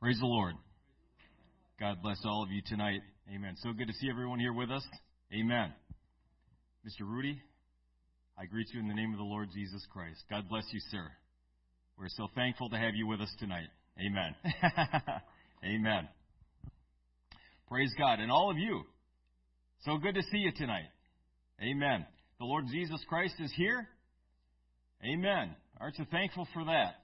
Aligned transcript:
Praise 0.00 0.18
the 0.18 0.26
Lord. 0.26 0.54
God 1.78 1.98
bless 2.02 2.16
all 2.24 2.42
of 2.42 2.50
you 2.50 2.62
tonight. 2.64 3.00
Amen. 3.34 3.54
So 3.62 3.74
good 3.74 3.86
to 3.86 3.92
see 3.92 4.08
everyone 4.08 4.40
here 4.40 4.54
with 4.54 4.70
us. 4.70 4.82
Amen. 5.30 5.74
Mr. 6.86 7.06
Rudy, 7.06 7.38
I 8.38 8.46
greet 8.46 8.68
you 8.72 8.80
in 8.80 8.88
the 8.88 8.94
name 8.94 9.12
of 9.12 9.18
the 9.18 9.24
Lord 9.24 9.50
Jesus 9.52 9.86
Christ. 9.92 10.24
God 10.30 10.48
bless 10.48 10.64
you, 10.72 10.80
sir. 10.90 11.06
We're 11.98 12.08
so 12.08 12.28
thankful 12.34 12.70
to 12.70 12.78
have 12.78 12.94
you 12.94 13.06
with 13.06 13.20
us 13.20 13.28
tonight. 13.38 13.68
Amen. 13.98 14.34
Amen. 15.66 16.08
Praise 17.68 17.92
God. 17.98 18.20
And 18.20 18.32
all 18.32 18.50
of 18.50 18.56
you, 18.56 18.80
so 19.84 19.98
good 19.98 20.14
to 20.14 20.22
see 20.32 20.38
you 20.38 20.52
tonight. 20.56 20.88
Amen. 21.60 22.06
The 22.38 22.46
Lord 22.46 22.64
Jesus 22.72 23.04
Christ 23.06 23.34
is 23.38 23.52
here. 23.54 23.86
Amen. 25.04 25.54
Aren't 25.78 25.98
you 25.98 26.06
thankful 26.10 26.48
for 26.54 26.64
that? 26.64 27.02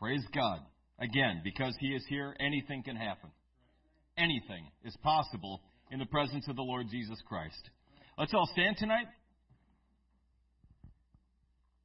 Praise 0.00 0.24
God. 0.34 0.62
Again, 1.02 1.40
because 1.42 1.74
He 1.80 1.88
is 1.88 2.04
here, 2.08 2.36
anything 2.38 2.84
can 2.84 2.94
happen. 2.94 3.30
Anything 4.16 4.70
is 4.84 4.96
possible 5.02 5.60
in 5.90 5.98
the 5.98 6.06
presence 6.06 6.46
of 6.48 6.54
the 6.54 6.62
Lord 6.62 6.86
Jesus 6.90 7.18
Christ. 7.26 7.70
Let's 8.16 8.32
all 8.32 8.48
stand 8.52 8.76
tonight. 8.76 9.06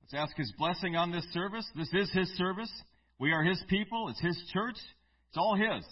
Let's 0.03 0.30
ask 0.30 0.38
His 0.38 0.53
blessing 0.59 0.95
on 0.95 1.11
this 1.11 1.25
service. 1.34 1.66
This 1.75 1.89
is 1.94 2.11
His 2.13 2.30
service. 2.38 2.72
We 3.17 3.31
are 3.31 3.44
His 3.44 3.61
people. 3.67 4.09
It's 4.09 4.22
His 4.22 4.39
church. 4.53 4.77
It's 5.30 5.38
all 5.38 5.55
His. 5.55 5.84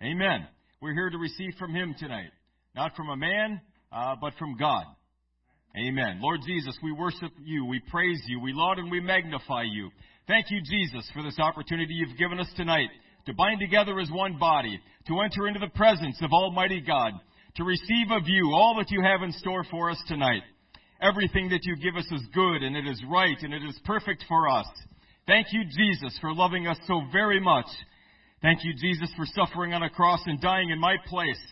Amen. 0.00 0.46
We're 0.80 0.94
here 0.94 1.10
to 1.10 1.18
receive 1.18 1.54
from 1.58 1.74
Him 1.74 1.96
tonight. 1.98 2.30
Not 2.76 2.94
from 2.94 3.08
a 3.08 3.16
man, 3.16 3.60
uh, 3.90 4.14
but 4.20 4.34
from 4.38 4.56
God. 4.56 4.84
Amen. 5.76 6.20
Lord 6.20 6.40
Jesus, 6.46 6.78
we 6.82 6.92
worship 6.92 7.32
you. 7.42 7.64
We 7.64 7.80
praise 7.90 8.22
you. 8.26 8.40
We 8.40 8.52
laud 8.52 8.78
and 8.78 8.90
we 8.90 9.00
magnify 9.00 9.62
you. 9.62 9.90
Thank 10.28 10.50
you, 10.50 10.60
Jesus, 10.62 11.10
for 11.12 11.22
this 11.22 11.38
opportunity 11.40 11.94
you've 11.94 12.16
given 12.16 12.38
us 12.38 12.50
tonight 12.56 12.90
to 13.26 13.34
bind 13.34 13.58
together 13.58 13.98
as 13.98 14.08
one 14.10 14.38
body, 14.38 14.80
to 15.08 15.20
enter 15.20 15.48
into 15.48 15.58
the 15.58 15.76
presence 15.76 16.16
of 16.22 16.32
Almighty 16.32 16.80
God, 16.80 17.12
to 17.56 17.64
receive 17.64 18.10
of 18.12 18.28
you 18.28 18.52
all 18.52 18.76
that 18.78 18.90
you 18.92 19.02
have 19.02 19.22
in 19.22 19.32
store 19.32 19.64
for 19.68 19.90
us 19.90 20.00
tonight. 20.06 20.42
Everything 21.00 21.48
that 21.48 21.64
you 21.64 21.74
give 21.74 21.96
us 21.96 22.06
is 22.12 22.22
good 22.32 22.62
and 22.62 22.76
it 22.76 22.86
is 22.86 23.02
right 23.10 23.36
and 23.42 23.52
it 23.52 23.64
is 23.64 23.78
perfect 23.84 24.24
for 24.28 24.48
us. 24.48 24.66
Thank 25.26 25.48
you, 25.50 25.64
Jesus, 25.64 26.16
for 26.20 26.32
loving 26.32 26.68
us 26.68 26.78
so 26.86 27.02
very 27.12 27.40
much. 27.40 27.66
Thank 28.42 28.60
you, 28.62 28.74
Jesus, 28.80 29.10
for 29.16 29.26
suffering 29.26 29.74
on 29.74 29.82
a 29.82 29.90
cross 29.90 30.20
and 30.26 30.40
dying 30.40 30.70
in 30.70 30.78
my 30.78 30.96
place. 31.08 31.42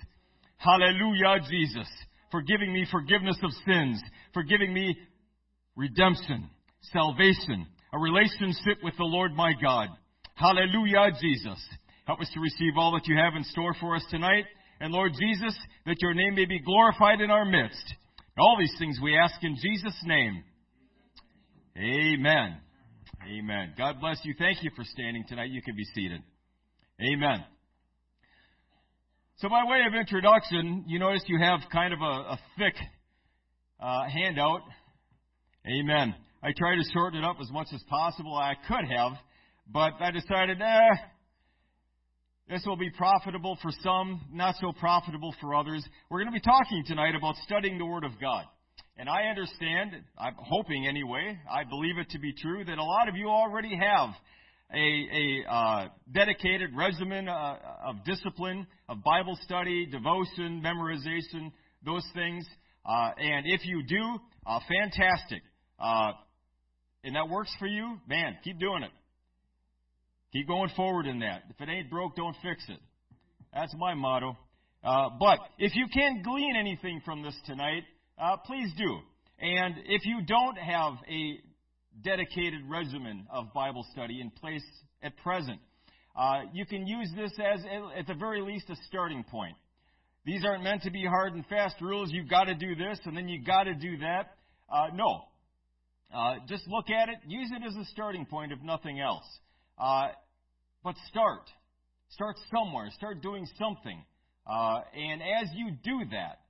Hallelujah, 0.59 1.41
Jesus, 1.51 1.89
for 2.31 2.41
giving 2.41 2.73
me 2.73 2.87
forgiveness 2.89 3.39
of 3.43 3.51
sins, 3.67 4.01
for 4.33 4.45
giving 4.45 4.73
me 4.73 4.97
redemption, 5.75 6.51
salvation, 6.93 7.67
a 7.93 7.99
relationship 7.99 8.79
with 8.83 8.97
the 8.97 9.05
Lord 9.05 9.35
my 9.35 9.53
God. 9.61 9.89
Hallelujah, 10.35 11.11
Jesus. 11.21 11.59
Help 12.07 12.21
us 12.21 12.31
to 12.35 12.41
receive 12.41 12.73
all 12.77 12.93
that 12.93 13.07
you 13.07 13.17
have 13.17 13.35
in 13.37 13.45
store 13.45 13.75
for 13.81 13.95
us 13.95 14.05
tonight. 14.11 14.45
And 14.81 14.93
Lord 14.93 15.13
Jesus, 15.13 15.57
that 15.87 16.01
your 16.01 16.15
name 16.15 16.35
may 16.35 16.47
be 16.47 16.59
glorified 16.61 17.21
in 17.21 17.31
our 17.31 17.45
midst. 17.45 17.95
All 18.39 18.57
these 18.59 18.75
things 18.79 18.99
we 19.03 19.17
ask 19.17 19.35
in 19.43 19.57
Jesus' 19.57 20.01
name. 20.05 20.43
Amen. 21.77 22.57
Amen. 23.29 23.75
God 23.77 24.01
bless 24.01 24.19
you. 24.25 24.35
Thank 24.39 24.63
you 24.63 24.71
for 24.75 24.85
standing 24.85 25.25
tonight. 25.29 25.51
You 25.51 25.63
can 25.63 25.77
be 25.77 25.85
seated. 25.95 26.23
Amen. 27.01 27.45
So 29.37 29.49
by 29.49 29.65
way 29.65 29.81
of 29.87 29.95
introduction, 29.95 30.85
you 30.87 30.99
notice 30.99 31.23
you 31.27 31.39
have 31.39 31.61
kind 31.73 31.93
of 31.93 32.01
a, 32.01 32.05
a 32.05 32.41
thick 32.59 32.75
uh, 33.79 34.09
handout. 34.09 34.63
Amen. 35.67 36.15
I 36.43 36.53
tried 36.57 36.77
to 36.77 36.85
shorten 36.95 37.23
it 37.23 37.25
up 37.25 37.37
as 37.39 37.51
much 37.51 37.67
as 37.75 37.83
possible. 37.83 38.34
I 38.34 38.55
could 38.67 38.87
have, 38.97 39.12
but 39.71 39.93
I 40.01 40.11
decided, 40.11 40.61
eh, 40.62 40.89
this 42.49 42.62
will 42.67 42.78
be 42.78 42.89
profitable 42.89 43.59
for 43.61 43.71
some, 43.83 44.23
not 44.33 44.55
so 44.59 44.73
profitable 44.73 45.34
for 45.39 45.55
others. 45.55 45.87
We're 46.09 46.21
going 46.21 46.33
to 46.33 46.41
be 46.41 46.41
talking 46.41 46.83
tonight 46.87 47.15
about 47.15 47.34
studying 47.45 47.77
the 47.77 47.84
Word 47.84 48.05
of 48.05 48.12
God. 48.19 48.45
And 48.97 49.06
I 49.06 49.25
understand, 49.25 49.93
I'm 50.19 50.34
hoping 50.39 50.87
anyway, 50.87 51.39
I 51.50 51.65
believe 51.65 51.99
it 51.99 52.09
to 52.11 52.19
be 52.19 52.33
true, 52.33 52.65
that 52.65 52.79
a 52.79 52.84
lot 52.84 53.09
of 53.11 53.17
you 53.17 53.29
already 53.29 53.77
have 53.77 54.09
a, 54.73 55.45
a 55.47 55.53
uh, 55.53 55.89
dedicated 56.11 56.71
regimen 56.75 57.29
uh, 57.29 57.56
of 57.87 58.03
discipline, 58.06 58.67
of 58.89 59.05
Bible 59.05 59.39
study, 59.43 59.84
devotion, 59.84 60.62
memorization, 60.65 61.53
those 61.84 62.06
things. 62.15 62.47
Uh, 62.87 63.11
and 63.19 63.45
if 63.47 63.61
you 63.67 63.83
do, 63.87 64.19
uh, 64.47 64.59
fantastic. 64.67 65.43
And 67.03 67.16
that 67.16 67.28
works 67.28 67.55
for 67.59 67.66
you, 67.66 67.99
man, 68.06 68.37
keep 68.44 68.59
doing 68.59 68.83
it. 68.83 68.91
Keep 70.33 70.47
going 70.47 70.71
forward 70.77 71.06
in 71.06 71.21
that. 71.21 71.43
If 71.50 71.61
it 71.61 71.69
ain't 71.69 71.91
broke, 71.91 72.15
don't 72.15 72.37
fix 72.43 72.65
it. 72.69 72.78
That's 73.53 73.75
my 73.77 73.94
motto. 73.94 74.37
Uh, 74.84 75.11
but 75.19 75.38
if 75.59 75.75
you 75.75 75.87
can 75.93 76.22
glean 76.22 76.56
anything 76.56 77.00
from 77.05 77.22
this 77.22 77.37
tonight, 77.47 77.83
uh, 78.19 78.37
please 78.47 78.71
do. 78.77 78.99
And 79.41 79.77
if 79.87 80.05
you 80.05 80.21
don't 80.27 80.56
have 80.56 80.94
a 81.09 81.41
dedicated 82.03 82.61
regimen 82.69 83.27
of 83.31 83.53
Bible 83.53 83.84
study 83.93 84.21
in 84.21 84.31
place 84.31 84.65
at 85.03 85.17
present, 85.19 85.59
uh, 86.17 86.43
you 86.53 86.67
can 86.67 86.87
use 86.87 87.11
this 87.17 87.32
as, 87.38 87.65
at 87.97 88.06
the 88.06 88.15
very 88.15 88.43
least, 88.43 88.69
a 88.71 88.77
starting 88.88 89.25
point. 89.25 89.56
These 90.25 90.44
aren't 90.44 90.62
meant 90.62 90.82
to 90.82 90.91
be 90.91 91.05
hard 91.05 91.34
and 91.34 91.47
fast 91.47 91.77
rules. 91.81 92.11
You've 92.12 92.28
got 92.28 92.44
to 92.44 92.55
do 92.55 92.75
this 92.75 92.99
and 93.05 93.17
then 93.17 93.28
you've 93.28 93.47
got 93.47 93.65
to 93.65 93.75
do 93.75 93.99
that. 93.99 94.34
Uh, 94.71 94.88
no. 94.94 95.25
Uh, 96.15 96.37
just 96.48 96.66
look 96.66 96.91
at 96.91 97.09
it, 97.09 97.19
use 97.26 97.50
it 97.53 97.62
as 97.66 97.75
a 97.76 97.84
starting 97.93 98.26
point, 98.26 98.53
if 98.53 98.60
nothing 98.62 99.00
else. 99.00 99.25
Uh, 99.78 100.09
but 100.82 100.97
start. 101.09 101.43
Start 102.10 102.37
somewhere. 102.53 102.88
Start 102.97 103.22
doing 103.22 103.47
something. 103.59 104.04
Uh, 104.47 104.81
and 104.94 105.22
as 105.22 105.49
you 105.54 105.70
do 105.84 106.00
that, 106.10 106.41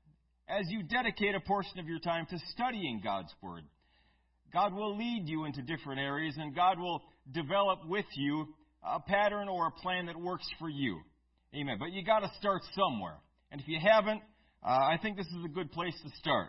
as 0.49 0.67
you 0.69 0.83
dedicate 0.83 1.35
a 1.35 1.41
portion 1.41 1.79
of 1.79 1.87
your 1.87 1.99
time 1.99 2.27
to 2.31 2.39
studying 2.53 3.01
God's 3.05 3.33
Word, 3.43 3.63
God 4.53 4.73
will 4.73 4.97
lead 4.97 5.29
you 5.29 5.45
into 5.45 5.63
different 5.63 6.01
areas 6.01 6.35
and 6.39 6.55
God 6.55 6.79
will 6.79 7.03
develop 7.31 7.81
with 7.87 8.07
you 8.17 8.47
a 8.83 8.99
pattern 8.99 9.49
or 9.49 9.67
a 9.67 9.71
plan 9.71 10.07
that 10.07 10.17
works 10.17 10.47
for 10.59 10.69
you. 10.69 11.01
Amen. 11.55 11.77
But 11.79 11.93
you 11.93 12.05
got 12.05 12.21
to 12.21 12.31
start 12.39 12.63
somewhere. 12.75 13.17
And 13.53 13.61
if 13.61 13.69
you 13.69 13.79
haven't, 13.81 14.23
uh, 14.65 14.69
I 14.69 14.99
think 15.01 15.17
this 15.17 15.27
is 15.27 15.45
a 15.45 15.49
good 15.49 15.71
place 15.73 15.95
to 16.03 16.11
start. 16.19 16.49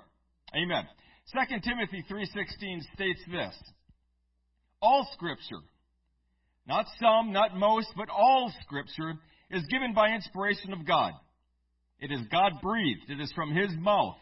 Amen. 0.55 0.85
2 1.33 1.59
Timothy 1.61 2.03
3:16 2.09 2.81
states 2.93 3.21
this: 3.31 3.55
All 4.81 5.07
scripture, 5.13 5.61
not 6.67 6.85
some, 6.99 7.31
not 7.31 7.55
most, 7.55 7.89
but 7.95 8.09
all 8.09 8.51
scripture 8.61 9.13
is 9.49 9.65
given 9.67 9.93
by 9.93 10.09
inspiration 10.09 10.73
of 10.73 10.85
God. 10.85 11.13
It 11.99 12.11
is 12.11 12.21
God 12.31 12.53
breathed. 12.61 13.09
It 13.09 13.21
is 13.21 13.31
from 13.33 13.53
his 13.55 13.71
mouth. 13.77 14.17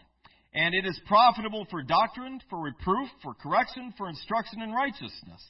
And 0.53 0.73
it 0.73 0.85
is 0.85 0.99
profitable 1.05 1.65
for 1.69 1.83
doctrine, 1.83 2.41
for 2.49 2.59
reproof, 2.59 3.09
for 3.21 3.33
correction, 3.35 3.93
for 3.97 4.09
instruction 4.09 4.61
in 4.61 4.71
righteousness. 4.71 5.43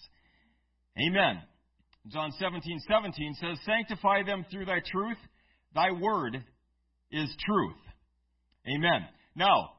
Amen. 1.08 1.42
John 2.10 2.32
17, 2.38 2.80
17 2.88 3.36
says, 3.36 3.58
Sanctify 3.66 4.24
them 4.24 4.46
through 4.52 4.66
thy 4.66 4.82
truth. 4.92 5.18
Thy 5.74 5.92
word 5.92 6.44
is 7.12 7.34
truth. 7.46 7.78
Amen. 8.68 9.08
Now, 9.36 9.72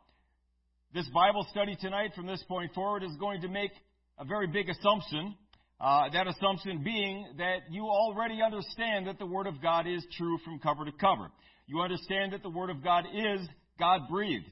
this 0.93 1.09
Bible 1.15 1.47
study 1.51 1.77
tonight 1.81 2.11
from 2.17 2.27
this 2.27 2.43
point 2.49 2.75
forward 2.75 3.05
is 3.05 3.15
going 3.21 3.43
to 3.43 3.49
make 3.49 3.71
a 4.19 4.25
very 4.25 4.49
big 4.49 4.69
assumption. 4.69 5.37
Uh, 5.81 6.11
that 6.13 6.27
assumption 6.27 6.83
being 6.83 7.27
that 7.39 7.59
you 7.71 7.85
already 7.85 8.43
understand 8.43 9.07
that 9.07 9.19
the 9.19 9.27
Word 9.27 9.47
of 9.47 9.63
God 9.63 9.87
is 9.87 10.05
true 10.19 10.37
from 10.45 10.59
cover 10.59 10.85
to 10.85 10.93
cover. 10.93 11.31
You 11.69 11.81
understand 11.81 12.33
that 12.33 12.43
the 12.43 12.51
Word 12.51 12.71
of 12.71 12.83
God 12.83 13.05
is 13.15 13.41
God 13.79 14.01
breathed. 14.11 14.51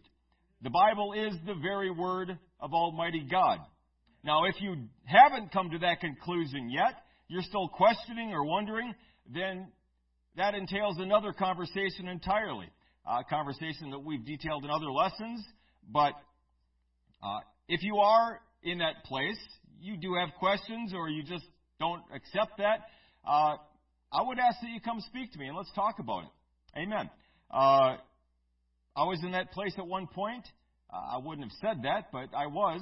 The 0.62 0.70
Bible 0.70 1.12
is 1.12 1.34
the 1.44 1.54
very 1.54 1.90
Word 1.90 2.38
of 2.60 2.72
Almighty 2.72 3.26
God. 3.28 3.58
Now, 4.22 4.44
if 4.44 4.54
you 4.60 4.76
haven't 5.06 5.52
come 5.52 5.70
to 5.70 5.78
that 5.78 6.00
conclusion 6.00 6.70
yet, 6.70 7.02
you're 7.26 7.42
still 7.42 7.68
questioning 7.68 8.30
or 8.32 8.44
wondering, 8.44 8.94
then 9.28 9.68
that 10.36 10.54
entails 10.54 10.98
another 10.98 11.32
conversation 11.32 12.06
entirely. 12.06 12.68
A 13.04 13.24
conversation 13.24 13.90
that 13.90 13.98
we've 13.98 14.24
detailed 14.24 14.64
in 14.64 14.70
other 14.70 14.90
lessons, 14.90 15.44
but 15.90 16.12
uh, 17.22 17.40
if 17.68 17.82
you 17.82 17.98
are 17.98 18.40
in 18.62 18.78
that 18.78 19.04
place, 19.04 19.38
you 19.80 19.96
do 19.96 20.14
have 20.14 20.30
questions 20.38 20.92
or 20.94 21.08
you 21.08 21.22
just 21.22 21.44
don't 21.78 22.02
accept 22.14 22.58
that, 22.58 22.80
uh, 23.26 23.56
I 24.10 24.22
would 24.22 24.38
ask 24.38 24.60
that 24.62 24.70
you 24.70 24.80
come 24.80 25.00
speak 25.00 25.32
to 25.32 25.38
me 25.38 25.48
and 25.48 25.56
let's 25.56 25.72
talk 25.74 25.98
about 25.98 26.24
it. 26.24 26.78
Amen. 26.78 27.10
Uh, 27.50 27.96
I 28.96 29.04
was 29.04 29.20
in 29.22 29.32
that 29.32 29.52
place 29.52 29.74
at 29.78 29.86
one 29.86 30.06
point. 30.06 30.44
I 30.90 31.18
wouldn't 31.18 31.46
have 31.46 31.56
said 31.60 31.82
that, 31.84 32.06
but 32.12 32.34
I 32.34 32.46
was. 32.46 32.80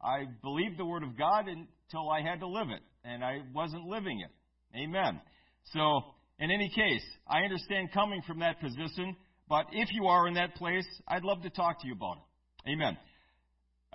I 0.00 0.26
believed 0.42 0.78
the 0.78 0.84
Word 0.84 1.02
of 1.02 1.18
God 1.18 1.46
until 1.48 2.08
I 2.08 2.22
had 2.22 2.40
to 2.40 2.46
live 2.46 2.68
it, 2.70 2.82
and 3.04 3.24
I 3.24 3.40
wasn't 3.52 3.86
living 3.86 4.20
it. 4.20 4.30
Amen. 4.78 5.20
So, 5.72 6.00
in 6.38 6.50
any 6.50 6.68
case, 6.68 7.04
I 7.26 7.40
understand 7.40 7.92
coming 7.92 8.22
from 8.22 8.38
that 8.40 8.60
position, 8.60 9.16
but 9.48 9.66
if 9.72 9.88
you 9.92 10.06
are 10.06 10.28
in 10.28 10.34
that 10.34 10.54
place, 10.54 10.86
I'd 11.08 11.24
love 11.24 11.42
to 11.42 11.50
talk 11.50 11.80
to 11.80 11.86
you 11.86 11.94
about 11.94 12.18
it. 12.18 12.70
Amen. 12.70 12.96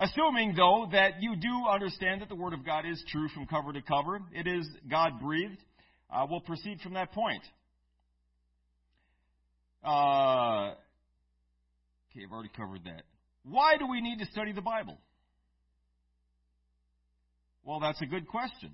Assuming, 0.00 0.54
though, 0.56 0.88
that 0.92 1.20
you 1.20 1.36
do 1.36 1.66
understand 1.70 2.22
that 2.22 2.30
the 2.30 2.34
Word 2.34 2.54
of 2.54 2.64
God 2.64 2.86
is 2.86 3.02
true 3.08 3.28
from 3.28 3.46
cover 3.46 3.72
to 3.74 3.82
cover, 3.82 4.20
it 4.32 4.46
is 4.46 4.66
God 4.90 5.20
breathed. 5.20 5.58
uh, 6.10 6.26
we'll 6.28 6.40
proceed 6.40 6.80
from 6.80 6.94
that 6.94 7.12
point. 7.12 7.42
Uh, 9.84 10.70
okay, 12.10 12.24
I've 12.24 12.32
already 12.32 12.50
covered 12.56 12.84
that. 12.84 13.02
Why 13.44 13.76
do 13.76 13.86
we 13.86 14.00
need 14.00 14.18
to 14.20 14.26
study 14.26 14.52
the 14.52 14.62
Bible? 14.62 14.96
Well, 17.62 17.80
that's 17.80 18.00
a 18.00 18.06
good 18.06 18.26
question. 18.26 18.72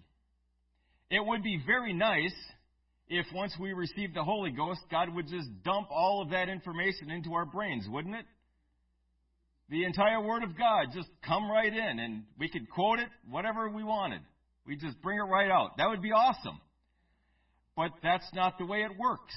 It 1.11 1.25
would 1.25 1.43
be 1.43 1.61
very 1.67 1.93
nice 1.93 2.35
if 3.09 3.27
once 3.35 3.53
we 3.61 3.73
received 3.73 4.15
the 4.15 4.25
Holy 4.25 4.51
Ghost, 4.53 4.81
God 4.91 5.13
would 5.15 5.27
just 5.29 5.49
dump 5.65 5.89
all 5.91 6.23
of 6.23 6.31
that 6.31 6.49
information 6.49 7.11
into 7.11 7.35
our 7.35 7.45
brains, 7.45 7.87
wouldn't 7.89 8.15
it? 8.15 8.27
The 9.69 9.85
entire 9.85 10.21
Word 10.21 10.45
of 10.45 10.57
God 10.57 10.89
just 10.95 11.09
come 11.27 11.51
right 11.51 11.73
in 11.73 11.99
and 11.99 12.23
we 12.39 12.49
could 12.49 12.71
quote 12.71 13.01
it 13.01 13.09
whatever 13.29 13.69
we 13.69 13.83
wanted. 13.83 14.21
We 14.67 14.77
just 14.77 15.01
bring 15.03 15.19
it 15.19 15.23
right 15.23 15.51
out. 15.51 15.77
That 15.79 15.89
would 15.89 16.03
be 16.03 16.13
awesome. 16.13 16.61
But 17.77 17.91
that's 18.03 18.29
not 18.33 18.59
the 18.59 18.67
way 18.67 18.79
it 18.79 18.97
works. 18.99 19.35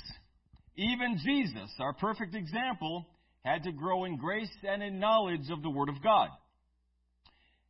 Even 0.75 1.19
Jesus, 1.23 1.69
our 1.79 1.93
perfect 1.93 2.35
example, 2.35 3.05
had 3.43 3.63
to 3.63 3.71
grow 3.71 4.05
in 4.05 4.17
grace 4.17 4.49
and 4.63 4.81
in 4.81 4.99
knowledge 4.99 5.49
of 5.51 5.61
the 5.61 5.69
Word 5.69 5.89
of 5.89 6.01
God. 6.01 6.29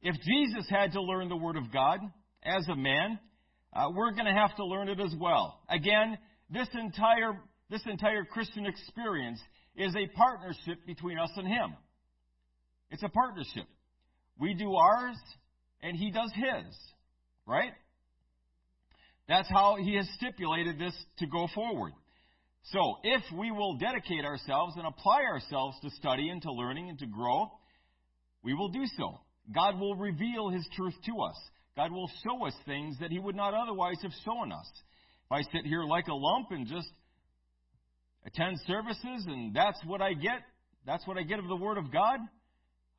If 0.02 0.16
Jesus 0.16 0.70
had 0.70 0.94
to 0.94 1.02
learn 1.02 1.30
the 1.30 1.36
Word 1.36 1.58
of 1.58 1.72
God 1.72 2.00
as 2.44 2.68
a 2.68 2.76
man, 2.76 3.20
uh, 3.74 3.88
we're 3.94 4.12
going 4.12 4.26
to 4.26 4.34
have 4.34 4.56
to 4.58 4.66
learn 4.66 4.90
it 4.90 5.00
as 5.00 5.14
well. 5.20 5.60
Again, 5.70 6.18
this 6.50 6.68
entire, 6.74 7.34
this 7.70 7.82
entire 7.86 8.26
Christian 8.26 8.66
experience 8.66 9.40
is 9.76 9.96
a 9.96 10.08
partnership 10.16 10.86
between 10.86 11.18
us 11.18 11.32
and 11.36 11.48
Him. 11.48 11.76
It's 12.92 13.04
a 13.04 13.10
partnership. 13.10 13.66
We 14.40 14.54
do 14.54 14.76
ours, 14.76 15.18
and 15.82 15.96
He 15.96 16.12
does 16.12 16.32
His. 16.34 16.76
Right? 17.46 17.72
That's 19.28 19.50
how 19.50 19.78
He 19.80 19.96
has 19.96 20.08
stipulated 20.16 20.80
this 20.80 20.94
to 21.20 21.28
go 21.28 21.48
forward. 21.54 21.94
So, 22.72 22.98
if 23.04 23.24
we 23.38 23.52
will 23.52 23.78
dedicate 23.78 24.26
ourselves 24.26 24.76
and 24.76 24.86
apply 24.86 25.24
ourselves 25.24 25.78
to 25.82 25.90
study 25.92 26.30
and 26.30 26.42
to 26.42 26.52
learning 26.52 26.90
and 26.90 27.00
to 27.00 27.06
grow, 27.06 27.52
we 28.44 28.54
will 28.54 28.70
do 28.70 28.86
so. 28.98 29.20
God 29.54 29.80
will 29.80 29.96
reveal 29.96 30.50
His 30.50 30.68
truth 30.76 30.96
to 31.06 31.22
us. 31.22 31.38
God 31.76 31.92
will 31.92 32.10
show 32.24 32.46
us 32.46 32.54
things 32.66 32.98
that 33.00 33.12
He 33.12 33.20
would 33.20 33.36
not 33.36 33.54
otherwise 33.54 33.98
have 34.04 34.12
shown 34.26 34.52
us. 34.52 34.70
If 35.26 35.32
I 35.32 35.42
sit 35.52 35.66
here 35.66 35.84
like 35.84 36.08
a 36.08 36.14
lump 36.14 36.48
and 36.52 36.68
just 36.68 36.90
attend 38.26 38.60
services 38.68 39.26
and 39.28 39.56
that's 39.56 39.80
what 39.86 40.02
I 40.02 40.14
get, 40.14 40.42
that's 40.86 41.08
what 41.08 41.18
I 41.18 41.24
get 41.24 41.40
of 41.40 41.48
the 41.48 41.56
Word 41.56 41.78
of 41.78 41.92
God, 41.92 42.20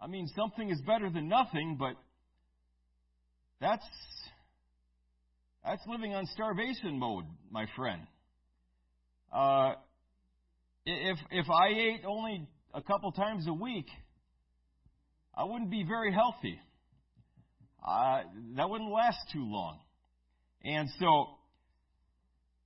I 0.02 0.06
mean, 0.06 0.28
something 0.34 0.70
is 0.70 0.80
better 0.80 1.10
than 1.10 1.28
nothing, 1.28 1.76
but 1.78 1.94
that's, 3.60 3.84
that's 5.64 5.82
living 5.86 6.14
on 6.14 6.26
starvation 6.32 6.98
mode, 6.98 7.24
my 7.50 7.66
friend. 7.76 8.02
Uh, 9.30 9.74
if, 10.86 11.18
if 11.30 11.46
I 11.50 11.68
ate 11.68 12.02
only 12.06 12.48
a 12.72 12.80
couple 12.80 13.12
times 13.12 13.46
a 13.46 13.52
week, 13.52 13.86
I 15.34 15.44
wouldn't 15.44 15.70
be 15.70 15.84
very 15.86 16.12
healthy. 16.12 16.58
Uh, 17.86 18.22
that 18.56 18.70
wouldn't 18.70 18.90
last 18.90 19.18
too 19.32 19.44
long. 19.44 19.78
And 20.64 20.88
so, 20.98 21.26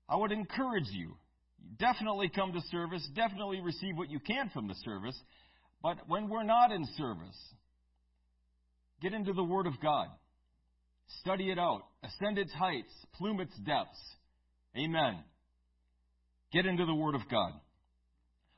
I 0.08 0.16
would 0.16 0.32
encourage 0.32 0.88
you. 0.92 1.16
Definitely 1.78 2.30
come 2.34 2.52
to 2.52 2.60
service. 2.70 3.06
Definitely 3.14 3.60
receive 3.60 3.96
what 3.96 4.10
you 4.10 4.20
can 4.20 4.50
from 4.50 4.68
the 4.68 4.74
service. 4.84 5.18
But 5.84 5.98
when 6.08 6.30
we're 6.30 6.44
not 6.44 6.72
in 6.72 6.86
service, 6.96 7.38
get 9.02 9.12
into 9.12 9.34
the 9.34 9.44
Word 9.44 9.66
of 9.66 9.74
God. 9.82 10.06
Study 11.20 11.50
it 11.50 11.58
out. 11.58 11.82
Ascend 12.02 12.38
its 12.38 12.54
heights. 12.54 12.90
Plume 13.18 13.38
its 13.40 13.54
depths. 13.58 14.00
Amen. 14.74 15.18
Get 16.54 16.64
into 16.64 16.86
the 16.86 16.94
Word 16.94 17.14
of 17.14 17.20
God. 17.30 17.52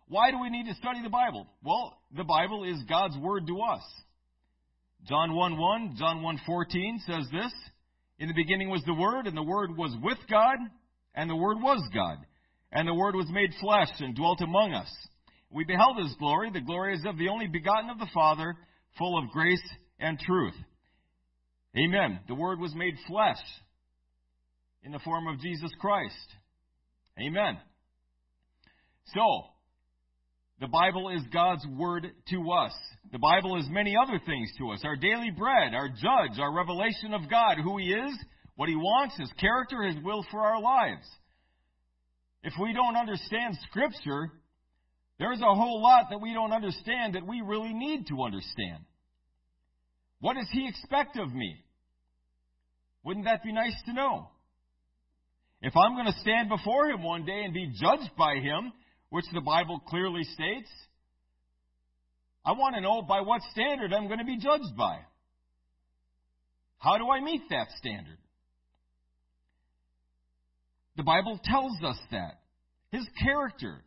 Why 0.06 0.30
do 0.30 0.40
we 0.40 0.50
need 0.50 0.66
to 0.66 0.74
study 0.76 1.02
the 1.02 1.10
Bible? 1.10 1.48
Well, 1.64 1.98
the 2.16 2.22
Bible 2.22 2.62
is 2.62 2.80
God's 2.88 3.16
Word 3.18 3.48
to 3.48 3.60
us. 3.60 3.82
John 5.08 5.34
1 5.34 5.58
1, 5.58 5.96
John 5.98 6.22
1 6.22 6.40
14 6.46 7.02
says 7.08 7.26
this 7.32 7.52
In 8.20 8.28
the 8.28 8.34
beginning 8.34 8.70
was 8.70 8.84
the 8.86 8.94
Word, 8.94 9.26
and 9.26 9.36
the 9.36 9.42
Word 9.42 9.76
was 9.76 9.92
with 10.00 10.18
God, 10.30 10.58
and 11.16 11.28
the 11.28 11.34
Word 11.34 11.56
was 11.60 11.82
God. 11.92 12.18
And 12.70 12.86
the 12.86 12.94
Word 12.94 13.16
was 13.16 13.26
made 13.32 13.50
flesh 13.60 13.90
and 13.98 14.14
dwelt 14.14 14.40
among 14.42 14.74
us. 14.74 14.94
We 15.56 15.64
beheld 15.64 15.96
His 15.96 16.14
glory. 16.18 16.50
The 16.50 16.60
glory 16.60 16.94
is 16.96 17.04
of 17.06 17.16
the 17.16 17.30
only 17.30 17.46
begotten 17.46 17.88
of 17.88 17.98
the 17.98 18.10
Father, 18.12 18.54
full 18.98 19.18
of 19.18 19.30
grace 19.30 19.66
and 19.98 20.18
truth. 20.18 20.52
Amen. 21.74 22.20
The 22.28 22.34
Word 22.34 22.60
was 22.60 22.74
made 22.74 22.92
flesh 23.06 23.40
in 24.82 24.92
the 24.92 24.98
form 24.98 25.26
of 25.26 25.40
Jesus 25.40 25.70
Christ. 25.80 26.14
Amen. 27.18 27.56
So, 29.14 29.22
the 30.60 30.66
Bible 30.66 31.08
is 31.08 31.22
God's 31.32 31.66
Word 31.66 32.06
to 32.28 32.50
us. 32.52 32.74
The 33.10 33.18
Bible 33.18 33.58
is 33.58 33.64
many 33.70 33.94
other 33.96 34.20
things 34.26 34.50
to 34.58 34.72
us 34.72 34.82
our 34.84 34.96
daily 34.96 35.30
bread, 35.30 35.72
our 35.72 35.88
judge, 35.88 36.38
our 36.38 36.52
revelation 36.52 37.14
of 37.14 37.30
God, 37.30 37.56
who 37.64 37.78
He 37.78 37.94
is, 37.94 38.14
what 38.56 38.68
He 38.68 38.76
wants, 38.76 39.16
His 39.16 39.32
character, 39.40 39.84
His 39.84 40.04
will 40.04 40.22
for 40.30 40.40
our 40.40 40.60
lives. 40.60 41.08
If 42.42 42.52
we 42.60 42.74
don't 42.74 42.96
understand 42.96 43.56
Scripture, 43.70 44.32
there's 45.18 45.40
a 45.40 45.54
whole 45.54 45.82
lot 45.82 46.06
that 46.10 46.20
we 46.20 46.34
don't 46.34 46.52
understand 46.52 47.14
that 47.14 47.26
we 47.26 47.40
really 47.40 47.72
need 47.72 48.06
to 48.08 48.22
understand. 48.22 48.84
What 50.20 50.34
does 50.34 50.48
He 50.52 50.68
expect 50.68 51.16
of 51.16 51.32
me? 51.32 51.56
Wouldn't 53.04 53.26
that 53.26 53.42
be 53.42 53.52
nice 53.52 53.76
to 53.86 53.92
know? 53.92 54.28
If 55.62 55.74
I'm 55.76 55.94
going 55.94 56.06
to 56.06 56.20
stand 56.20 56.48
before 56.48 56.90
Him 56.90 57.02
one 57.02 57.24
day 57.24 57.42
and 57.44 57.54
be 57.54 57.72
judged 57.80 58.10
by 58.18 58.36
Him, 58.36 58.72
which 59.10 59.24
the 59.32 59.40
Bible 59.40 59.80
clearly 59.88 60.24
states, 60.24 60.68
I 62.44 62.52
want 62.52 62.74
to 62.74 62.80
know 62.80 63.02
by 63.02 63.22
what 63.22 63.42
standard 63.52 63.92
I'm 63.92 64.06
going 64.06 64.18
to 64.18 64.24
be 64.24 64.38
judged 64.38 64.76
by. 64.76 64.98
How 66.78 66.98
do 66.98 67.08
I 67.10 67.20
meet 67.20 67.42
that 67.50 67.68
standard? 67.78 68.18
The 70.96 71.02
Bible 71.02 71.40
tells 71.42 71.72
us 71.82 71.98
that. 72.10 72.40
His 72.90 73.06
character. 73.22 73.82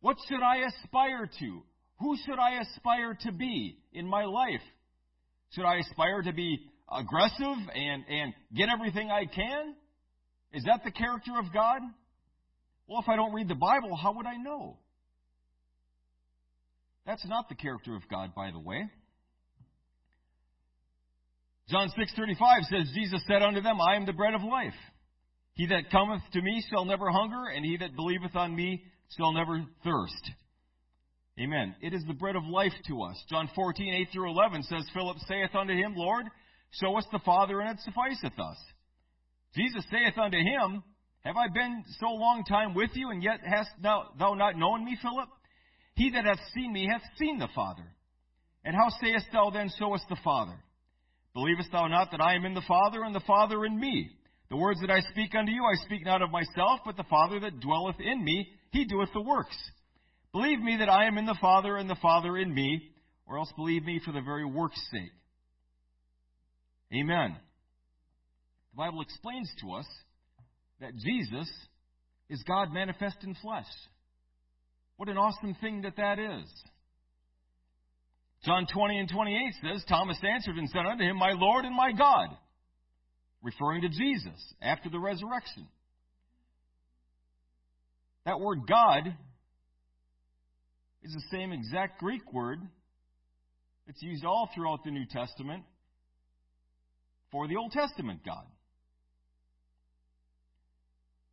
What 0.00 0.16
should 0.28 0.42
I 0.42 0.58
aspire 0.58 1.28
to? 1.40 1.62
Who 2.00 2.16
should 2.24 2.38
I 2.38 2.60
aspire 2.60 3.16
to 3.22 3.32
be 3.32 3.76
in 3.92 4.06
my 4.06 4.24
life? 4.24 4.62
Should 5.54 5.64
I 5.64 5.76
aspire 5.76 6.22
to 6.22 6.32
be 6.32 6.60
aggressive 6.90 7.68
and, 7.74 8.04
and 8.08 8.34
get 8.54 8.68
everything 8.68 9.10
I 9.10 9.26
can? 9.26 9.74
Is 10.52 10.64
that 10.64 10.80
the 10.84 10.90
character 10.90 11.32
of 11.38 11.52
God? 11.52 11.82
Well, 12.86 13.00
if 13.00 13.08
I 13.08 13.16
don't 13.16 13.32
read 13.34 13.48
the 13.48 13.54
Bible, 13.54 13.94
how 13.94 14.14
would 14.14 14.26
I 14.26 14.36
know? 14.36 14.78
That's 17.06 17.24
not 17.26 17.48
the 17.48 17.54
character 17.54 17.94
of 17.94 18.02
God, 18.10 18.34
by 18.34 18.50
the 18.50 18.58
way. 18.58 18.90
John 21.68 21.88
6:35 21.90 22.64
says 22.64 22.90
Jesus 22.94 23.22
said 23.28 23.42
unto 23.42 23.60
them, 23.60 23.80
I 23.80 23.94
am 23.94 24.06
the 24.06 24.12
bread 24.12 24.34
of 24.34 24.42
life. 24.42 24.74
He 25.54 25.66
that 25.66 25.90
cometh 25.90 26.22
to 26.32 26.40
me 26.40 26.64
shall 26.70 26.84
never 26.84 27.10
hunger, 27.10 27.46
and 27.54 27.64
he 27.64 27.76
that 27.76 27.94
believeth 27.94 28.34
on 28.34 28.54
me 28.54 28.84
shall 29.16 29.32
never 29.32 29.64
thirst. 29.84 30.30
Amen. 31.38 31.74
It 31.80 31.94
is 31.94 32.04
the 32.06 32.14
bread 32.14 32.36
of 32.36 32.44
life 32.44 32.72
to 32.88 33.02
us. 33.02 33.22
John 33.30 33.48
14, 33.54 33.94
8 33.94 34.08
through 34.12 34.30
11 34.30 34.62
says, 34.64 34.84
Philip 34.92 35.16
saith 35.26 35.54
unto 35.54 35.72
him, 35.72 35.94
Lord, 35.96 36.26
show 36.72 36.96
us 36.98 37.06
the 37.12 37.20
Father, 37.24 37.60
and 37.60 37.70
it 37.70 37.82
sufficeth 37.82 38.38
us. 38.38 38.56
Jesus 39.56 39.84
saith 39.90 40.18
unto 40.18 40.36
him, 40.36 40.82
Have 41.24 41.36
I 41.36 41.48
been 41.48 41.82
so 41.98 42.08
long 42.10 42.44
time 42.44 42.74
with 42.74 42.90
you, 42.94 43.10
and 43.10 43.22
yet 43.22 43.40
hast 43.44 43.70
thou, 43.82 44.10
thou 44.18 44.34
not 44.34 44.56
known 44.56 44.84
me, 44.84 44.98
Philip? 45.00 45.28
He 45.94 46.10
that 46.10 46.24
hath 46.24 46.40
seen 46.54 46.72
me 46.72 46.88
hath 46.90 47.02
seen 47.18 47.38
the 47.38 47.48
Father. 47.54 47.84
And 48.64 48.76
how 48.76 48.90
sayest 49.00 49.26
thou 49.32 49.50
then, 49.50 49.70
Show 49.78 49.94
us 49.94 50.02
the 50.08 50.18
Father? 50.22 50.58
Believest 51.34 51.72
thou 51.72 51.86
not 51.86 52.10
that 52.10 52.20
I 52.20 52.34
am 52.34 52.44
in 52.44 52.54
the 52.54 52.62
Father, 52.66 53.02
and 53.02 53.14
the 53.14 53.20
Father 53.20 53.64
in 53.64 53.78
me? 53.78 54.10
The 54.50 54.56
words 54.56 54.80
that 54.80 54.90
I 54.90 55.00
speak 55.12 55.34
unto 55.34 55.52
you, 55.52 55.64
I 55.64 55.84
speak 55.84 56.04
not 56.04 56.22
of 56.22 56.30
myself, 56.30 56.80
but 56.84 56.96
the 56.96 57.04
Father 57.04 57.40
that 57.40 57.60
dwelleth 57.60 58.00
in 58.00 58.24
me, 58.24 58.48
he 58.70 58.84
doeth 58.84 59.12
the 59.12 59.20
works. 59.20 59.56
Believe 60.32 60.60
me 60.60 60.76
that 60.78 60.88
I 60.88 61.06
am 61.06 61.18
in 61.18 61.26
the 61.26 61.38
Father, 61.40 61.76
and 61.76 61.90
the 61.90 61.96
Father 62.00 62.36
in 62.38 62.54
me, 62.54 62.90
or 63.26 63.38
else 63.38 63.52
believe 63.56 63.84
me 63.84 64.00
for 64.04 64.12
the 64.12 64.20
very 64.20 64.44
work's 64.44 64.80
sake. 64.90 65.12
Amen. 66.92 67.36
The 68.72 68.76
Bible 68.76 69.00
explains 69.00 69.50
to 69.60 69.72
us 69.74 69.86
that 70.80 70.96
Jesus 70.96 71.50
is 72.28 72.42
God 72.46 72.72
manifest 72.72 73.16
in 73.22 73.34
flesh. 73.34 73.66
What 74.96 75.08
an 75.08 75.18
awesome 75.18 75.56
thing 75.60 75.82
that 75.82 75.96
that 75.96 76.18
is. 76.18 76.48
John 78.44 78.66
20 78.72 78.98
and 78.98 79.08
28 79.08 79.54
says, 79.62 79.84
Thomas 79.88 80.18
answered 80.22 80.56
and 80.56 80.68
said 80.70 80.86
unto 80.86 81.04
him, 81.04 81.16
My 81.16 81.32
Lord 81.32 81.64
and 81.64 81.74
my 81.74 81.92
God, 81.92 82.28
referring 83.42 83.82
to 83.82 83.88
Jesus 83.88 84.54
after 84.62 84.88
the 84.88 84.98
resurrection. 84.98 85.66
That 88.24 88.40
word 88.40 88.60
God 88.68 89.14
is 91.02 91.12
the 91.12 91.22
same 91.30 91.52
exact 91.52 92.00
Greek 92.00 92.32
word 92.32 92.60
that's 93.86 94.02
used 94.02 94.24
all 94.24 94.48
throughout 94.54 94.84
the 94.84 94.90
New 94.90 95.06
Testament 95.06 95.64
for 97.32 97.48
the 97.48 97.56
Old 97.56 97.72
Testament 97.72 98.20
God. 98.24 98.44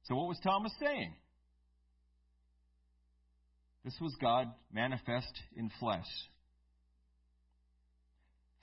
So, 0.03 0.15
what 0.15 0.27
was 0.27 0.39
Thomas 0.41 0.71
saying? 0.79 1.13
This 3.83 3.95
was 3.99 4.15
God 4.21 4.47
manifest 4.71 5.31
in 5.55 5.69
flesh. 5.79 6.05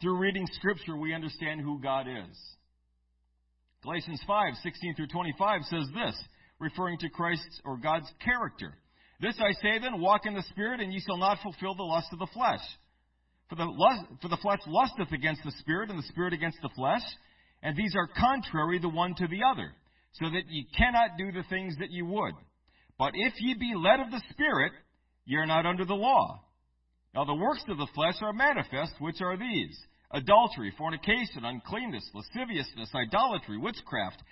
Through 0.00 0.19
reading 0.19 0.47
Scripture, 0.52 0.97
we 0.97 1.14
understand 1.14 1.61
who 1.61 1.81
God 1.81 2.07
is. 2.09 2.38
Galatians 3.83 4.21
5, 4.26 4.54
16 4.62 4.95
through 4.97 5.07
25 5.09 5.62
says 5.71 5.87
this, 5.95 6.14
referring 6.64 6.99
to 6.99 7.09
Christ's 7.11 7.61
or 7.64 7.76
God's 7.76 8.11
character. 8.25 8.76
This 9.21 9.37
I 9.38 9.52
say 9.62 9.78
then, 9.80 10.00
walk 10.00 10.26
in 10.26 10.35
the 10.35 10.42
Spirit, 10.50 10.80
and 10.80 10.92
ye 10.92 11.00
shall 11.06 11.18
not 11.18 11.38
fulfill 11.42 11.75
the 11.75 11.83
lust 11.83 12.09
of 12.12 12.18
the 12.18 12.26
flesh. 12.35 12.64
For 13.49 13.56
the, 13.56 13.64
lust, 13.64 14.02
for 14.23 14.28
the 14.28 14.38
flesh 14.38 14.61
lusteth 14.66 15.12
against 15.12 15.42
the 15.44 15.52
Spirit, 15.61 15.90
and 15.90 15.99
the 15.99 16.09
Spirit 16.09 16.33
against 16.33 16.59
the 16.62 16.71
flesh, 16.75 17.02
and 17.62 17.76
these 17.76 17.94
are 17.94 18.09
contrary 18.09 18.78
the 18.78 18.88
one 18.88 19.14
to 19.14 19.28
the 19.28 19.42
other, 19.44 19.73
so 20.12 20.30
that 20.30 20.49
ye 20.49 20.66
cannot 20.76 21.16
do 21.18 21.30
the 21.30 21.44
things 21.49 21.76
that 21.78 21.90
ye 21.90 22.02
would. 22.02 22.35
But 22.99 23.12
if 23.14 23.35
ye 23.40 23.54
be 23.54 23.75
led 23.76 24.00
of 24.00 24.11
the 24.11 24.23
Spirit, 24.30 24.73
ye 25.26 25.37
are 25.37 25.47
not 25.47 25.66
under 25.66 25.85
the 25.85 25.94
law. 25.94 26.40
Now 27.14 27.25
the 27.25 27.35
works 27.35 27.64
of 27.68 27.78
the 27.78 27.88
flesh 27.94 28.16
are 28.23 28.33
manifest, 28.33 28.94
which 28.99 29.21
are 29.21 29.37
these 29.37 29.78
adultery, 30.11 30.73
fornication, 30.76 31.44
uncleanness, 31.44 32.09
lasciviousness, 32.14 32.90
idolatry, 32.94 33.59
witchcraft, 33.59 34.23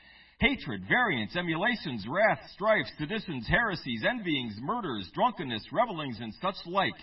hatred, 0.43 0.83
variance, 0.89 1.37
emulations, 1.37 2.05
wrath, 2.09 2.41
strife, 2.53 2.87
seditions, 2.99 3.47
heresies, 3.49 4.03
envyings, 4.05 4.55
murders, 4.61 5.09
drunkenness, 5.15 5.63
revelings, 5.73 6.19
and 6.21 6.35
such 6.43 6.57
like, 6.67 6.99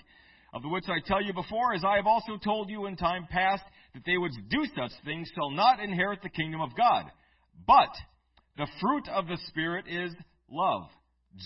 of 0.53 0.61
the 0.61 0.67
which 0.67 0.83
I 0.89 0.99
tell 1.05 1.23
you 1.23 1.33
before, 1.33 1.73
as 1.73 1.85
I 1.85 1.95
have 1.95 2.05
also 2.05 2.37
told 2.43 2.69
you 2.69 2.85
in 2.85 2.97
time 2.97 3.27
past, 3.29 3.63
that 3.93 4.03
they 4.05 4.17
which 4.17 4.33
do 4.49 4.65
such 4.75 4.91
things 5.05 5.31
shall 5.33 5.51
not 5.51 5.79
inherit 5.79 6.21
the 6.21 6.29
kingdom 6.29 6.59
of 6.59 6.75
God. 6.75 7.05
But 7.65 7.95
the 8.57 8.67
fruit 8.81 9.07
of 9.07 9.27
the 9.27 9.37
Spirit 9.47 9.85
is 9.87 10.11
love, 10.51 10.89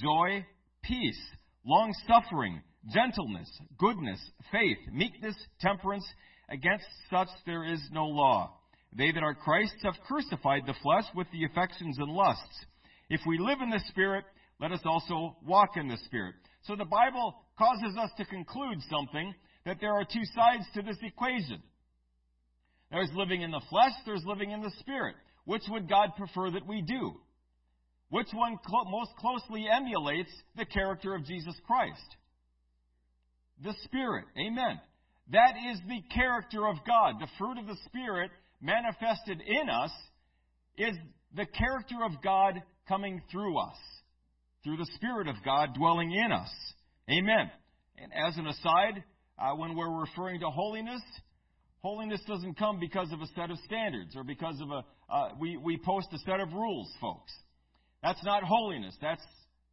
joy, 0.01 0.43
peace, 0.81 1.21
long 1.63 1.93
suffering, 2.07 2.61
gentleness, 2.91 3.49
goodness, 3.77 4.19
faith, 4.51 4.79
meekness, 4.91 5.35
temperance. 5.59 6.05
Against 6.49 6.85
such 7.11 7.29
there 7.45 7.65
is 7.65 7.79
no 7.91 8.05
law. 8.05 8.57
They 8.95 9.11
that 9.11 9.23
are 9.23 9.33
Christ's 9.33 9.81
have 9.83 9.95
crucified 10.07 10.63
the 10.65 10.75
flesh 10.83 11.05
with 11.15 11.27
the 11.31 11.45
affections 11.45 11.97
and 11.97 12.11
lusts. 12.11 12.65
If 13.09 13.21
we 13.25 13.37
live 13.39 13.59
in 13.61 13.69
the 13.69 13.81
Spirit, 13.89 14.25
let 14.59 14.71
us 14.71 14.81
also 14.85 15.35
walk 15.45 15.77
in 15.77 15.87
the 15.87 15.97
Spirit. 16.05 16.35
So 16.63 16.75
the 16.75 16.85
Bible 16.85 17.35
causes 17.57 17.97
us 17.97 18.11
to 18.17 18.25
conclude 18.25 18.77
something 18.89 19.33
that 19.65 19.77
there 19.81 19.93
are 19.93 20.05
two 20.05 20.23
sides 20.35 20.65
to 20.75 20.81
this 20.81 20.97
equation. 21.01 21.61
There's 22.91 23.09
living 23.15 23.41
in 23.41 23.51
the 23.51 23.61
flesh, 23.69 23.93
there's 24.05 24.23
living 24.25 24.51
in 24.51 24.61
the 24.61 24.71
Spirit. 24.79 25.15
Which 25.45 25.63
would 25.69 25.89
God 25.89 26.09
prefer 26.15 26.51
that 26.51 26.67
we 26.67 26.81
do? 26.81 27.13
Which 28.09 28.29
one 28.31 28.59
most 28.89 29.11
closely 29.17 29.67
emulates 29.67 30.31
the 30.55 30.65
character 30.65 31.15
of 31.15 31.25
Jesus 31.25 31.55
Christ? 31.65 32.15
The 33.63 33.73
Spirit. 33.85 34.25
Amen. 34.37 34.79
That 35.31 35.55
is 35.71 35.79
the 35.87 36.01
character 36.13 36.67
of 36.67 36.77
God. 36.85 37.15
The 37.19 37.27
fruit 37.39 37.57
of 37.57 37.65
the 37.65 37.77
Spirit 37.85 38.29
manifested 38.63 39.41
in 39.45 39.69
us 39.69 39.91
is 40.77 40.95
the 41.35 41.45
character 41.45 41.97
of 42.05 42.23
God 42.23 42.61
coming 42.87 43.21
through 43.31 43.57
us, 43.57 43.75
through 44.63 44.77
the 44.77 44.87
Spirit 44.95 45.27
of 45.27 45.35
God 45.43 45.75
dwelling 45.75 46.11
in 46.11 46.31
us. 46.31 46.49
Amen. 47.09 47.51
And 47.97 48.11
as 48.13 48.37
an 48.37 48.47
aside, 48.47 49.03
uh, 49.37 49.55
when 49.55 49.75
we're 49.75 50.01
referring 50.01 50.39
to 50.39 50.49
holiness, 50.49 51.01
holiness 51.81 52.21
doesn't 52.27 52.57
come 52.57 52.79
because 52.79 53.11
of 53.11 53.21
a 53.21 53.27
set 53.35 53.51
of 53.51 53.57
standards 53.65 54.15
or 54.15 54.23
because 54.23 54.59
of 54.61 54.69
a 54.71 54.83
uh, 55.13 55.29
we 55.39 55.57
we 55.57 55.77
post 55.77 56.07
a 56.13 56.17
set 56.19 56.39
of 56.39 56.53
rules, 56.53 56.91
folks. 56.99 57.31
That's 58.01 58.23
not 58.23 58.43
holiness. 58.43 58.95
That's 59.01 59.23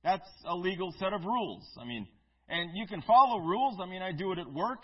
that's 0.02 0.28
a 0.46 0.54
legal 0.54 0.92
set 0.98 1.12
of 1.12 1.24
rules. 1.24 1.64
I 1.80 1.84
mean, 1.84 2.06
and 2.48 2.70
you 2.74 2.86
can 2.86 3.02
follow 3.02 3.38
rules. 3.38 3.78
I 3.80 3.86
mean, 3.86 4.02
I 4.02 4.12
do 4.12 4.32
it 4.32 4.38
at 4.38 4.52
work. 4.52 4.80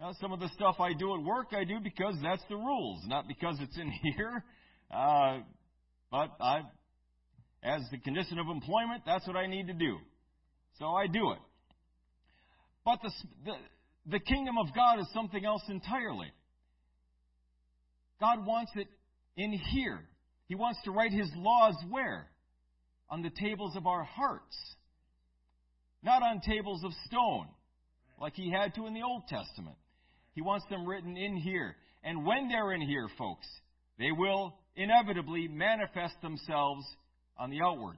Now, 0.00 0.12
some 0.18 0.32
of 0.32 0.40
the 0.40 0.48
stuff 0.54 0.76
I 0.80 0.94
do 0.94 1.14
at 1.14 1.22
work, 1.22 1.48
I 1.52 1.64
do 1.64 1.78
because 1.78 2.14
that's 2.22 2.42
the 2.48 2.56
rules, 2.56 3.02
not 3.06 3.28
because 3.28 3.58
it's 3.60 3.76
in 3.76 3.90
here. 4.16 4.42
Uh, 4.90 5.40
but 6.10 6.30
I, 6.40 6.62
as 7.62 7.82
the 7.90 7.98
condition 7.98 8.38
of 8.38 8.46
employment, 8.48 9.02
that's 9.04 9.26
what 9.26 9.36
I 9.36 9.46
need 9.46 9.66
to 9.66 9.74
do. 9.74 9.98
So 10.78 10.86
I 10.86 11.06
do 11.06 11.32
it. 11.32 11.38
But 12.82 13.00
the, 13.02 13.12
the, 13.44 13.52
the 14.06 14.20
kingdom 14.20 14.56
of 14.56 14.74
God 14.74 15.00
is 15.00 15.06
something 15.12 15.44
else 15.44 15.62
entirely. 15.68 16.32
God 18.18 18.46
wants 18.46 18.72
it 18.76 18.88
in 19.36 19.52
here. 19.52 20.00
He 20.48 20.54
wants 20.54 20.80
to 20.84 20.92
write 20.92 21.12
His 21.12 21.30
laws 21.36 21.74
where? 21.90 22.26
On 23.10 23.20
the 23.20 23.30
tables 23.30 23.76
of 23.76 23.86
our 23.86 24.04
hearts. 24.04 24.56
Not 26.02 26.22
on 26.22 26.40
tables 26.40 26.82
of 26.84 26.92
stone, 27.04 27.48
like 28.18 28.32
He 28.32 28.50
had 28.50 28.74
to 28.76 28.86
in 28.86 28.94
the 28.94 29.02
Old 29.02 29.24
Testament. 29.28 29.76
He 30.34 30.42
wants 30.42 30.66
them 30.70 30.86
written 30.86 31.16
in 31.16 31.36
here. 31.36 31.76
And 32.02 32.24
when 32.24 32.48
they're 32.48 32.72
in 32.72 32.80
here, 32.80 33.08
folks, 33.18 33.46
they 33.98 34.12
will 34.12 34.54
inevitably 34.76 35.48
manifest 35.48 36.14
themselves 36.22 36.84
on 37.38 37.50
the 37.50 37.60
outward. 37.60 37.96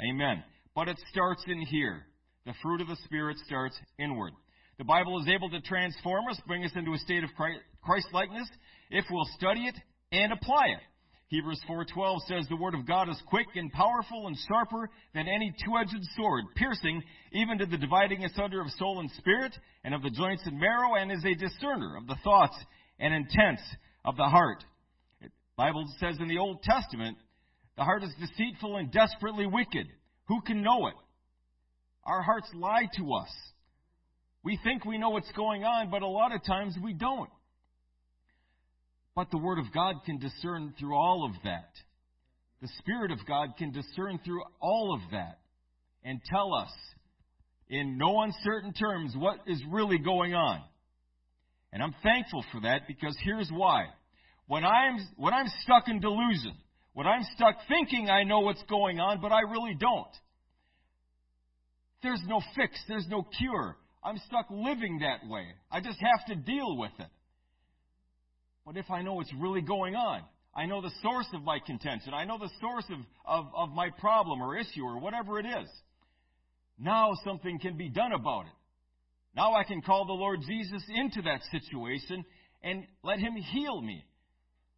Amen. 0.00 0.44
But 0.74 0.88
it 0.88 0.98
starts 1.10 1.42
in 1.46 1.60
here. 1.62 2.04
The 2.46 2.54
fruit 2.62 2.80
of 2.80 2.86
the 2.86 2.96
Spirit 3.04 3.36
starts 3.46 3.76
inward. 3.98 4.32
The 4.78 4.84
Bible 4.84 5.20
is 5.20 5.28
able 5.28 5.50
to 5.50 5.60
transform 5.60 6.26
us, 6.30 6.40
bring 6.46 6.64
us 6.64 6.72
into 6.74 6.94
a 6.94 6.98
state 6.98 7.22
of 7.22 7.30
Christ 7.82 8.06
likeness, 8.12 8.48
if 8.90 9.04
we'll 9.10 9.28
study 9.36 9.66
it 9.66 9.74
and 10.10 10.32
apply 10.32 10.66
it. 10.68 10.80
Hebrews 11.30 11.62
4:12 11.68 12.22
says 12.26 12.48
the 12.48 12.56
word 12.56 12.74
of 12.74 12.86
God 12.86 13.08
is 13.08 13.22
quick 13.26 13.46
and 13.54 13.70
powerful 13.70 14.26
and 14.26 14.36
sharper 14.48 14.90
than 15.14 15.28
any 15.28 15.54
two-edged 15.64 16.04
sword, 16.16 16.44
piercing 16.56 17.04
even 17.30 17.56
to 17.58 17.66
the 17.66 17.78
dividing 17.78 18.24
asunder 18.24 18.60
of 18.60 18.68
soul 18.72 18.98
and 18.98 19.08
spirit 19.12 19.56
and 19.84 19.94
of 19.94 20.02
the 20.02 20.10
joints 20.10 20.42
and 20.46 20.58
marrow 20.58 20.96
and 20.96 21.12
is 21.12 21.24
a 21.24 21.34
discerner 21.34 21.96
of 21.96 22.08
the 22.08 22.16
thoughts 22.24 22.56
and 22.98 23.14
intents 23.14 23.62
of 24.04 24.16
the 24.16 24.28
heart. 24.28 24.64
The 25.20 25.30
Bible 25.56 25.84
says 26.00 26.16
in 26.18 26.26
the 26.26 26.38
Old 26.38 26.64
Testament, 26.64 27.16
the 27.76 27.84
heart 27.84 28.02
is 28.02 28.12
deceitful 28.18 28.76
and 28.76 28.90
desperately 28.90 29.46
wicked. 29.46 29.86
Who 30.26 30.40
can 30.40 30.62
know 30.62 30.88
it? 30.88 30.94
Our 32.04 32.22
hearts 32.22 32.48
lie 32.54 32.88
to 32.96 33.14
us. 33.14 33.30
We 34.42 34.58
think 34.64 34.84
we 34.84 34.98
know 34.98 35.10
what's 35.10 35.30
going 35.32 35.62
on, 35.62 35.90
but 35.90 36.02
a 36.02 36.08
lot 36.08 36.34
of 36.34 36.42
times 36.44 36.76
we 36.82 36.92
don't. 36.92 37.30
But 39.20 39.30
the 39.30 39.36
Word 39.36 39.58
of 39.58 39.70
God 39.74 39.96
can 40.06 40.18
discern 40.18 40.72
through 40.80 40.94
all 40.94 41.26
of 41.26 41.32
that. 41.44 41.68
The 42.62 42.70
Spirit 42.78 43.10
of 43.10 43.18
God 43.28 43.50
can 43.58 43.70
discern 43.70 44.18
through 44.24 44.42
all 44.62 44.94
of 44.94 45.10
that 45.10 45.40
and 46.02 46.22
tell 46.24 46.54
us 46.54 46.70
in 47.68 47.98
no 47.98 48.22
uncertain 48.22 48.72
terms 48.72 49.12
what 49.14 49.40
is 49.46 49.60
really 49.70 49.98
going 49.98 50.32
on. 50.32 50.62
And 51.70 51.82
I'm 51.82 51.94
thankful 52.02 52.42
for 52.50 52.62
that 52.62 52.88
because 52.88 53.14
here's 53.22 53.50
why. 53.52 53.88
When 54.46 54.64
I'm, 54.64 54.96
when 55.18 55.34
I'm 55.34 55.48
stuck 55.64 55.88
in 55.88 56.00
delusion, 56.00 56.54
when 56.94 57.06
I'm 57.06 57.22
stuck 57.36 57.56
thinking 57.68 58.08
I 58.08 58.24
know 58.24 58.40
what's 58.40 58.62
going 58.70 59.00
on, 59.00 59.20
but 59.20 59.32
I 59.32 59.40
really 59.40 59.76
don't, 59.78 60.08
there's 62.02 62.22
no 62.26 62.40
fix, 62.56 62.82
there's 62.88 63.06
no 63.10 63.26
cure. 63.38 63.76
I'm 64.02 64.16
stuck 64.28 64.46
living 64.48 65.00
that 65.00 65.28
way. 65.28 65.44
I 65.70 65.82
just 65.82 65.98
have 66.00 66.24
to 66.28 66.36
deal 66.36 66.78
with 66.78 66.92
it. 66.98 67.10
But 68.64 68.76
if 68.76 68.90
I 68.90 69.02
know 69.02 69.14
what's 69.14 69.32
really 69.34 69.62
going 69.62 69.94
on, 69.94 70.22
I 70.54 70.66
know 70.66 70.82
the 70.82 70.92
source 71.02 71.28
of 71.32 71.42
my 71.42 71.58
contention, 71.64 72.12
I 72.12 72.24
know 72.24 72.38
the 72.38 72.50
source 72.60 72.84
of, 72.90 72.98
of, 73.24 73.52
of 73.54 73.68
my 73.70 73.90
problem 73.98 74.42
or 74.42 74.56
issue 74.56 74.82
or 74.82 74.98
whatever 74.98 75.38
it 75.38 75.46
is, 75.46 75.68
now 76.78 77.12
something 77.24 77.58
can 77.58 77.76
be 77.76 77.88
done 77.88 78.12
about 78.12 78.46
it. 78.46 78.52
Now 79.36 79.54
I 79.54 79.64
can 79.64 79.80
call 79.80 80.06
the 80.06 80.12
Lord 80.12 80.40
Jesus 80.46 80.82
into 80.88 81.22
that 81.22 81.40
situation 81.52 82.24
and 82.62 82.84
let 83.02 83.18
Him 83.18 83.34
heal 83.36 83.80
me. 83.80 84.04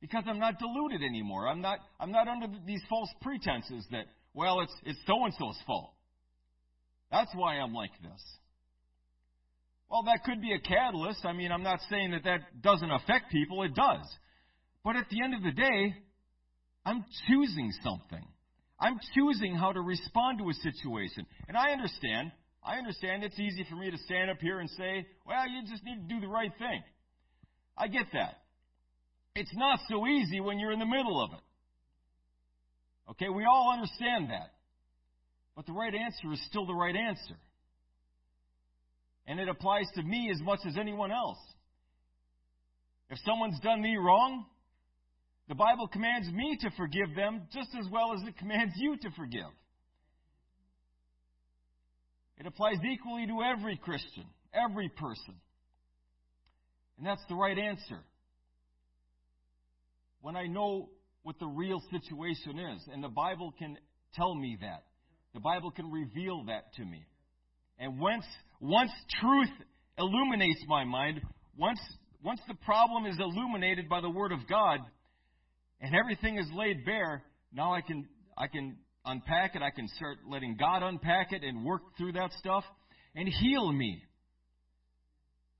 Because 0.00 0.24
I'm 0.26 0.40
not 0.40 0.58
deluded 0.58 1.02
anymore. 1.02 1.46
I'm 1.46 1.60
not, 1.60 1.78
I'm 2.00 2.10
not 2.10 2.26
under 2.28 2.48
these 2.66 2.82
false 2.88 3.08
pretenses 3.22 3.86
that, 3.92 4.06
well, 4.34 4.60
it's, 4.60 4.74
it's 4.84 4.98
so 5.06 5.24
and 5.24 5.32
so's 5.38 5.56
fault. 5.64 5.92
That's 7.10 7.30
why 7.34 7.58
I'm 7.58 7.72
like 7.72 7.92
this. 8.02 8.20
Well, 9.92 10.04
that 10.04 10.24
could 10.24 10.40
be 10.40 10.54
a 10.54 10.58
catalyst. 10.58 11.26
I 11.26 11.34
mean, 11.34 11.52
I'm 11.52 11.62
not 11.62 11.78
saying 11.90 12.12
that 12.12 12.24
that 12.24 12.62
doesn't 12.62 12.90
affect 12.90 13.30
people. 13.30 13.62
It 13.62 13.74
does. 13.74 14.08
But 14.82 14.96
at 14.96 15.04
the 15.10 15.22
end 15.22 15.34
of 15.34 15.42
the 15.42 15.52
day, 15.52 15.94
I'm 16.86 17.04
choosing 17.28 17.70
something. 17.84 18.24
I'm 18.80 18.98
choosing 19.14 19.54
how 19.54 19.70
to 19.70 19.82
respond 19.82 20.38
to 20.38 20.48
a 20.48 20.54
situation. 20.54 21.26
And 21.46 21.58
I 21.58 21.72
understand. 21.72 22.32
I 22.64 22.78
understand 22.78 23.22
it's 23.22 23.38
easy 23.38 23.66
for 23.68 23.76
me 23.76 23.90
to 23.90 23.98
stand 23.98 24.30
up 24.30 24.38
here 24.40 24.60
and 24.60 24.70
say, 24.70 25.06
well, 25.26 25.46
you 25.46 25.60
just 25.70 25.84
need 25.84 26.08
to 26.08 26.14
do 26.14 26.20
the 26.22 26.28
right 26.28 26.52
thing. 26.58 26.82
I 27.76 27.88
get 27.88 28.06
that. 28.14 28.38
It's 29.34 29.54
not 29.54 29.78
so 29.90 30.06
easy 30.06 30.40
when 30.40 30.58
you're 30.58 30.72
in 30.72 30.78
the 30.78 30.86
middle 30.86 31.22
of 31.22 31.32
it. 31.32 33.10
Okay, 33.10 33.28
we 33.28 33.44
all 33.44 33.74
understand 33.74 34.30
that. 34.30 34.54
But 35.54 35.66
the 35.66 35.72
right 35.72 35.94
answer 35.94 36.32
is 36.32 36.42
still 36.48 36.64
the 36.64 36.74
right 36.74 36.96
answer. 36.96 37.36
And 39.26 39.38
it 39.38 39.48
applies 39.48 39.86
to 39.94 40.02
me 40.02 40.30
as 40.32 40.40
much 40.40 40.60
as 40.66 40.76
anyone 40.76 41.12
else. 41.12 41.38
If 43.10 43.18
someone's 43.24 43.60
done 43.60 43.82
me 43.82 43.96
wrong, 43.96 44.46
the 45.48 45.54
Bible 45.54 45.86
commands 45.86 46.28
me 46.32 46.56
to 46.62 46.70
forgive 46.76 47.14
them 47.14 47.42
just 47.52 47.68
as 47.78 47.86
well 47.90 48.14
as 48.14 48.26
it 48.26 48.38
commands 48.38 48.72
you 48.76 48.96
to 48.96 49.10
forgive. 49.16 49.50
It 52.38 52.46
applies 52.46 52.78
equally 52.84 53.26
to 53.26 53.42
every 53.42 53.76
Christian, 53.76 54.24
every 54.54 54.88
person. 54.88 55.34
And 56.98 57.06
that's 57.06 57.22
the 57.28 57.34
right 57.34 57.58
answer. 57.58 58.00
When 60.22 60.36
I 60.36 60.46
know 60.46 60.88
what 61.22 61.38
the 61.38 61.46
real 61.46 61.80
situation 61.90 62.58
is, 62.58 62.88
and 62.92 63.02
the 63.02 63.08
Bible 63.08 63.52
can 63.58 63.76
tell 64.14 64.34
me 64.34 64.56
that. 64.60 64.84
The 65.34 65.40
Bible 65.40 65.70
can 65.70 65.90
reveal 65.90 66.44
that 66.46 66.72
to 66.74 66.84
me. 66.84 67.04
And 67.78 67.98
once, 67.98 68.24
once 68.62 68.92
truth 69.20 69.50
illuminates 69.98 70.64
my 70.68 70.84
mind, 70.84 71.20
once, 71.58 71.80
once 72.24 72.40
the 72.46 72.54
problem 72.64 73.04
is 73.06 73.16
illuminated 73.18 73.88
by 73.88 74.00
the 74.00 74.08
Word 74.08 74.30
of 74.32 74.38
God, 74.48 74.78
and 75.80 75.94
everything 75.94 76.38
is 76.38 76.46
laid 76.54 76.84
bare, 76.86 77.24
now 77.52 77.74
I 77.74 77.80
can, 77.80 78.08
I 78.38 78.46
can 78.46 78.76
unpack 79.04 79.56
it. 79.56 79.62
I 79.62 79.70
can 79.70 79.88
start 79.88 80.18
letting 80.30 80.56
God 80.56 80.84
unpack 80.84 81.32
it 81.32 81.42
and 81.42 81.64
work 81.64 81.82
through 81.98 82.12
that 82.12 82.30
stuff 82.38 82.62
and 83.16 83.28
heal 83.28 83.70
me. 83.72 84.00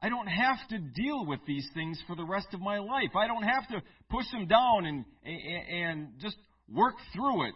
I 0.00 0.09
don't 0.09 0.28
have 0.28 0.59
to 0.71 0.78
deal 0.78 1.26
with 1.26 1.40
these 1.47 1.66
things 1.75 2.00
for 2.06 2.14
the 2.14 2.25
rest 2.25 2.49
of 2.54 2.61
my 2.61 2.78
life. 2.78 3.11
I 3.16 3.26
don't 3.26 3.42
have 3.42 3.68
to 3.68 3.82
push 4.11 4.25
them 4.32 4.47
down 4.47 4.87
and, 4.87 5.04
and 5.25 6.09
just 6.21 6.37
work 6.68 6.94
through 7.14 7.49
it. 7.49 7.54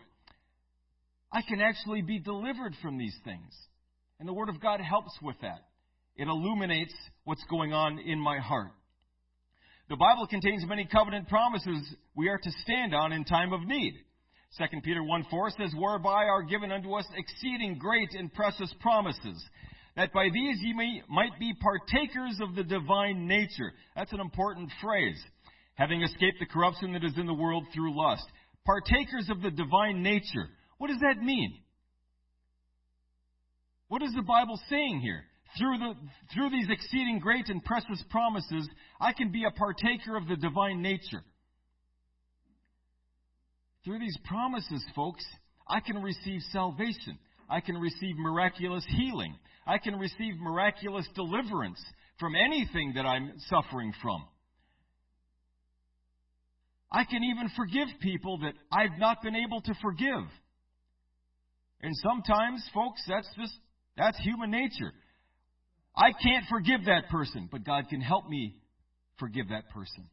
I 1.33 1.43
can 1.43 1.61
actually 1.61 2.03
be 2.03 2.19
delivered 2.19 2.75
from 2.83 2.99
these 2.99 3.17
things. 3.25 3.53
And 4.19 4.29
the 4.29 4.33
Word 4.33 4.49
of 4.49 4.61
God 4.61 4.81
helps 4.81 5.13
with 5.23 5.37
that. 5.43 5.61
It 6.17 6.29
illuminates 6.29 6.95
what's 7.25 7.45
going 7.51 7.73
on 7.73 7.99
in 7.99 8.19
my 8.19 8.39
heart. 8.39 8.73
The 9.89 9.97
Bible 9.97 10.27
contains 10.27 10.65
many 10.67 10.87
covenant 10.91 11.29
promises 11.29 11.95
we 12.15 12.29
are 12.29 12.39
to 12.39 12.51
stand 12.63 12.95
on 12.95 13.13
in 13.13 13.25
time 13.25 13.53
of 13.53 13.67
need. 13.67 13.95
2 14.59 14.81
Peter 14.83 15.03
1 15.03 15.27
4 15.31 15.51
says, 15.51 15.73
Whereby 15.77 16.25
are 16.25 16.43
given 16.43 16.73
unto 16.73 16.95
us 16.95 17.07
exceeding 17.15 17.79
great 17.79 18.09
and 18.15 18.33
precious 18.33 18.73
promises, 18.81 19.45
that 19.97 20.13
by 20.13 20.29
these 20.33 20.59
ye 20.61 20.73
may, 20.73 21.03
might 21.09 21.39
be 21.39 21.53
partakers 21.61 22.39
of 22.41 22.55
the 22.55 22.65
divine 22.65 23.27
nature. 23.27 23.73
That's 23.95 24.13
an 24.13 24.21
important 24.21 24.71
phrase. 24.83 25.23
Having 25.75 26.03
escaped 26.03 26.39
the 26.41 26.47
corruption 26.47 26.95
that 26.95 27.05
is 27.05 27.19
in 27.19 27.27
the 27.27 27.35
world 27.35 27.65
through 27.75 27.97
lust. 27.97 28.25
Partakers 28.65 29.29
of 29.31 29.43
the 29.43 29.51
divine 29.51 30.03
nature. 30.03 30.49
What 30.79 30.89
does 30.89 31.01
that 31.01 31.23
mean? 31.23 31.61
What 33.89 34.03
is 34.03 34.13
the 34.15 34.23
Bible 34.23 34.61
saying 34.69 35.01
here? 35.01 35.23
Through, 35.59 35.79
the, 35.79 35.95
through 36.35 36.51
these 36.51 36.69
exceeding 36.69 37.19
great 37.19 37.49
and 37.49 37.65
precious 37.65 38.03
promises, 38.11 38.69
I 39.01 39.13
can 39.13 39.31
be 39.31 39.45
a 39.45 39.51
partaker 39.51 40.17
of 40.17 40.27
the 40.27 40.37
divine 40.37 40.83
nature. 40.83 41.23
Through 43.85 44.01
these 44.01 44.19
promises, 44.25 44.85
folks, 44.95 45.25
I 45.69 45.81
can 45.81 46.03
receive 46.03 46.41
salvation. 46.53 47.19
I 47.49 47.61
can 47.61 47.77
receive 47.77 48.17
miraculous 48.17 48.85
healing. 48.89 49.37
I 49.67 49.79
can 49.79 49.97
receive 49.97 50.35
miraculous 50.41 51.09
deliverance 51.15 51.81
from 52.19 52.35
anything 52.35 52.95
that 52.97 53.07
I'm 53.07 53.33
suffering 53.49 53.93
from. 54.03 54.25
I 56.91 57.05
can 57.05 57.23
even 57.23 57.51
forgive 57.57 57.89
people 58.01 58.39
that 58.39 58.55
I've 58.73 58.99
not 58.99 59.23
been 59.23 59.37
able 59.37 59.61
to 59.61 59.75
forgive. 59.83 60.25
And 61.83 61.95
sometimes, 61.97 62.69
folks, 62.75 63.03
that's 63.07 63.29
just, 63.39 63.55
that's 63.97 64.19
human 64.19 64.51
nature. 64.51 64.93
I 65.97 66.13
can't 66.23 66.45
forgive 66.51 66.85
that 66.87 67.09
person, 67.09 67.49
but 67.51 67.65
God 67.65 67.89
can 67.89 68.01
help 68.01 68.29
me 68.29 68.57
forgive 69.19 69.49
that 69.49 69.71
person. 69.71 70.05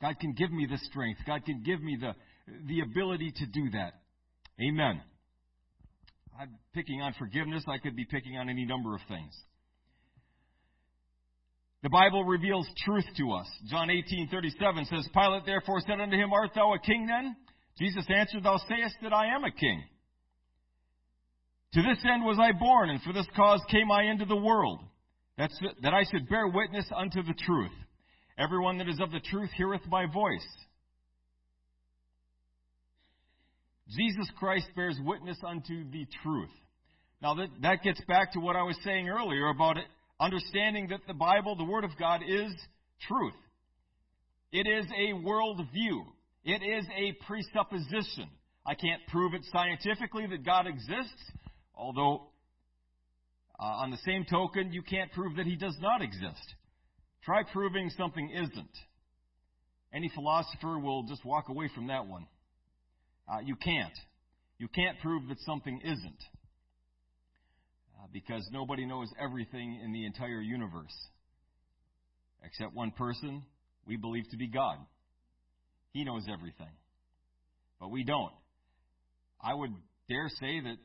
God 0.00 0.18
can 0.18 0.32
give 0.32 0.50
me 0.50 0.66
the 0.70 0.78
strength. 0.78 1.20
God 1.26 1.44
can 1.44 1.62
give 1.62 1.82
me 1.82 1.98
the, 2.00 2.14
the 2.66 2.80
ability 2.80 3.32
to 3.36 3.46
do 3.46 3.70
that. 3.72 3.92
Amen. 4.60 5.02
I'm 6.40 6.56
picking 6.72 7.02
on 7.02 7.14
forgiveness. 7.18 7.64
I 7.68 7.78
could 7.78 7.94
be 7.94 8.06
picking 8.06 8.38
on 8.38 8.48
any 8.48 8.64
number 8.64 8.94
of 8.94 9.00
things. 9.08 9.36
The 11.82 11.90
Bible 11.90 12.24
reveals 12.24 12.66
truth 12.84 13.04
to 13.16 13.32
us. 13.32 13.46
John 13.70 13.88
18:37 13.88 14.86
says, 14.88 15.08
Pilate 15.14 15.46
therefore 15.46 15.80
said 15.86 16.00
unto 16.00 16.16
him, 16.16 16.32
Art 16.32 16.50
thou 16.54 16.74
a 16.74 16.78
king 16.78 17.06
then? 17.06 17.36
Jesus 17.78 18.04
answered, 18.14 18.42
Thou 18.42 18.58
sayest 18.68 18.96
that 19.02 19.14
I 19.14 19.34
am 19.34 19.44
a 19.44 19.50
king. 19.50 19.82
To 21.74 21.82
this 21.82 21.98
end 22.04 22.24
was 22.24 22.38
I 22.40 22.52
born, 22.52 22.90
and 22.90 23.00
for 23.02 23.12
this 23.12 23.26
cause 23.36 23.60
came 23.70 23.90
I 23.92 24.04
into 24.04 24.24
the 24.24 24.36
world, 24.36 24.80
that, 25.38 25.50
that 25.82 25.94
I 25.94 26.02
should 26.10 26.28
bear 26.28 26.48
witness 26.48 26.86
unto 26.94 27.22
the 27.22 27.34
truth. 27.46 27.70
Everyone 28.38 28.78
that 28.78 28.88
is 28.88 28.98
of 29.00 29.10
the 29.12 29.20
truth 29.20 29.50
heareth 29.56 29.86
my 29.88 30.06
voice. 30.06 30.46
Jesus 33.88 34.28
Christ 34.38 34.66
bears 34.74 34.96
witness 35.04 35.38
unto 35.46 35.88
the 35.90 36.06
truth. 36.22 36.50
Now 37.22 37.34
that, 37.34 37.48
that 37.62 37.82
gets 37.82 38.00
back 38.06 38.32
to 38.32 38.40
what 38.40 38.56
I 38.56 38.62
was 38.62 38.76
saying 38.84 39.08
earlier 39.08 39.48
about 39.48 39.76
it, 39.76 39.84
understanding 40.20 40.88
that 40.88 41.00
the 41.06 41.14
Bible, 41.14 41.56
the 41.56 41.64
Word 41.64 41.84
of 41.84 41.90
God, 41.98 42.22
is 42.26 42.52
truth. 43.06 43.34
It 44.52 44.66
is 44.66 44.86
a 44.86 45.12
worldview. 45.24 46.04
It 46.44 46.62
is 46.62 46.84
a 46.96 47.12
presupposition. 47.26 48.28
I 48.66 48.74
can't 48.74 49.00
prove 49.08 49.34
it 49.34 49.42
scientifically 49.52 50.26
that 50.28 50.44
God 50.44 50.66
exists, 50.66 51.22
although 51.74 52.28
uh, 53.58 53.64
on 53.64 53.90
the 53.90 53.98
same 54.04 54.24
token, 54.24 54.72
you 54.72 54.82
can't 54.82 55.12
prove 55.12 55.36
that 55.36 55.46
He 55.46 55.56
does 55.56 55.76
not 55.80 56.02
exist. 56.02 56.54
Try 57.24 57.42
proving 57.52 57.90
something 57.96 58.30
isn't. 58.30 58.76
Any 59.92 60.10
philosopher 60.14 60.78
will 60.78 61.02
just 61.02 61.24
walk 61.24 61.48
away 61.48 61.68
from 61.74 61.88
that 61.88 62.06
one. 62.06 62.26
Uh, 63.28 63.40
you 63.44 63.56
can't. 63.56 63.92
You 64.58 64.68
can't 64.68 64.98
prove 65.00 65.28
that 65.28 65.38
something 65.40 65.80
isn't. 65.84 66.22
Uh, 67.98 68.06
because 68.12 68.48
nobody 68.52 68.86
knows 68.86 69.08
everything 69.20 69.80
in 69.84 69.92
the 69.92 70.06
entire 70.06 70.40
universe. 70.40 70.94
Except 72.42 72.74
one 72.74 72.92
person 72.92 73.42
we 73.86 73.96
believe 73.96 74.24
to 74.30 74.36
be 74.36 74.46
God. 74.46 74.78
He 75.92 76.04
knows 76.04 76.22
everything. 76.32 76.72
But 77.80 77.90
we 77.90 78.04
don't. 78.04 78.32
I 79.42 79.54
would 79.54 79.72
dare 80.08 80.28
say 80.40 80.60
that 80.60 80.76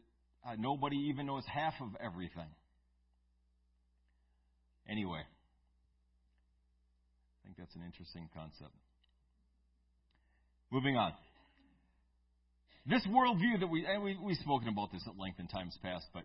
uh, 0.45 0.55
nobody 0.57 0.97
even 1.09 1.25
knows 1.25 1.43
half 1.51 1.73
of 1.81 1.89
everything. 2.03 2.49
Anyway, 4.87 5.21
I 5.21 5.25
think 7.43 7.57
that's 7.57 7.75
an 7.75 7.81
interesting 7.83 8.29
concept. 8.33 8.75
Moving 10.71 10.97
on. 10.97 11.13
This 12.87 13.05
worldview 13.07 13.59
that 13.61 13.67
we, 13.67 13.85
and 13.87 14.03
we, 14.03 14.17
we've 14.23 14.37
spoken 14.37 14.67
about 14.67 14.91
this 14.91 15.01
at 15.07 15.17
length 15.19 15.39
in 15.39 15.47
times 15.47 15.75
past, 15.81 16.05
but 16.13 16.23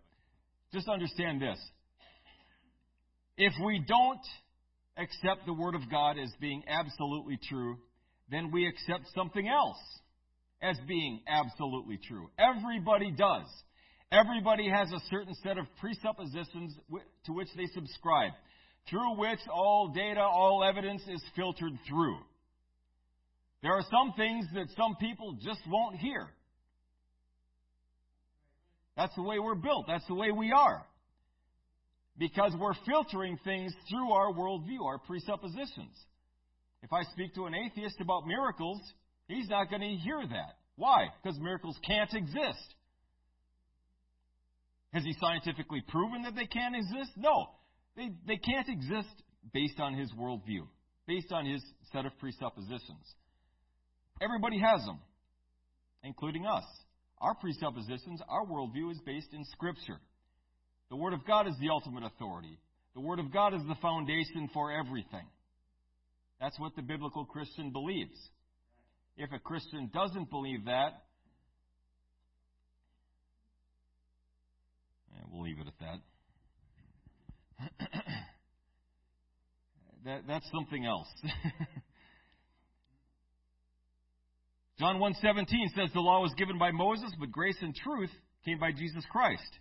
just 0.73 0.87
understand 0.87 1.41
this. 1.41 1.57
If 3.37 3.53
we 3.65 3.83
don't 3.87 4.21
accept 4.97 5.47
the 5.47 5.53
Word 5.53 5.73
of 5.73 5.89
God 5.89 6.17
as 6.19 6.29
being 6.39 6.63
absolutely 6.67 7.39
true, 7.49 7.77
then 8.29 8.51
we 8.51 8.67
accept 8.67 9.07
something 9.15 9.47
else 9.47 9.79
as 10.61 10.77
being 10.87 11.21
absolutely 11.27 11.97
true. 12.07 12.29
Everybody 12.37 13.11
does. 13.11 13.47
Everybody 14.11 14.69
has 14.69 14.91
a 14.91 14.99
certain 15.09 15.33
set 15.41 15.57
of 15.57 15.65
presuppositions 15.79 16.75
to 17.25 17.33
which 17.33 17.47
they 17.55 17.67
subscribe, 17.67 18.33
through 18.89 19.17
which 19.17 19.39
all 19.53 19.93
data, 19.95 20.19
all 20.19 20.63
evidence 20.63 21.01
is 21.07 21.23
filtered 21.35 21.73
through. 21.87 22.17
There 23.63 23.71
are 23.71 23.85
some 23.89 24.13
things 24.17 24.45
that 24.53 24.67
some 24.75 24.95
people 24.99 25.37
just 25.41 25.61
won't 25.67 25.95
hear. 25.97 26.27
That's 28.97 29.15
the 29.15 29.21
way 29.21 29.39
we're 29.39 29.55
built. 29.55 29.85
That's 29.87 30.05
the 30.07 30.15
way 30.15 30.31
we 30.31 30.51
are. 30.51 30.85
Because 32.17 32.53
we're 32.59 32.75
filtering 32.85 33.39
things 33.45 33.73
through 33.89 34.11
our 34.11 34.33
worldview, 34.33 34.83
our 34.85 34.97
presuppositions. 34.97 35.95
If 36.83 36.91
I 36.91 37.03
speak 37.13 37.33
to 37.35 37.45
an 37.45 37.55
atheist 37.55 38.01
about 38.01 38.27
miracles, 38.27 38.81
he's 39.27 39.47
not 39.47 39.69
going 39.69 39.81
to 39.81 39.95
hear 40.03 40.21
that. 40.21 40.57
Why? 40.75 41.07
Because 41.23 41.39
miracles 41.39 41.77
can't 41.87 42.13
exist. 42.13 42.75
Has 44.93 45.03
he 45.03 45.15
scientifically 45.19 45.81
proven 45.87 46.23
that 46.23 46.35
they 46.35 46.45
can't 46.45 46.75
exist? 46.75 47.11
No. 47.15 47.47
They, 47.95 48.09
they 48.27 48.37
can't 48.37 48.67
exist 48.67 49.13
based 49.53 49.79
on 49.79 49.93
his 49.93 50.11
worldview, 50.11 50.67
based 51.07 51.31
on 51.31 51.45
his 51.45 51.63
set 51.93 52.05
of 52.05 52.11
presuppositions. 52.19 53.15
Everybody 54.21 54.59
has 54.59 54.85
them, 54.85 54.99
including 56.03 56.45
us. 56.45 56.63
Our 57.19 57.35
presuppositions, 57.35 58.21
our 58.27 58.45
worldview 58.45 58.91
is 58.91 58.99
based 59.05 59.33
in 59.33 59.45
Scripture. 59.45 59.99
The 60.89 60.95
Word 60.95 61.13
of 61.13 61.25
God 61.25 61.47
is 61.47 61.55
the 61.59 61.69
ultimate 61.69 62.03
authority. 62.03 62.57
The 62.93 63.01
Word 63.01 63.19
of 63.19 63.31
God 63.31 63.53
is 63.53 63.61
the 63.67 63.77
foundation 63.81 64.49
for 64.53 64.71
everything. 64.71 65.25
That's 66.39 66.59
what 66.59 66.75
the 66.75 66.81
biblical 66.81 67.23
Christian 67.25 67.71
believes. 67.71 68.17
If 69.15 69.31
a 69.31 69.39
Christian 69.39 69.89
doesn't 69.93 70.29
believe 70.29 70.65
that, 70.65 71.03
yeah, 75.13 75.23
we'll 75.31 75.43
leave 75.43 75.59
it 75.59 75.67
at 75.67 75.79
that. 75.79 75.99
that 80.05 80.21
that's 80.27 80.49
something 80.51 80.85
else. 80.85 81.07
John 84.79 84.99
1:17 84.99 85.45
says 85.75 85.91
the 85.93 85.99
law 85.99 86.21
was 86.21 86.33
given 86.37 86.57
by 86.57 86.71
Moses, 86.71 87.11
but 87.19 87.31
grace 87.31 87.57
and 87.61 87.75
truth 87.75 88.09
came 88.45 88.57
by 88.59 88.71
Jesus 88.71 89.05
Christ. 89.11 89.59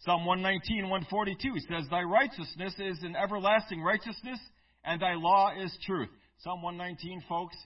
Psalm 0.00 0.26
119, 0.26 0.90
142 0.90 1.54
says, 1.60 1.88
Thy 1.90 2.02
righteousness 2.02 2.74
is 2.78 3.02
an 3.02 3.16
everlasting 3.16 3.80
righteousness, 3.80 4.38
and 4.84 5.00
thy 5.00 5.14
law 5.14 5.52
is 5.58 5.76
truth. 5.86 6.10
Psalm 6.38 6.62
119, 6.62 7.22
folks, 7.28 7.56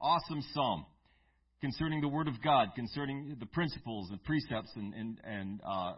awesome 0.00 0.42
psalm 0.52 0.84
concerning 1.60 2.02
the 2.02 2.08
Word 2.08 2.28
of 2.28 2.42
God, 2.42 2.68
concerning 2.74 3.36
the 3.40 3.46
principles 3.46 4.10
and 4.10 4.22
precepts 4.24 4.70
and, 4.76 4.92
and, 4.92 5.18
and 5.24 5.60
uh, 5.66 5.94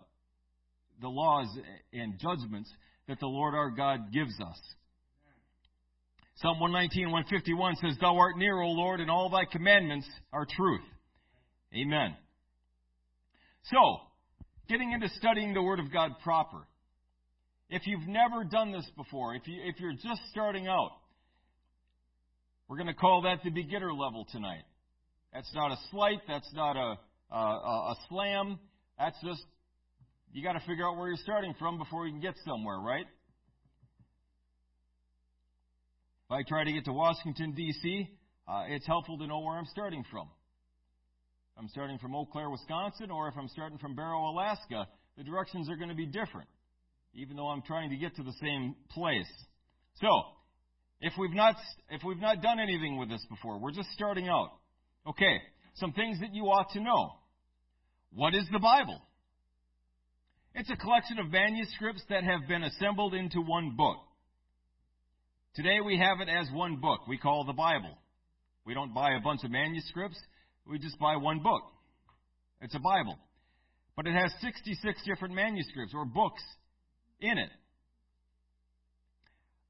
the 1.00 1.08
laws 1.08 1.46
and 1.92 2.18
judgments 2.18 2.70
that 3.06 3.20
the 3.20 3.26
Lord 3.26 3.54
our 3.54 3.70
God 3.70 4.12
gives 4.12 4.38
us. 4.40 4.58
Psalm 6.36 6.60
119, 6.60 7.10
151 7.10 7.76
says, 7.76 7.96
Thou 8.00 8.16
art 8.16 8.36
near, 8.36 8.60
O 8.60 8.68
Lord, 8.68 9.00
and 9.00 9.10
all 9.10 9.28
thy 9.28 9.44
commandments 9.44 10.08
are 10.32 10.46
truth. 10.56 10.82
Amen. 11.74 12.14
So, 13.64 13.76
getting 14.68 14.92
into 14.92 15.08
studying 15.16 15.52
the 15.52 15.62
Word 15.62 15.80
of 15.80 15.92
God 15.92 16.12
proper. 16.22 16.58
If 17.70 17.86
you've 17.86 18.06
never 18.06 18.44
done 18.44 18.72
this 18.72 18.88
before, 18.96 19.34
if, 19.34 19.46
you, 19.46 19.60
if 19.64 19.80
you're 19.80 19.92
just 19.92 20.20
starting 20.30 20.68
out, 20.68 20.92
we're 22.68 22.76
going 22.76 22.86
to 22.86 22.94
call 22.94 23.22
that 23.22 23.40
the 23.42 23.50
beginner 23.50 23.92
level 23.92 24.26
tonight. 24.30 24.62
That's 25.32 25.52
not 25.54 25.72
a 25.72 25.76
slight. 25.90 26.20
That's 26.28 26.50
not 26.54 26.76
a, 26.76 26.98
a, 27.34 27.38
a 27.38 27.96
slam. 28.08 28.58
That's 28.98 29.16
just, 29.24 29.42
you 30.32 30.42
got 30.42 30.52
to 30.52 30.60
figure 30.60 30.86
out 30.86 30.96
where 30.96 31.08
you're 31.08 31.16
starting 31.18 31.54
from 31.58 31.78
before 31.78 32.06
you 32.06 32.12
can 32.12 32.20
get 32.20 32.34
somewhere, 32.44 32.78
right? 32.78 33.06
If 36.26 36.32
I 36.32 36.42
try 36.46 36.64
to 36.64 36.72
get 36.72 36.84
to 36.84 36.92
Washington, 36.92 37.52
D.C., 37.54 38.10
uh, 38.46 38.64
it's 38.68 38.86
helpful 38.86 39.18
to 39.18 39.26
know 39.26 39.40
where 39.40 39.56
I'm 39.56 39.66
starting 39.66 40.04
from. 40.10 40.28
If 41.52 41.62
I'm 41.62 41.68
starting 41.68 41.98
from 41.98 42.14
Eau 42.14 42.26
Claire, 42.26 42.50
Wisconsin, 42.50 43.10
or 43.10 43.28
if 43.28 43.34
I'm 43.38 43.48
starting 43.48 43.78
from 43.78 43.94
Barrow, 43.94 44.30
Alaska, 44.30 44.86
the 45.16 45.24
directions 45.24 45.70
are 45.70 45.76
going 45.76 45.88
to 45.88 45.94
be 45.94 46.06
different, 46.06 46.48
even 47.14 47.36
though 47.36 47.48
I'm 47.48 47.62
trying 47.62 47.90
to 47.90 47.96
get 47.96 48.14
to 48.16 48.22
the 48.22 48.34
same 48.40 48.74
place. 48.90 49.26
So, 50.00 50.08
if 51.00 51.14
we've 51.18 51.34
not, 51.34 51.56
if 51.90 52.02
we've 52.04 52.20
not 52.20 52.42
done 52.42 52.60
anything 52.60 52.98
with 52.98 53.08
this 53.08 53.24
before, 53.30 53.58
we're 53.58 53.72
just 53.72 53.90
starting 53.92 54.28
out. 54.28 54.50
Okay, 55.06 55.38
some 55.74 55.92
things 55.92 56.20
that 56.20 56.34
you 56.34 56.44
ought 56.44 56.70
to 56.72 56.80
know. 56.80 57.12
What 58.12 58.34
is 58.34 58.44
the 58.52 58.58
Bible? 58.58 59.00
It's 60.54 60.70
a 60.70 60.76
collection 60.76 61.18
of 61.18 61.30
manuscripts 61.30 62.02
that 62.08 62.24
have 62.24 62.48
been 62.48 62.62
assembled 62.62 63.14
into 63.14 63.40
one 63.40 63.76
book. 63.76 63.98
Today 65.54 65.78
we 65.84 65.98
have 65.98 66.20
it 66.20 66.28
as 66.28 66.48
one 66.52 66.76
book 66.76 67.06
we 67.08 67.18
call 67.18 67.44
the 67.44 67.52
Bible. 67.52 67.96
We 68.64 68.74
don't 68.74 68.94
buy 68.94 69.12
a 69.12 69.20
bunch 69.20 69.44
of 69.44 69.50
manuscripts, 69.50 70.18
we 70.66 70.78
just 70.78 70.98
buy 70.98 71.16
one 71.16 71.40
book. 71.40 71.62
It's 72.60 72.74
a 72.74 72.80
Bible. 72.80 73.18
But 73.96 74.06
it 74.06 74.14
has 74.14 74.32
66 74.40 75.02
different 75.04 75.34
manuscripts 75.34 75.92
or 75.94 76.04
books 76.04 76.42
in 77.20 77.38
it. 77.38 77.50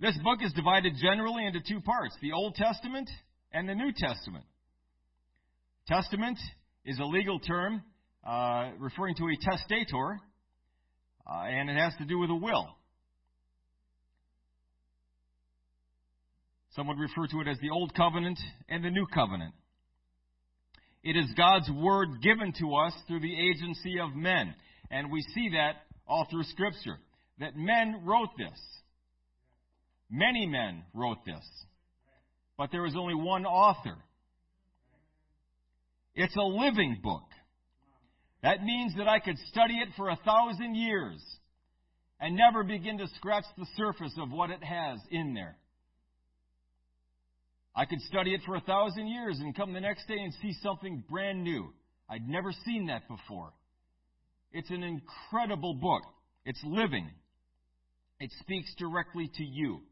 This 0.01 0.17
book 0.23 0.41
is 0.43 0.53
divided 0.53 0.95
generally 1.01 1.45
into 1.45 1.61
two 1.61 1.81
parts 1.81 2.15
the 2.23 2.33
Old 2.33 2.55
Testament 2.55 3.09
and 3.53 3.69
the 3.69 3.75
New 3.75 3.93
Testament. 3.97 4.45
Testament 5.87 6.39
is 6.85 6.99
a 6.99 7.05
legal 7.05 7.41
term 7.41 7.83
uh, 8.27 8.71
referring 8.79 9.15
to 9.17 9.25
a 9.25 9.37
testator, 9.51 10.19
uh, 11.29 11.43
and 11.45 11.69
it 11.69 11.77
has 11.77 11.93
to 11.99 12.05
do 12.05 12.19
with 12.19 12.31
a 12.31 12.35
will. 12.35 12.69
Some 16.71 16.87
would 16.87 16.99
refer 16.99 17.27
to 17.27 17.41
it 17.41 17.49
as 17.49 17.59
the 17.61 17.71
Old 17.71 17.95
Covenant 17.95 18.39
and 18.69 18.85
the 18.85 18.91
New 18.91 19.07
Covenant. 19.13 19.53
It 21.03 21.17
is 21.17 21.27
God's 21.37 21.71
Word 21.71 22.23
given 22.23 22.53
to 22.61 22.75
us 22.77 22.93
through 23.07 23.21
the 23.21 23.51
agency 23.51 23.99
of 24.01 24.15
men. 24.15 24.55
And 24.91 25.11
we 25.11 25.21
see 25.35 25.51
that 25.55 25.83
all 26.07 26.27
through 26.31 26.45
Scripture. 26.45 26.99
That 27.41 27.57
men 27.57 28.03
wrote 28.05 28.31
this. 28.37 28.59
Many 30.11 30.47
men 30.47 30.85
wrote 30.95 31.25
this. 31.27 31.45
But 32.57 32.71
there 32.73 32.87
is 32.87 32.95
only 32.97 33.15
one 33.15 33.45
author. 33.45 33.97
It's 36.15 36.37
a 36.37 36.43
living 36.43 36.99
book. 37.03 37.25
That 38.43 38.63
means 38.63 38.95
that 38.97 39.09
I 39.09 39.19
could 39.19 39.39
study 39.51 39.75
it 39.75 39.89
for 39.97 40.11
a 40.11 40.19
thousand 40.25 40.75
years 40.77 41.21
and 42.21 42.37
never 42.37 42.63
begin 42.63 42.99
to 42.99 43.07
scratch 43.17 43.45
the 43.57 43.67
surface 43.77 44.15
of 44.19 44.31
what 44.31 44.51
it 44.51 44.63
has 44.63 45.01
in 45.11 45.35
there. 45.35 45.57
I 47.75 47.85
could 47.85 48.01
study 48.03 48.35
it 48.35 48.41
for 48.45 48.57
a 48.57 48.61
thousand 48.61 49.09
years 49.09 49.39
and 49.39 49.57
come 49.57 49.73
the 49.73 49.81
next 49.81 50.07
day 50.09 50.19
and 50.19 50.33
see 50.43 50.53
something 50.63 51.05
brand 51.09 51.45
new. 51.45 51.73
I'd 52.09 52.29
never 52.29 52.53
seen 52.65 52.87
that 52.87 53.07
before. 53.07 53.53
It's 54.53 54.71
an 54.71 54.83
incredible 54.83 55.75
book. 55.75 56.03
It's 56.45 56.61
living. 56.65 57.11
It 58.19 58.31
speaks 58.41 58.75
directly 58.79 59.31
to 59.37 59.45
you. 59.45 59.83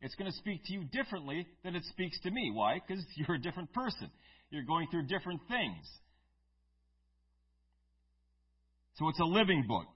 It's 0.00 0.14
going 0.16 0.30
to 0.30 0.36
speak 0.38 0.64
to 0.66 0.72
you 0.72 0.84
differently 0.84 1.46
than 1.64 1.74
it 1.74 1.84
speaks 1.84 2.18
to 2.20 2.30
me. 2.30 2.50
Why? 2.52 2.80
Because 2.86 3.04
you're 3.16 3.36
a 3.36 3.40
different 3.40 3.72
person. 3.72 4.10
You're 4.50 4.64
going 4.64 4.88
through 4.90 5.06
different 5.06 5.40
things. 5.48 5.86
So 8.98 9.08
it's 9.08 9.20
a 9.20 9.24
living 9.24 9.64
book. 9.66 9.86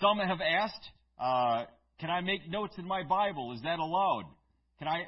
Some 0.00 0.18
have 0.18 0.40
asked, 0.40 0.90
uh, 1.18 1.64
can 2.00 2.10
I 2.10 2.20
make 2.20 2.48
notes 2.48 2.74
in 2.78 2.86
my 2.86 3.02
Bible? 3.02 3.52
Is 3.52 3.62
that 3.62 3.78
allowed? 3.78 4.24
Can 4.78 4.88
I 4.88 5.04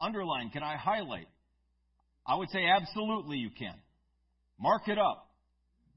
underline? 0.00 0.50
Can 0.50 0.62
I 0.62 0.76
highlight? 0.76 1.28
I 2.26 2.34
would 2.34 2.50
say 2.50 2.66
absolutely 2.66 3.38
you 3.38 3.50
can. 3.50 3.74
Mark 4.60 4.88
it 4.88 4.98
up. 4.98 5.30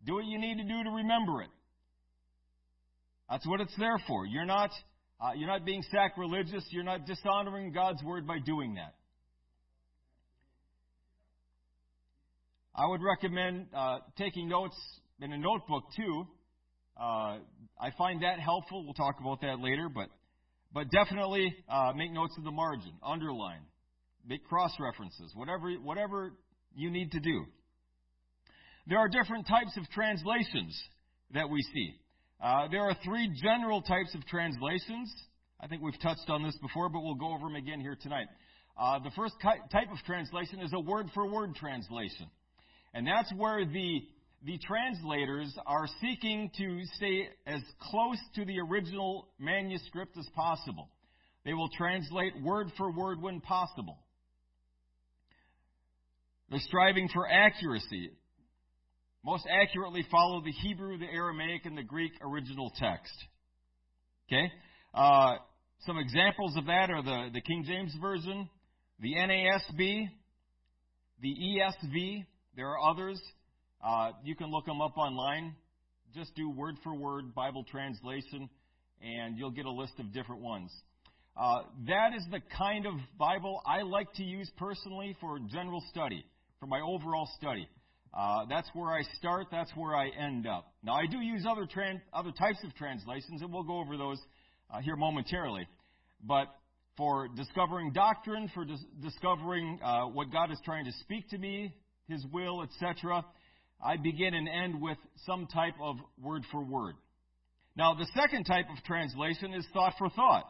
Do 0.06 0.16
what 0.16 0.26
you 0.26 0.40
need 0.40 0.58
to 0.58 0.64
do 0.64 0.84
to 0.84 0.90
remember 0.90 1.42
it. 1.42 1.50
That's 3.30 3.46
what 3.46 3.62
it's 3.62 3.76
there 3.78 4.00
for. 4.08 4.26
You're 4.26 4.46
not, 4.46 4.72
uh, 5.20 5.32
you're 5.36 5.48
not 5.48 5.66
being 5.66 5.84
sacrilegious. 5.92 6.66
You're 6.70 6.84
not 6.84 7.06
dishonoring 7.06 7.72
God's 7.74 8.04
word 8.04 8.28
by 8.28 8.40
doing 8.40 8.76
that. 8.76 8.94
I 12.76 12.88
would 12.88 13.02
recommend 13.02 13.68
uh, 13.76 14.00
taking 14.18 14.48
notes 14.48 14.76
in 15.22 15.34
a 15.34 15.38
notebook 15.38 15.84
too. 15.96 16.28
Uh, 17.00 17.40
I 17.80 17.92
find 17.98 18.24
that 18.24 18.40
helpful. 18.40 18.84
We'll 18.84 18.94
talk 18.94 19.16
about 19.20 19.42
that 19.42 19.60
later, 19.60 19.90
but 19.90 20.10
but 20.74 20.90
definitely 20.90 21.54
uh, 21.70 21.92
make 21.96 22.12
notes 22.12 22.34
in 22.38 22.44
the 22.44 22.52
margin, 22.52 22.94
underline, 23.04 23.62
make 24.28 24.44
cross 24.46 24.72
references, 24.80 25.32
whatever 25.36 25.72
whatever 25.74 26.34
you 26.76 26.92
need 26.92 27.12
to 27.12 27.20
do. 27.20 27.46
There 28.88 28.98
are 28.98 29.10
different 29.10 29.48
types 29.48 29.76
of 29.78 29.90
translations 29.90 30.80
that 31.34 31.50
we 31.50 31.62
see. 31.62 31.96
Uh, 32.42 32.68
there 32.70 32.82
are 32.82 32.96
three 33.06 33.30
general 33.42 33.82
types 33.82 34.16
of 34.16 34.26
translations. 34.26 35.14
I 35.60 35.68
think 35.68 35.84
we've 35.84 36.00
touched 36.02 36.28
on 36.30 36.44
this 36.44 36.58
before, 36.62 36.90
but 36.90 37.02
we'll 37.02 37.16
go 37.16 37.34
over 37.34 37.46
them 37.46 37.56
again 37.56 37.80
here 37.80 37.96
tonight. 38.02 38.26
Uh, 38.80 39.00
the 39.00 39.12
first 39.12 39.36
type 39.44 39.92
of 39.92 39.98
translation 40.06 40.60
is 40.60 40.72
a 40.74 40.80
word 40.80 41.08
for 41.14 41.30
word 41.30 41.56
translation. 41.56 42.28
And 42.94 43.06
that's 43.06 43.32
where 43.38 43.64
the, 43.64 44.02
the 44.44 44.58
translators 44.58 45.56
are 45.68 45.88
seeking 46.02 46.50
to 46.58 46.82
stay 46.96 47.30
as 47.46 47.62
close 47.80 48.18
to 48.36 48.46
the 48.46 48.60
original 48.60 49.28
manuscript 49.40 50.18
as 50.18 50.28
possible. 50.36 50.90
They 51.46 51.54
will 51.54 51.70
translate 51.70 52.34
word 52.42 52.72
for 52.78 52.92
word 52.92 53.22
when 53.22 53.42
possible. 53.42 54.00
They're 56.50 56.60
striving 56.60 57.08
for 57.14 57.28
accuracy. 57.30 58.12
Most 59.24 59.46
accurately 59.50 60.06
follow 60.10 60.42
the 60.42 60.52
Hebrew, 60.52 60.98
the 60.98 61.06
Aramaic, 61.06 61.66
and 61.66 61.78
the 61.78 61.84
Greek 61.84 62.12
original 62.22 62.72
text. 62.78 63.14
Okay? 64.28 64.52
Uh, 64.94 65.36
some 65.86 65.98
examples 65.98 66.58
of 66.58 66.66
that 66.66 66.90
are 66.90 67.04
the, 67.04 67.30
the 67.34 67.42
King 67.42 67.64
James 67.66 67.96
Version, 68.02 68.50
the 69.00 69.14
NASB, 69.14 70.10
the 71.22 71.36
ESV, 71.36 72.26
there 72.56 72.68
are 72.68 72.92
others. 72.92 73.22
Uh, 73.84 74.12
you 74.24 74.36
can 74.36 74.52
look 74.52 74.66
them 74.66 74.82
up 74.82 74.98
online. 74.98 75.56
Just 76.14 76.36
do 76.36 76.50
word 76.50 76.76
for 76.84 76.94
word 76.94 77.34
Bible 77.34 77.64
translation, 77.64 78.50
and 79.02 79.38
you'll 79.38 79.52
get 79.52 79.66
a 79.66 79.72
list 79.72 79.94
of 80.00 80.14
different 80.14 80.42
ones. 80.42 80.72
Uh, 81.36 81.64
that 81.88 82.14
is 82.16 82.24
the 82.30 82.42
kind 82.58 82.86
of 82.86 82.94
Bible 83.18 83.62
I 83.66 83.82
like 83.82 84.12
to 84.16 84.24
use 84.24 84.52
personally 84.58 85.16
for 85.20 85.40
general 85.40 85.82
study, 85.90 86.26
for 86.60 86.68
my 86.68 86.82
overall 86.82 87.28
study. 87.38 87.68
Uh, 88.14 88.46
that's 88.50 88.70
where 88.74 88.92
I 88.92 89.02
start. 89.18 89.48
That's 89.50 89.72
where 89.76 89.96
I 89.96 90.10
end 90.10 90.46
up. 90.46 90.74
Now, 90.84 90.94
I 90.94 91.06
do 91.10 91.20
use 91.20 91.46
other 91.50 91.66
tran- 91.66 92.02
other 92.14 92.32
types 92.32 92.60
of 92.66 92.76
translations, 92.76 93.42
and 93.42 93.52
we'll 93.52 93.64
go 93.64 93.80
over 93.80 93.98
those 93.98 94.20
uh, 94.70 94.82
here 94.82 94.98
momentarily. 94.98 95.66
But 96.22 96.48
for 96.98 97.30
discovering 97.30 97.94
doctrine, 97.94 98.52
for 98.54 98.66
dis- 98.66 98.84
discovering 99.02 99.80
uh, 99.82 100.04
what 100.08 100.32
God 100.32 100.52
is 100.52 100.60
trying 100.66 100.86
to 100.86 100.92
speak 101.00 101.30
to 101.30 101.38
me 101.38 101.74
his 102.10 102.26
will, 102.32 102.62
etc., 102.62 103.24
I 103.84 103.98
begin 103.98 104.34
and 104.34 104.48
end 104.48 104.82
with 104.82 104.98
some 105.26 105.48
type 105.48 105.76
of 105.82 105.98
word 106.22 106.44
for 106.52 106.64
word. 106.64 106.96
Now, 107.76 107.94
the 107.96 108.08
second 108.16 108.44
type 108.46 108.66
of 108.70 108.84
translation 108.84 109.54
is 109.54 109.66
thought 109.74 109.94
for 109.98 110.10
thought. 110.10 110.46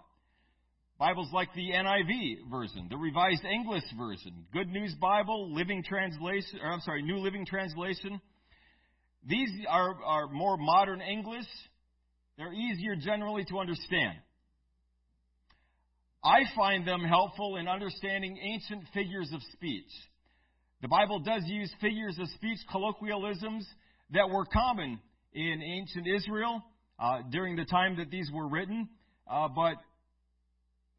Bibles 1.00 1.30
like 1.34 1.54
the 1.56 1.72
NIV 1.72 2.50
version, 2.52 2.88
the 2.90 2.98
Revised 2.98 3.44
English 3.44 3.84
version, 3.98 4.46
Good 4.54 4.68
News 4.68 4.94
Bible, 5.02 5.52
Living 5.54 5.84
Translation, 5.84 6.60
or 6.62 6.72
I'm 6.72 6.82
sorry, 6.82 7.02
New 7.02 7.18
Living 7.18 7.46
Translation. 7.46 8.22
These 9.26 9.50
are, 9.68 9.96
are 10.04 10.28
more 10.28 10.58
modern 10.58 11.02
English. 11.02 11.48
They're 12.38 12.54
easier 12.54 12.96
generally 12.96 13.46
to 13.46 13.60
understand. 13.60 14.18
I 16.24 16.42
find 16.56 16.88
them 16.88 17.02
helpful 17.02 17.58
in 17.58 17.68
understanding 17.68 18.38
ancient 18.38 18.84
figures 18.94 19.32
of 19.34 19.42
speech. 19.54 19.90
The 20.82 20.88
Bible 20.88 21.20
does 21.20 21.44
use 21.46 21.72
figures 21.80 22.18
of 22.20 22.28
speech, 22.30 22.58
colloquialisms 22.72 23.68
that 24.14 24.30
were 24.30 24.46
common 24.46 25.00
in 25.34 25.62
ancient 25.62 26.08
Israel 26.08 26.62
uh, 27.00 27.20
during 27.30 27.56
the 27.56 27.66
time 27.66 27.98
that 27.98 28.10
these 28.10 28.30
were 28.34 28.48
written. 28.48 28.90
Uh, 29.32 29.48
but 29.56 29.76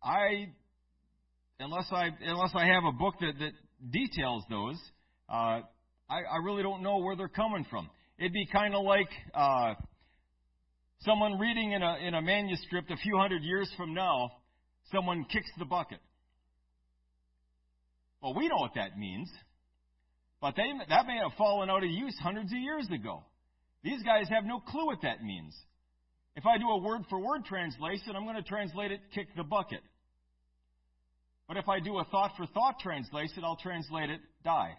I, 0.03 0.47
unless 1.59 1.87
I 1.91 2.11
unless 2.21 2.53
I 2.55 2.67
have 2.67 2.85
a 2.85 2.93
book 2.93 3.15
that, 3.21 3.33
that 3.41 3.53
details 3.91 4.45
those, 4.49 4.79
uh, 5.29 5.63
I, 6.09 6.19
I 6.33 6.37
really 6.45 6.63
don't 6.63 6.83
know 6.83 6.99
where 6.99 7.17
they're 7.17 7.29
coming 7.29 7.67
from. 7.69 7.91
It'd 8.19 8.33
be 8.33 8.47
kind 8.53 8.77
of 8.77 8.85
like 8.85 9.09
uh, 9.35 9.75
someone 11.01 11.41
reading 11.41 11.73
in 11.73 11.83
a 11.83 11.97
in 12.07 12.15
a 12.15 12.23
manuscript 12.23 12.91
a 12.93 12.97
few 12.97 13.19
hundred 13.19 13.43
years 13.43 13.69
from 13.77 13.95
now, 13.95 14.31
someone 14.93 15.25
kicks 15.25 15.51
the 15.59 15.65
bucket. 15.65 15.99
Well, 18.23 18.35
we 18.35 18.47
know 18.47 18.59
what 18.59 18.75
that 18.77 18.97
means, 18.97 19.29
but 20.43 20.57
they, 20.57 20.65
that 20.89 21.07
may 21.07 21.19
have 21.23 21.33
fallen 21.39 21.71
out 21.71 21.85
of 21.85 21.91
use 21.91 22.19
hundreds 22.21 22.53
of 22.53 22.59
years 22.59 22.89
ago. 22.93 23.23
These 23.85 24.03
guys 24.03 24.29
have 24.29 24.45
no 24.45 24.59
clue 24.59 24.87
what 24.87 25.03
that 25.03 25.23
means. 25.23 25.57
If 26.35 26.45
I 26.47 26.59
do 26.59 26.69
a 26.69 26.79
word 26.79 27.03
for 27.09 27.21
word 27.21 27.45
translation, 27.45 28.17
I'm 28.17 28.25
going 28.25 28.37
to 28.37 28.43
translate 28.43 28.91
it 28.91 29.01
kick 29.15 29.29
the 29.37 29.45
bucket. 29.45 29.81
But 31.47 31.59
if 31.59 31.69
I 31.69 31.79
do 31.79 31.99
a 31.99 32.05
thought 32.05 32.33
for 32.37 32.47
thought 32.47 32.81
translation, 32.81 33.45
I'll 33.45 33.57
translate 33.63 34.11
it 34.11 34.21
die. 34.45 34.73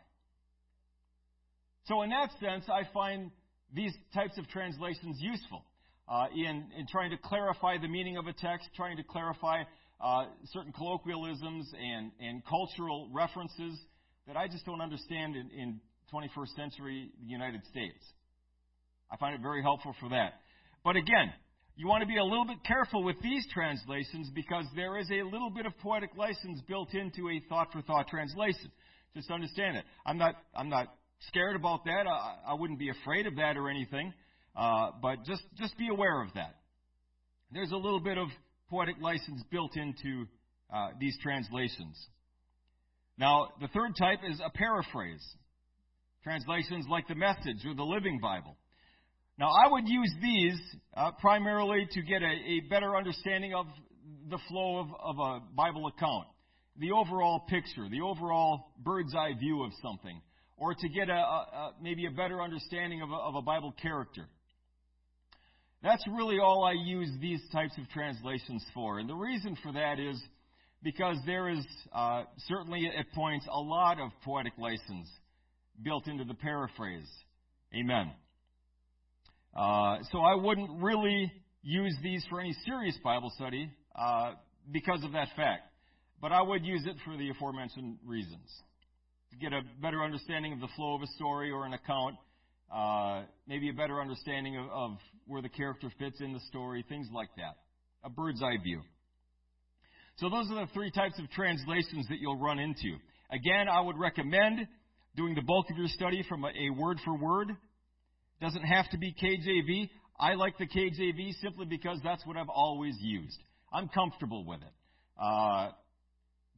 So 1.86 2.02
in 2.02 2.10
that 2.10 2.30
sense, 2.42 2.66
I 2.68 2.84
find 2.94 3.32
these 3.74 3.94
types 4.14 4.38
of 4.38 4.50
translations 4.50 5.18
useful 5.20 5.64
uh, 6.10 6.26
in, 6.36 6.66
in 6.78 6.88
trying 6.92 7.12
to 7.12 7.18
clarify 7.18 7.78
the 7.78 7.88
meaning 7.88 8.18
of 8.18 8.28
a 8.28 8.34
text, 8.34 8.68
trying 8.76 8.98
to 8.98 9.04
clarify 9.04 9.64
uh, 10.02 10.26
certain 10.52 10.74
colloquialisms 10.74 11.72
and, 11.80 12.12
and 12.20 12.44
cultural 12.46 13.10
references 13.14 13.80
that 14.28 14.38
I 14.38 14.48
just 14.48 14.66
don't 14.66 14.82
understand 14.82 15.36
in, 15.36 15.50
in 15.52 15.82
21st 16.14 16.56
century 16.56 17.10
United 17.26 17.62
States. 17.66 18.04
I 19.12 19.18
find 19.18 19.36
it 19.36 19.42
very 19.42 19.62
helpful 19.62 19.96
for 20.00 20.10
that. 20.10 20.34
But 20.84 20.96
again, 20.96 21.32
you 21.76 21.88
want 21.88 22.02
to 22.02 22.08
be 22.08 22.18
a 22.18 22.24
little 22.24 22.46
bit 22.46 22.64
careful 22.66 23.04
with 23.04 23.16
these 23.22 23.46
translations 23.54 24.30
because 24.34 24.66
there 24.76 24.98
is 24.98 25.10
a 25.10 25.24
little 25.24 25.50
bit 25.50 25.66
of 25.66 25.78
poetic 25.80 26.12
license 26.16 26.62
built 26.68 26.94
into 26.94 27.30
a 27.30 27.42
thought 27.50 27.72
for 27.72 27.82
thought 27.82 28.08
translation. 28.08 28.72
Just 29.16 29.32
understand 29.32 29.78
it. 29.78 29.84
I'm 30.06 30.18
not, 30.18 30.36
I'm 30.56 30.70
not 30.70 30.88
scared 31.28 31.56
about 31.56 31.86
that. 31.86 32.06
I, 32.08 32.52
I 32.52 32.54
wouldn't 32.54 32.80
be 32.80 32.90
afraid 32.90 33.28
of 33.28 33.36
that 33.38 33.58
or 33.58 33.70
anything. 33.70 34.14
Uh, 34.56 34.92
but 35.02 35.24
just, 35.26 35.44
just 35.58 35.78
be 35.78 35.90
aware 35.90 36.22
of 36.22 36.34
that. 36.36 36.56
There's 37.52 37.72
a 37.72 37.78
little 37.78 38.00
bit 38.00 38.18
of 38.18 38.28
poetic 38.70 38.96
license 39.02 39.44
built 39.52 39.76
into 39.76 40.26
uh, 40.74 40.90
these 41.00 41.18
translations. 41.22 41.96
Now, 43.18 43.50
the 43.62 43.68
third 43.68 43.96
type 43.98 44.20
is 44.28 44.40
a 44.44 44.50
paraphrase. 44.50 45.24
Translations 46.24 46.86
like 46.90 47.08
the 47.08 47.16
Message 47.16 47.66
or 47.66 47.76
the 47.76 47.84
Living 47.84 48.20
Bible. 48.22 48.56
Now, 49.38 49.50
I 49.50 49.72
would 49.72 49.88
use 49.88 50.14
these 50.22 50.60
uh, 50.96 51.12
primarily 51.20 51.88
to 51.92 52.02
get 52.02 52.22
a, 52.22 52.26
a, 52.26 52.60
better 52.70 52.96
understanding 52.96 53.54
of 53.54 53.66
the 54.30 54.38
flow 54.48 54.80
of, 54.80 54.88
of 55.02 55.20
a 55.20 55.40
Bible 55.56 55.88
account, 55.88 56.28
the 56.78 56.92
overall 56.92 57.42
picture, 57.50 57.90
the 57.90 58.02
overall 58.02 58.74
bird's 58.80 59.14
eye 59.16 59.34
view 59.40 59.64
of 59.64 59.72
something, 59.82 60.22
or 60.56 60.76
to 60.76 60.90
get 60.90 61.10
a, 61.10 61.14
a 61.14 61.74
maybe 61.82 62.06
a 62.06 62.12
better 62.12 62.42
understanding 62.42 63.02
of 63.02 63.10
a, 63.10 63.16
of 63.16 63.36
a 63.36 63.42
Bible 63.42 63.74
character. 63.82 64.28
That's 65.82 66.04
really 66.08 66.40
all 66.40 66.64
I 66.64 66.74
use 66.74 67.10
these 67.20 67.42
types 67.52 67.78
of 67.78 67.90
translations 67.90 68.64
for. 68.74 69.00
And 69.00 69.10
the 69.10 69.16
reason 69.16 69.58
for 69.62 69.74
that 69.74 70.00
is 70.00 70.22
because 70.84 71.18
there 71.26 71.50
is 71.50 71.66
uh, 71.94 72.24
certainly 72.48 72.88
at 72.88 73.12
points 73.14 73.48
a 73.52 73.60
lot 73.60 74.00
of 74.00 74.12
poetic 74.24 74.54
license 74.58 75.08
built 75.82 76.08
into 76.08 76.26
the 76.26 76.34
paraphrase. 76.34 77.10
Amen. 77.74 78.12
Uh, 79.56 79.98
so 80.12 80.20
I 80.20 80.36
wouldn't 80.36 80.82
really 80.82 81.32
use 81.62 81.96
these 82.04 82.26
for 82.30 82.40
any 82.42 82.56
serious 82.66 82.98
Bible 83.04 83.32
study 83.36 83.72
uh, 83.96 84.34
because 84.72 85.04
of 85.04 85.14
that 85.14 85.30
fact. 85.36 85.64
But 86.22 86.32
I 86.32 86.42
would 86.42 86.66
use 86.66 86.84
it 86.86 86.96
for 87.06 87.18
the 87.18 87.30
aforementioned 87.30 87.98
reasons. 88.06 88.50
To 89.32 89.38
get 89.38 89.54
a 89.54 89.62
better 89.82 90.04
understanding 90.04 90.54
of 90.54 90.60
the 90.60 90.70
flow 90.76 90.96
of 90.96 91.02
a 91.02 91.08
story 91.16 91.50
or 91.50 91.66
an 91.66 91.74
account, 91.74 92.16
uh, 92.74 93.24
maybe 93.48 93.70
a 93.70 93.74
better 93.74 94.00
understanding 94.00 94.58
of, 94.58 94.70
of 94.70 94.98
where 95.26 95.42
the 95.42 95.50
character 95.50 95.92
fits 95.98 96.22
in 96.22 96.34
the 96.34 96.40
story, 96.50 96.86
things 96.88 97.08
like 97.12 97.30
that. 97.38 97.56
A 98.04 98.10
bird's 98.10 98.42
eye 98.44 98.58
view. 98.62 98.82
So 100.18 100.30
those 100.30 100.50
are 100.52 100.66
the 100.66 100.72
three 100.74 100.92
types 100.92 101.18
of 101.20 101.30
translations 101.32 102.08
that 102.10 102.20
you'll 102.20 102.40
run 102.40 102.60
into. 102.60 102.98
Again, 103.32 103.68
I 103.68 103.82
would 103.82 103.98
recommend 103.98 104.68
doing 105.16 105.36
the 105.36 105.42
bulk 105.42 105.70
of 105.72 105.78
your 105.78 105.88
study 105.88 106.24
from 106.28 106.46
a, 106.46 106.70
word 106.70 107.00
for 107.04 107.18
word 107.18 107.50
doesn't 108.42 108.64
have 108.64 108.90
to 108.92 108.98
be 108.98 109.14
KJV. 109.14 109.90
I 110.20 110.36
like 110.36 110.58
the 110.58 110.68
KJV 110.68 111.34
simply 111.42 111.66
because 111.66 112.00
that's 112.04 112.26
what 112.26 112.38
I've 112.38 112.50
always 112.50 112.96
used. 113.00 113.42
I'm 113.72 113.90
comfortable 113.90 114.46
with 114.46 114.62
it. 114.62 114.74
Uh, 115.20 115.70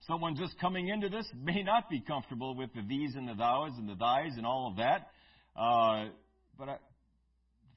someone 0.08 0.36
just 0.36 0.60
coming 0.60 0.90
into 0.90 1.10
this 1.10 1.26
may 1.42 1.64
not 1.64 1.90
be 1.90 2.02
comfortable 2.02 2.56
with 2.56 2.74
the 2.74 2.82
these 2.88 3.16
and 3.16 3.28
the 3.28 3.36
thous 3.36 3.78
and 3.78 3.88
the 3.88 3.96
thys 3.96 4.38
and 4.38 4.46
all 4.46 4.70
of 4.72 4.78
that. 4.78 5.08
Uh, 5.56 6.10
but 6.58 6.70
I, 6.70 6.78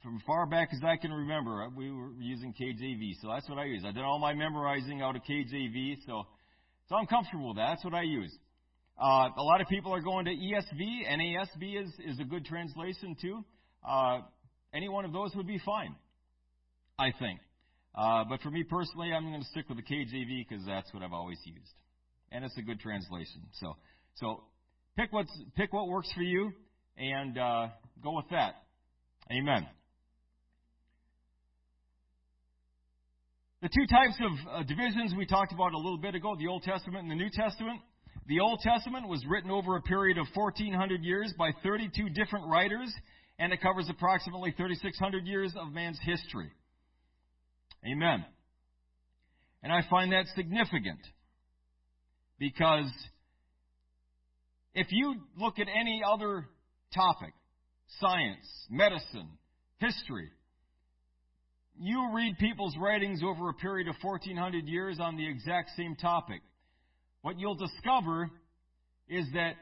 from 0.02 0.22
far 0.26 0.46
back 0.46 0.70
as 0.72 0.80
I 0.84 0.96
can 0.96 1.12
remember, 1.12 1.68
we 1.76 1.90
were 1.90 2.10
using 2.18 2.54
KJV, 2.54 3.20
so 3.20 3.28
that's 3.28 3.48
what 3.48 3.58
I 3.58 3.64
use. 3.64 3.82
I 3.86 3.92
did 3.92 4.02
all 4.02 4.18
my 4.18 4.34
memorizing 4.34 5.02
out 5.02 5.16
of 5.16 5.22
KJV, 5.22 5.96
so 6.06 6.24
so 6.88 6.96
I'm 6.96 7.06
comfortable 7.06 7.48
with 7.48 7.56
that. 7.56 7.74
That's 7.74 7.84
what 7.84 7.94
I 7.94 8.02
use. 8.02 8.34
Uh, 9.00 9.28
a 9.36 9.42
lot 9.42 9.60
of 9.60 9.68
people 9.68 9.92
are 9.92 10.00
going 10.00 10.24
to 10.24 10.32
ESV. 10.32 11.06
NASB 11.08 11.82
is 11.82 11.92
is 12.04 12.20
a 12.20 12.24
good 12.24 12.44
translation 12.44 13.16
too. 13.20 13.44
Uh, 13.86 14.20
any 14.72 14.88
one 14.88 15.04
of 15.04 15.12
those 15.12 15.34
would 15.34 15.46
be 15.46 15.60
fine, 15.64 15.94
I 16.98 17.12
think. 17.18 17.40
Uh, 17.94 18.24
but 18.28 18.40
for 18.42 18.50
me 18.50 18.64
personally, 18.64 19.12
I'm 19.12 19.28
going 19.28 19.40
to 19.40 19.48
stick 19.48 19.68
with 19.68 19.78
the 19.78 19.82
KJV 19.82 20.46
because 20.48 20.64
that's 20.66 20.92
what 20.92 21.02
I've 21.02 21.12
always 21.12 21.38
used, 21.44 21.74
and 22.30 22.44
it's 22.44 22.56
a 22.56 22.62
good 22.62 22.80
translation. 22.80 23.42
So, 23.60 23.76
so 24.16 24.44
pick 24.96 25.12
what's 25.12 25.36
pick 25.56 25.72
what 25.72 25.88
works 25.88 26.10
for 26.14 26.22
you, 26.22 26.52
and 26.96 27.36
uh, 27.36 27.68
go 28.02 28.16
with 28.16 28.26
that. 28.30 28.62
Amen. 29.30 29.66
The 33.60 33.68
two 33.68 33.86
types 33.88 34.14
of 34.20 34.32
uh, 34.52 34.62
divisions 34.62 35.14
we 35.16 35.26
talked 35.26 35.52
about 35.52 35.72
a 35.72 35.78
little 35.78 35.98
bit 35.98 36.14
ago, 36.14 36.36
the 36.38 36.46
Old 36.46 36.62
Testament 36.62 37.02
and 37.02 37.10
the 37.10 37.16
New 37.16 37.30
Testament. 37.30 37.80
The 38.28 38.38
Old 38.38 38.60
Testament 38.60 39.08
was 39.08 39.24
written 39.28 39.50
over 39.50 39.74
a 39.74 39.82
period 39.82 40.16
of 40.16 40.26
1400 40.32 41.02
years 41.02 41.34
by 41.36 41.50
32 41.64 42.10
different 42.10 42.46
writers 42.46 42.94
and 43.40 43.52
it 43.52 43.60
covers 43.60 43.88
approximately 43.88 44.52
3,600 44.52 45.26
years 45.26 45.52
of 45.60 45.72
man's 45.72 45.98
history. 46.02 46.52
Amen. 47.84 48.24
And 49.64 49.72
I 49.72 49.80
find 49.90 50.12
that 50.12 50.26
significant 50.36 51.00
because 52.38 52.90
if 54.74 54.86
you 54.90 55.16
look 55.36 55.58
at 55.58 55.66
any 55.68 56.02
other 56.06 56.46
topic, 56.94 57.32
science, 57.98 58.46
medicine, 58.70 59.30
history, 59.78 60.30
you 61.80 62.10
read 62.14 62.38
people's 62.38 62.76
writings 62.76 63.22
over 63.24 63.48
a 63.48 63.54
period 63.54 63.88
of 63.88 63.94
1400 64.02 64.66
years 64.66 64.98
on 65.00 65.16
the 65.16 65.28
exact 65.28 65.70
same 65.76 65.94
topic. 65.96 66.40
What 67.22 67.38
you'll 67.38 67.54
discover 67.54 68.30
is 69.08 69.26
that 69.34 69.54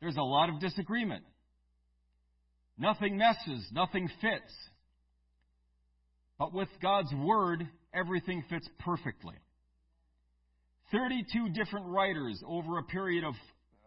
there's 0.00 0.16
a 0.16 0.22
lot 0.22 0.48
of 0.48 0.60
disagreement. 0.60 1.24
Nothing 2.78 3.16
messes, 3.16 3.66
nothing 3.72 4.08
fits. 4.20 4.52
But 6.38 6.52
with 6.52 6.68
God's 6.82 7.12
Word, 7.14 7.68
everything 7.92 8.44
fits 8.48 8.68
perfectly. 8.80 9.34
32 10.92 11.50
different 11.50 11.86
writers 11.86 12.42
over 12.46 12.78
a 12.78 12.82
period 12.82 13.24
of 13.24 13.34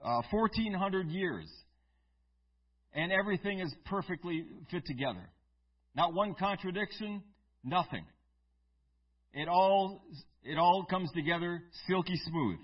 uh, 0.04 0.22
1,400 0.32 1.10
years. 1.10 1.46
And 2.94 3.12
everything 3.12 3.60
is 3.60 3.74
perfectly 3.86 4.46
fit 4.72 4.86
together. 4.86 5.30
Not 5.96 6.14
one 6.14 6.34
contradiction, 6.34 7.22
nothing. 7.68 8.06
It 9.34 9.48
all, 9.48 10.02
it 10.44 10.58
all 10.58 10.86
comes 10.90 11.12
together 11.14 11.62
silky 11.88 12.16
smooth. 12.26 12.58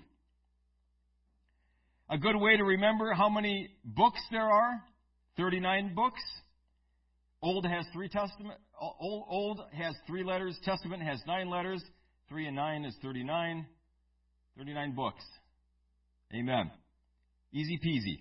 A 2.10 2.18
good 2.18 2.36
way 2.36 2.56
to 2.56 2.64
remember 2.64 3.12
how 3.14 3.28
many 3.28 3.70
books 3.84 4.20
there 4.30 4.50
are 4.50 4.82
39 5.36 5.94
books. 5.94 6.20
Old 7.42 7.66
has 7.66 7.84
three 7.92 8.08
testament. 8.08 8.58
Old, 8.80 9.24
Old 9.28 9.60
has 9.72 9.94
three 10.06 10.24
letters. 10.24 10.58
Testament 10.64 11.02
has 11.02 11.20
nine 11.26 11.50
letters. 11.50 11.82
Three 12.28 12.46
and 12.46 12.56
nine 12.56 12.84
is 12.84 12.94
39. 13.02 13.66
39 14.56 14.94
books. 14.94 15.24
Amen. 16.34 16.70
Easy 17.52 17.78
peasy. 17.84 18.18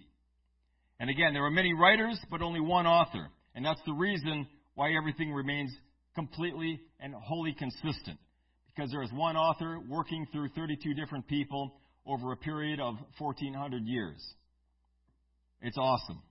And 1.00 1.10
again, 1.10 1.34
there 1.34 1.46
are 1.46 1.52
many 1.52 1.74
writers, 1.74 2.19
but 2.30 2.41
only 2.41 2.60
one 2.60 2.86
author. 2.86 3.30
And 3.56 3.65
that's 3.65 3.82
the 3.86 3.93
reason 3.93 4.48
why 4.76 4.93
everything 4.93 5.34
remains 5.34 5.72
completely 6.15 6.82
and 6.99 7.13
wholly 7.13 7.54
consistent 7.54 8.19
because 8.67 8.91
there 8.91 9.04
is 9.04 9.12
one 9.13 9.36
author 9.36 9.80
working 9.88 10.26
through 10.32 10.49
32 10.49 10.93
different 10.93 11.28
people 11.28 11.76
over 12.06 12.32
a 12.32 12.38
period 12.38 12.80
of 12.80 12.95
1400 13.17 13.84
years. 13.86 14.21
It's 15.62 15.78
awesome. 15.78 16.21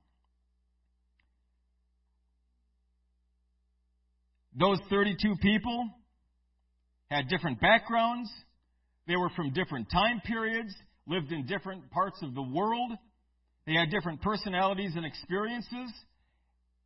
Those 4.58 4.78
32 4.90 5.36
people 5.40 5.88
had 7.10 7.28
different 7.28 7.60
backgrounds. 7.60 8.30
They 9.06 9.16
were 9.16 9.30
from 9.30 9.52
different 9.52 9.88
time 9.90 10.20
periods, 10.24 10.74
lived 11.06 11.32
in 11.32 11.46
different 11.46 11.90
parts 11.90 12.18
of 12.22 12.34
the 12.34 12.42
world. 12.42 12.92
They 13.66 13.74
had 13.74 13.90
different 13.90 14.20
personalities 14.20 14.92
and 14.94 15.06
experiences, 15.06 15.92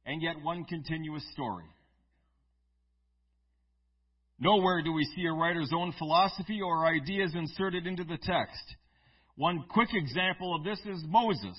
and 0.05 0.23
yet 0.23 0.37
one 0.43 0.65
continuous 0.65 1.25
story. 1.33 1.65
Nowhere 4.39 4.83
do 4.83 4.93
we 4.93 5.05
see 5.17 5.25
a 5.25 5.33
writer's 5.33 5.73
own 5.75 5.93
philosophy 5.99 6.61
or 6.61 6.87
ideas 6.87 7.33
inserted 7.35 7.87
into 7.87 8.05
the 8.05 8.19
text. 8.19 8.77
One 9.37 9.65
quick 9.69 9.91
example 9.93 10.55
of 10.55 10.65
this 10.65 10.79
is 10.85 11.03
Moses. 11.07 11.57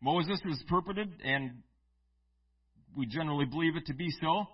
Moses 0.00 0.40
is 0.44 0.62
purported, 0.68 1.10
and 1.24 1.62
we 2.96 3.06
generally 3.06 3.46
believe 3.46 3.76
it 3.76 3.86
to 3.86 3.94
be 3.94 4.08
so, 4.20 4.44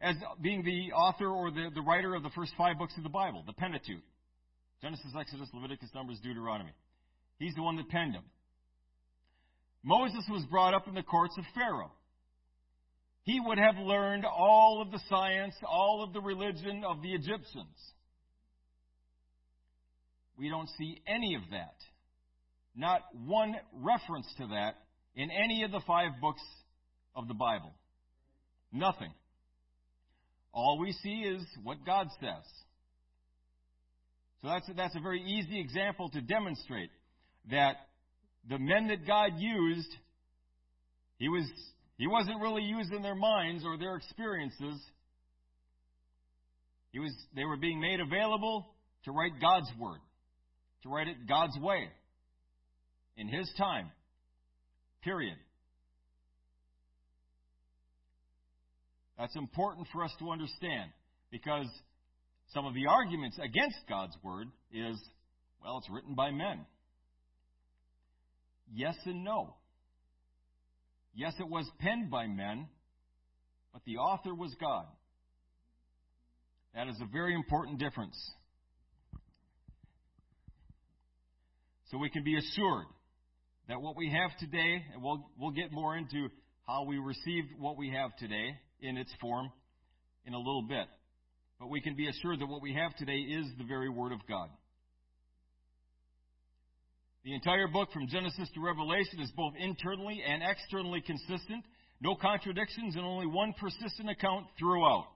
as 0.00 0.16
being 0.40 0.64
the 0.64 0.92
author 0.92 1.28
or 1.28 1.50
the, 1.50 1.70
the 1.74 1.82
writer 1.82 2.14
of 2.14 2.22
the 2.22 2.30
first 2.30 2.52
five 2.56 2.78
books 2.78 2.94
of 2.96 3.02
the 3.02 3.08
Bible, 3.08 3.44
the 3.46 3.52
Pentateuch 3.52 4.02
Genesis, 4.82 5.14
Exodus, 5.18 5.48
Leviticus, 5.54 5.90
Numbers, 5.94 6.18
Deuteronomy. 6.24 6.72
He's 7.38 7.54
the 7.54 7.62
one 7.62 7.76
that 7.76 7.88
penned 7.88 8.14
them. 8.14 8.24
Moses 9.84 10.24
was 10.28 10.44
brought 10.50 10.74
up 10.74 10.88
in 10.88 10.94
the 10.94 11.04
courts 11.04 11.34
of 11.38 11.44
Pharaoh. 11.54 11.92
He 13.24 13.38
would 13.40 13.58
have 13.58 13.76
learned 13.76 14.24
all 14.24 14.82
of 14.82 14.90
the 14.90 15.00
science, 15.08 15.54
all 15.66 16.02
of 16.02 16.12
the 16.12 16.20
religion 16.20 16.82
of 16.84 17.02
the 17.02 17.12
Egyptians. 17.12 17.76
We 20.36 20.48
don't 20.48 20.68
see 20.76 21.00
any 21.06 21.36
of 21.36 21.42
that. 21.52 21.76
Not 22.74 23.02
one 23.26 23.54
reference 23.74 24.26
to 24.38 24.48
that 24.48 24.74
in 25.14 25.30
any 25.30 25.62
of 25.62 25.70
the 25.70 25.82
five 25.86 26.12
books 26.20 26.42
of 27.14 27.28
the 27.28 27.34
Bible. 27.34 27.72
Nothing. 28.72 29.12
All 30.52 30.78
we 30.80 30.92
see 30.92 31.20
is 31.20 31.44
what 31.62 31.84
God 31.86 32.08
says. 32.20 32.44
So 34.40 34.48
that's 34.48 34.68
a, 34.68 34.74
that's 34.74 34.96
a 34.96 35.00
very 35.00 35.22
easy 35.22 35.60
example 35.60 36.08
to 36.10 36.20
demonstrate 36.20 36.90
that 37.50 37.76
the 38.48 38.58
men 38.58 38.88
that 38.88 39.06
God 39.06 39.32
used, 39.38 39.88
he 41.18 41.28
was 41.28 41.44
he 41.98 42.06
wasn't 42.06 42.40
really 42.40 42.62
using 42.62 43.02
their 43.02 43.14
minds 43.14 43.64
or 43.64 43.78
their 43.78 43.96
experiences. 43.96 44.80
He 46.92 46.98
was 46.98 47.12
they 47.34 47.44
were 47.44 47.56
being 47.56 47.80
made 47.80 48.00
available 48.00 48.66
to 49.04 49.12
write 49.12 49.32
God's 49.40 49.70
word, 49.78 50.00
to 50.82 50.88
write 50.88 51.08
it 51.08 51.16
God's 51.28 51.58
way, 51.58 51.88
in 53.16 53.28
His 53.28 53.50
time. 53.56 53.90
Period. 55.02 55.36
That's 59.18 59.36
important 59.36 59.86
for 59.92 60.04
us 60.04 60.12
to 60.18 60.30
understand 60.30 60.90
because 61.30 61.66
some 62.52 62.66
of 62.66 62.74
the 62.74 62.86
arguments 62.86 63.38
against 63.38 63.78
God's 63.88 64.16
Word 64.22 64.48
is, 64.72 64.96
well, 65.62 65.78
it's 65.78 65.90
written 65.90 66.14
by 66.14 66.30
men. 66.30 66.66
Yes 68.74 68.96
and 69.04 69.24
no. 69.24 69.54
Yes, 71.14 71.34
it 71.38 71.48
was 71.48 71.68
penned 71.78 72.10
by 72.10 72.26
men, 72.26 72.68
but 73.72 73.82
the 73.84 73.98
author 73.98 74.34
was 74.34 74.54
God. 74.60 74.86
That 76.74 76.88
is 76.88 76.96
a 77.02 77.06
very 77.06 77.34
important 77.34 77.78
difference. 77.78 78.16
So 81.90 81.98
we 81.98 82.08
can 82.08 82.24
be 82.24 82.38
assured 82.38 82.86
that 83.68 83.80
what 83.80 83.96
we 83.96 84.10
have 84.10 84.30
today, 84.38 84.82
and 84.94 85.02
we'll, 85.02 85.28
we'll 85.38 85.50
get 85.50 85.70
more 85.70 85.96
into 85.96 86.28
how 86.66 86.84
we 86.84 86.96
received 86.96 87.48
what 87.58 87.76
we 87.76 87.90
have 87.90 88.16
today 88.16 88.56
in 88.80 88.96
its 88.96 89.12
form 89.20 89.50
in 90.24 90.32
a 90.32 90.38
little 90.38 90.62
bit. 90.62 90.86
But 91.60 91.68
we 91.68 91.82
can 91.82 91.94
be 91.94 92.08
assured 92.08 92.40
that 92.40 92.46
what 92.46 92.62
we 92.62 92.74
have 92.74 92.96
today 92.96 93.18
is 93.18 93.46
the 93.58 93.64
very 93.64 93.90
Word 93.90 94.12
of 94.12 94.20
God. 94.26 94.48
The 97.24 97.34
entire 97.34 97.68
book 97.68 97.92
from 97.92 98.08
Genesis 98.08 98.48
to 98.54 98.60
Revelation 98.60 99.20
is 99.20 99.30
both 99.36 99.54
internally 99.56 100.22
and 100.26 100.42
externally 100.42 101.00
consistent. 101.00 101.64
No 102.00 102.16
contradictions 102.16 102.96
and 102.96 103.04
only 103.04 103.26
one 103.26 103.54
persistent 103.60 104.10
account 104.10 104.46
throughout. 104.58 105.06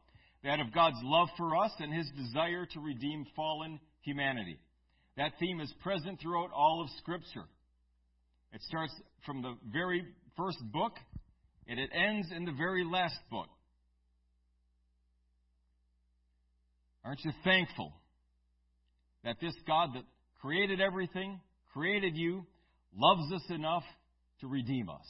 That 0.45 0.61
of 0.61 0.73
God's 0.73 1.01
love 1.03 1.29
for 1.37 1.57
us 1.57 1.73
and 1.81 1.92
His 1.92 2.09
desire 2.16 2.64
to 2.64 2.81
redeem 2.81 3.27
fallen 3.35 3.81
humanity. 4.03 4.59
That 5.16 5.33
theme 5.40 5.61
is 5.61 5.73
present 5.83 6.21
throughout 6.21 6.51
all 6.55 6.81
of 6.81 6.88
Scripture. 6.99 7.47
It 8.53 8.62
starts 8.62 8.95
from 9.25 9.42
the 9.42 9.57
very 9.73 10.05
first 10.37 10.59
book 10.73 10.92
and 11.66 11.81
it 11.81 11.90
ends 11.92 12.29
in 12.31 12.45
the 12.45 12.53
very 12.53 12.85
last 12.85 13.19
book. 13.33 13.49
Aren't 17.05 17.25
you 17.25 17.33
thankful 17.42 17.92
that 19.25 19.40
this 19.40 19.55
God 19.66 19.90
that 19.95 20.05
created 20.40 20.81
everything, 20.81 21.40
created 21.77 22.17
you, 22.17 22.47
loves 22.97 23.31
us 23.33 23.43
enough 23.51 23.83
to 24.41 24.47
redeem 24.47 24.89
us? 24.89 25.07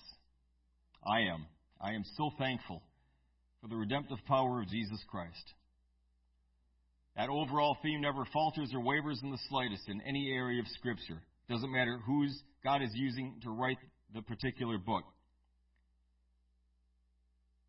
I 1.07 1.21
am. 1.21 1.47
I 1.81 1.93
am 1.93 2.03
so 2.17 2.31
thankful 2.39 2.83
for 3.61 3.69
the 3.69 3.77
redemptive 3.77 4.19
power 4.27 4.61
of 4.61 4.69
Jesus 4.69 4.99
Christ. 5.09 5.55
That 7.17 7.29
overall 7.29 7.77
theme 7.83 8.01
never 8.01 8.27
falters 8.33 8.71
or 8.75 8.81
wavers 8.81 9.21
in 9.23 9.31
the 9.31 9.39
slightest 9.49 9.89
in 9.89 10.01
any 10.03 10.33
area 10.33 10.61
of 10.61 10.67
Scripture. 10.79 11.23
It 11.49 11.53
Doesn't 11.53 11.73
matter 11.73 12.01
whose 12.05 12.37
God 12.65 12.83
is 12.83 12.91
using 12.95 13.37
to 13.45 13.51
write 13.51 13.79
the 14.13 14.23
particular 14.23 14.77
book. 14.77 15.05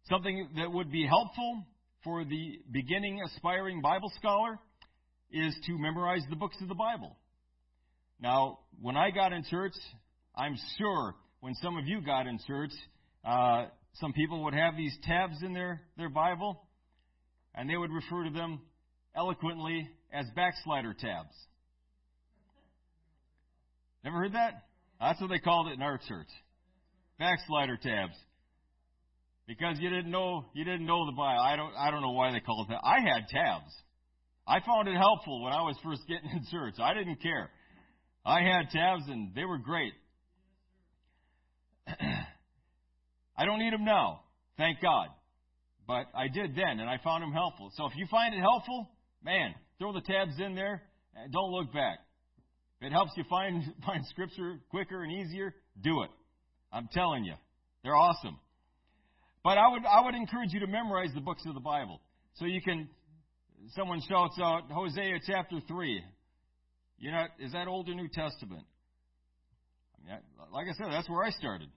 Something 0.09 0.49
that 0.57 0.71
would 0.71 0.91
be 0.91 1.05
helpful 1.05 1.63
for 2.03 2.25
the 2.25 2.59
beginning 2.71 3.21
aspiring 3.21 3.79
Bible 3.81 4.11
scholar 4.17 4.57
is 5.31 5.55
to 5.67 5.77
memorize 5.77 6.23
the 6.29 6.35
books 6.35 6.57
of 6.61 6.67
the 6.67 6.75
Bible. 6.75 7.15
Now, 8.19 8.59
when 8.81 8.97
I 8.97 9.11
got 9.11 9.33
in 9.33 9.43
church, 9.43 9.73
I'm 10.35 10.55
sure 10.77 11.15
when 11.39 11.53
some 11.55 11.77
of 11.77 11.87
you 11.87 12.01
got 12.01 12.27
in 12.27 12.39
church, 12.47 12.71
uh, 13.25 13.65
some 13.95 14.13
people 14.13 14.43
would 14.45 14.53
have 14.53 14.75
these 14.75 14.95
tabs 15.03 15.41
in 15.43 15.53
their, 15.53 15.81
their 15.97 16.09
Bible, 16.09 16.61
and 17.55 17.69
they 17.69 17.77
would 17.77 17.91
refer 17.91 18.23
to 18.23 18.29
them 18.29 18.61
eloquently 19.15 19.89
as 20.11 20.25
backslider 20.35 20.93
tabs. 20.93 21.33
Never 24.03 24.17
heard 24.17 24.33
that? 24.33 24.63
That's 24.99 25.19
what 25.19 25.29
they 25.29 25.39
called 25.39 25.67
it 25.67 25.73
in 25.73 25.81
our 25.81 25.99
church. 26.07 26.27
Backslider 27.19 27.77
tabs 27.81 28.15
because 29.47 29.77
you 29.79 29.89
didn't 29.89 30.11
know 30.11 30.45
you 30.53 30.63
didn't 30.63 30.85
know 30.85 31.05
the 31.05 31.13
Bible. 31.13 31.41
I 31.41 31.55
don't 31.55 31.73
I 31.75 31.89
don't 31.89 32.01
know 32.01 32.11
why 32.11 32.31
they 32.31 32.39
called 32.39 32.67
it 32.67 32.73
that. 32.73 32.81
I 32.83 32.99
had 32.99 33.27
tabs. 33.29 33.73
I 34.47 34.59
found 34.65 34.87
it 34.87 34.95
helpful 34.95 35.43
when 35.43 35.51
I 35.53 35.61
was 35.61 35.75
first 35.83 36.01
getting 36.07 36.29
in 36.31 36.45
church. 36.51 36.75
I 36.79 36.93
didn't 36.93 37.21
care. 37.21 37.49
I 38.27 38.41
had 38.41 38.69
tabs 38.71 39.03
and 39.07 39.33
they 39.33 39.45
were 39.45 39.57
great. 39.57 39.93
I 41.87 43.45
don't 43.45 43.59
need 43.59 43.71
them 43.71 43.85
now, 43.85 44.21
thank 44.57 44.81
God. 44.81 45.07
But 45.87 46.07
I 46.13 46.27
did 46.27 46.53
then, 46.53 46.81
and 46.81 46.89
I 46.89 46.97
found 47.01 47.23
them 47.23 47.31
helpful. 47.31 47.71
So 47.75 47.85
if 47.85 47.93
you 47.95 48.05
find 48.11 48.35
it 48.35 48.41
helpful, 48.41 48.89
man, 49.23 49.55
throw 49.79 49.93
the 49.93 50.01
tabs 50.01 50.33
in 50.39 50.53
there 50.55 50.83
and 51.15 51.31
don't 51.31 51.51
look 51.51 51.71
back. 51.71 51.99
If 52.81 52.87
it 52.87 52.91
helps 52.91 53.11
you 53.15 53.23
find 53.29 53.63
find 53.85 54.05
scripture 54.07 54.59
quicker 54.69 55.03
and 55.03 55.11
easier, 55.13 55.55
do 55.81 56.03
it. 56.03 56.09
I'm 56.73 56.89
telling 56.91 57.23
you, 57.23 57.35
they're 57.83 57.95
awesome. 57.95 58.37
But 59.41 59.57
I 59.57 59.69
would, 59.69 59.85
I 59.85 60.03
would 60.03 60.15
encourage 60.15 60.51
you 60.51 60.59
to 60.59 60.67
memorize 60.67 61.11
the 61.15 61.21
books 61.21 61.43
of 61.47 61.53
the 61.53 61.61
Bible. 61.61 62.01
So 62.33 62.45
you 62.45 62.61
can, 62.61 62.89
someone 63.69 64.01
shouts 64.09 64.37
out 64.43 64.63
Hosea 64.69 65.19
chapter 65.25 65.61
3. 65.65 66.03
You 66.99 67.11
know, 67.11 67.25
is 67.39 67.51
that 67.51 67.67
Old 67.67 67.89
or 67.89 67.95
New 67.95 68.07
Testament? 68.07 68.63
I 69.95 70.09
mean, 70.09 70.19
like 70.51 70.67
I 70.67 70.73
said, 70.77 70.87
that's 70.91 71.09
where 71.09 71.23
I 71.23 71.29
started. 71.31 71.69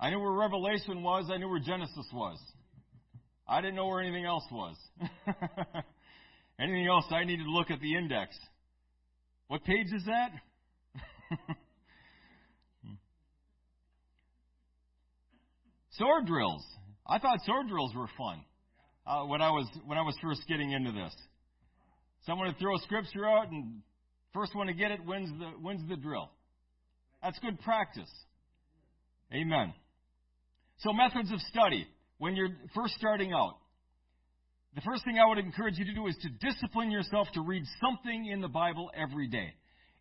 I 0.00 0.10
knew 0.10 0.18
where 0.18 0.32
Revelation 0.32 1.02
was. 1.02 1.30
I 1.32 1.36
knew 1.36 1.48
where 1.48 1.60
Genesis 1.60 2.06
was. 2.12 2.38
I 3.46 3.60
didn't 3.60 3.76
know 3.76 3.86
where 3.86 4.00
anything 4.00 4.24
else 4.24 4.44
was. 4.50 4.76
anything 6.58 6.86
else, 6.86 7.04
I 7.10 7.24
needed 7.24 7.44
to 7.44 7.50
look 7.50 7.70
at 7.70 7.80
the 7.80 7.96
index. 7.96 8.36
What 9.48 9.64
page 9.64 9.88
is 9.94 10.04
that? 10.06 10.30
Sword 15.92 16.26
drills. 16.26 16.64
I 17.06 17.18
thought 17.18 17.38
sword 17.44 17.68
drills 17.68 17.94
were 17.94 18.08
fun 18.16 18.42
uh, 19.06 19.24
when 19.24 19.42
I 19.42 19.50
was 19.50 19.68
when 19.84 19.98
I 19.98 20.02
was 20.02 20.16
first 20.22 20.40
getting 20.48 20.72
into 20.72 20.92
this. 20.92 21.14
Someone 22.26 22.46
would 22.48 22.58
throw 22.58 22.76
a 22.76 22.78
scripture 22.80 23.26
out, 23.26 23.50
and 23.50 23.80
first 24.32 24.54
one 24.54 24.68
to 24.68 24.72
get 24.72 24.90
it 24.90 25.04
wins 25.04 25.30
the 25.38 25.52
wins 25.60 25.88
the 25.88 25.96
drill. 25.96 26.30
That's 27.22 27.38
good 27.38 27.60
practice. 27.60 28.10
Amen. 29.32 29.72
So 30.78 30.92
methods 30.92 31.32
of 31.32 31.40
study. 31.42 31.86
when 32.18 32.36
you're 32.36 32.50
first 32.74 32.94
starting 32.94 33.32
out, 33.32 33.56
the 34.74 34.80
first 34.80 35.04
thing 35.04 35.18
I 35.18 35.26
would 35.26 35.38
encourage 35.38 35.78
you 35.78 35.84
to 35.84 35.94
do 35.94 36.06
is 36.06 36.16
to 36.22 36.28
discipline 36.28 36.90
yourself 36.90 37.28
to 37.34 37.42
read 37.42 37.62
something 37.80 38.26
in 38.26 38.40
the 38.40 38.48
Bible 38.48 38.90
every 38.94 39.28
day. 39.28 39.52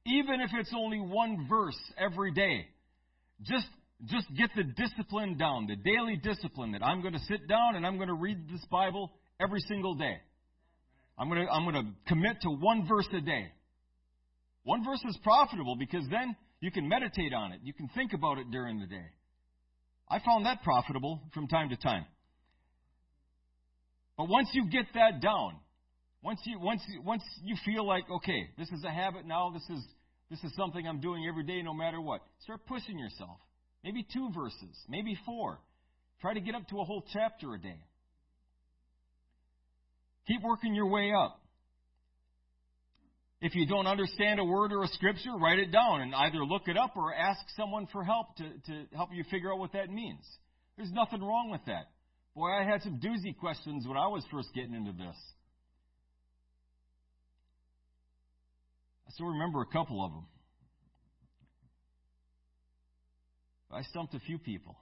Even 0.05 0.41
if 0.41 0.49
it's 0.53 0.73
only 0.75 0.99
one 0.99 1.47
verse 1.49 1.77
every 1.97 2.31
day. 2.31 2.67
Just, 3.43 3.67
just 4.05 4.27
get 4.35 4.49
the 4.55 4.63
discipline 4.63 5.37
down, 5.37 5.67
the 5.67 5.75
daily 5.75 6.15
discipline 6.15 6.71
that 6.71 6.83
I'm 6.83 7.01
going 7.01 7.13
to 7.13 7.19
sit 7.27 7.47
down 7.47 7.75
and 7.75 7.85
I'm 7.85 7.97
going 7.97 8.07
to 8.07 8.13
read 8.15 8.49
this 8.49 8.63
Bible 8.71 9.11
every 9.39 9.59
single 9.61 9.95
day. 9.95 10.17
I'm 11.17 11.29
going 11.29 11.45
to, 11.45 11.51
I'm 11.51 11.63
going 11.63 11.85
to 11.85 11.91
commit 12.07 12.41
to 12.41 12.49
one 12.49 12.87
verse 12.87 13.07
a 13.13 13.21
day. 13.21 13.51
One 14.63 14.83
verse 14.83 15.01
is 15.07 15.17
profitable 15.23 15.75
because 15.75 16.03
then 16.09 16.35
you 16.59 16.71
can 16.71 16.87
meditate 16.87 17.33
on 17.33 17.51
it. 17.51 17.59
You 17.63 17.73
can 17.73 17.89
think 17.95 18.13
about 18.13 18.37
it 18.37 18.49
during 18.51 18.79
the 18.79 18.87
day. 18.87 19.05
I 20.09 20.19
found 20.19 20.45
that 20.45 20.61
profitable 20.63 21.21
from 21.33 21.47
time 21.47 21.69
to 21.69 21.77
time. 21.77 22.05
But 24.17 24.27
once 24.29 24.49
you 24.53 24.69
get 24.69 24.85
that 24.93 25.21
down, 25.21 25.53
once 26.21 26.39
you 26.45 26.59
once 26.59 26.81
you, 26.89 27.01
once 27.01 27.23
you 27.43 27.55
feel 27.65 27.87
like 27.87 28.03
okay, 28.17 28.49
this 28.57 28.69
is 28.69 28.83
a 28.83 28.91
habit 28.91 29.25
now, 29.25 29.51
this 29.51 29.63
is 29.75 29.83
this 30.29 30.43
is 30.43 30.55
something 30.55 30.87
I'm 30.87 30.99
doing 30.99 31.25
every 31.27 31.43
day 31.43 31.61
no 31.63 31.73
matter 31.73 31.99
what. 31.99 32.21
Start 32.43 32.65
pushing 32.67 32.99
yourself. 32.99 33.37
Maybe 33.83 34.05
two 34.13 34.29
verses, 34.35 34.77
maybe 34.87 35.17
four. 35.25 35.59
Try 36.21 36.35
to 36.35 36.41
get 36.41 36.53
up 36.53 36.67
to 36.67 36.79
a 36.79 36.83
whole 36.83 37.03
chapter 37.11 37.55
a 37.55 37.59
day. 37.59 37.79
Keep 40.27 40.43
working 40.43 40.73
your 40.75 40.87
way 40.87 41.11
up. 41.11 41.41
If 43.41 43.55
you 43.55 43.65
don't 43.65 43.87
understand 43.87 44.39
a 44.39 44.45
word 44.45 44.71
or 44.71 44.83
a 44.83 44.87
scripture, 44.89 45.31
write 45.35 45.57
it 45.57 45.71
down 45.71 46.01
and 46.01 46.13
either 46.13 46.45
look 46.45 46.67
it 46.67 46.77
up 46.77 46.95
or 46.95 47.13
ask 47.13 47.39
someone 47.57 47.87
for 47.91 48.03
help 48.03 48.35
to, 48.35 48.43
to 48.43 48.95
help 48.95 49.09
you 49.11 49.23
figure 49.31 49.51
out 49.51 49.57
what 49.57 49.73
that 49.73 49.89
means. 49.89 50.23
There's 50.77 50.91
nothing 50.91 51.21
wrong 51.21 51.49
with 51.49 51.61
that. 51.65 51.85
Boy, 52.35 52.49
I 52.49 52.63
had 52.63 52.83
some 52.83 52.99
doozy 52.99 53.35
questions 53.35 53.87
when 53.87 53.97
I 53.97 54.07
was 54.07 54.23
first 54.31 54.49
getting 54.53 54.75
into 54.75 54.91
this. 54.91 55.15
I 59.07 59.11
still 59.11 59.27
remember 59.27 59.61
a 59.61 59.65
couple 59.65 60.05
of 60.05 60.11
them. 60.11 60.25
I 63.73 63.81
stumped 63.83 64.13
a 64.13 64.19
few 64.19 64.37
people 64.37 64.75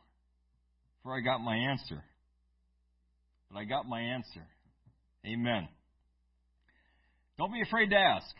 before 0.98 1.18
I 1.18 1.22
got 1.22 1.40
my 1.40 1.56
answer. 1.56 2.04
But 3.52 3.60
I 3.60 3.64
got 3.66 3.88
my 3.88 4.02
answer. 4.02 4.46
Amen. 5.26 5.68
Don't 7.38 7.54
be 7.54 7.62
afraid 7.62 7.90
to 7.90 7.96
ask. 7.96 8.36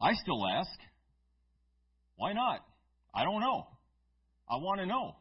I 0.00 0.14
still 0.14 0.46
ask. 0.46 0.70
Why 2.16 2.32
not? 2.32 2.60
I 3.14 3.24
don't 3.24 3.40
know. 3.40 3.66
I 4.48 4.56
want 4.56 4.80
to 4.80 4.86
know. 4.86 5.16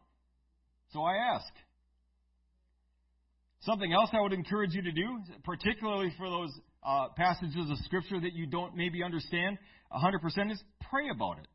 So 0.91 1.01
I 1.01 1.15
ask. 1.36 1.51
Something 3.61 3.93
else 3.93 4.09
I 4.13 4.21
would 4.21 4.34
encourage 4.34 4.73
you 4.73 4.81
to 4.81 4.91
do, 4.91 5.19
particularly 5.43 6.13
for 6.17 6.29
those 6.29 6.51
uh, 6.86 7.07
passages 7.15 7.69
of 7.69 7.77
Scripture 7.86 8.19
that 8.19 8.34
you 8.34 8.45
don't 8.45 8.75
maybe 8.75 9.03
understand 9.03 9.57
100%, 9.91 10.51
is 10.51 10.61
pray 10.89 11.09
about 11.09 11.38
it. 11.39 11.47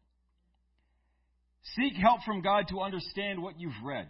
Seek 1.76 1.94
help 1.94 2.20
from 2.24 2.40
God 2.40 2.66
to 2.70 2.80
understand 2.80 3.42
what 3.42 3.60
you've 3.60 3.72
read. 3.84 4.08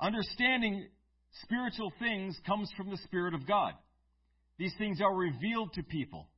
Understanding 0.00 0.86
spiritual 1.42 1.92
things 1.98 2.38
comes 2.46 2.70
from 2.76 2.90
the 2.90 2.98
Spirit 2.98 3.34
of 3.34 3.46
God. 3.46 3.72
These 4.58 4.74
things 4.78 5.00
are 5.00 5.14
revealed 5.14 5.72
to 5.74 5.82
people. 5.82 6.28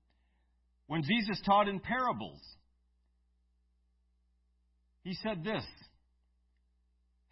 When 0.87 1.03
Jesus 1.03 1.41
taught 1.45 1.69
in 1.69 1.81
parables, 1.81 2.41
he 5.03 5.15
said 5.23 5.45
this 5.45 5.65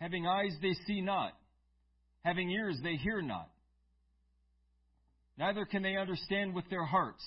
Having 0.01 0.27
eyes 0.27 0.55
they 0.61 0.75
see 0.87 1.01
not, 1.01 1.33
having 2.25 2.51
ears 2.51 2.79
they 2.83 2.97
hear 2.97 3.23
not, 3.23 3.49
neither 5.39 5.65
can 5.65 5.83
they 5.83 5.97
understand 5.97 6.55
with 6.55 6.69
their 6.69 6.85
hearts. 6.85 7.25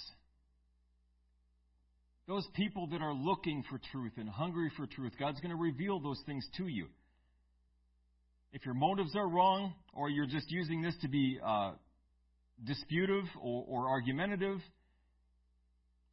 Those 2.28 2.46
people 2.56 2.88
that 2.88 3.02
are 3.02 3.14
looking 3.14 3.64
for 3.70 3.80
truth 3.92 4.12
and 4.18 4.28
hungry 4.30 4.70
for 4.76 4.86
truth, 4.86 5.14
God's 5.18 5.40
going 5.40 5.56
to 5.56 5.62
reveal 5.62 6.00
those 6.00 6.22
things 6.26 6.46
to 6.58 6.68
you. 6.68 6.88
If 8.54 8.66
your 8.66 8.74
motives 8.74 9.16
are 9.16 9.28
wrong, 9.28 9.74
or 9.94 10.10
you're 10.10 10.28
just 10.28 10.50
using 10.50 10.82
this 10.82 10.96
to 11.02 11.08
be 11.08 11.40
uh, 11.44 11.72
disputive 12.66 13.26
or, 13.42 13.66
or 13.68 13.90
argumentative, 13.90 14.60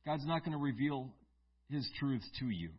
God's 0.05 0.27
not 0.27 0.45
going 0.45 0.57
to 0.57 0.63
reveal 0.63 1.11
His 1.71 1.89
truths 1.99 2.29
to 2.41 2.47
you. 2.47 2.71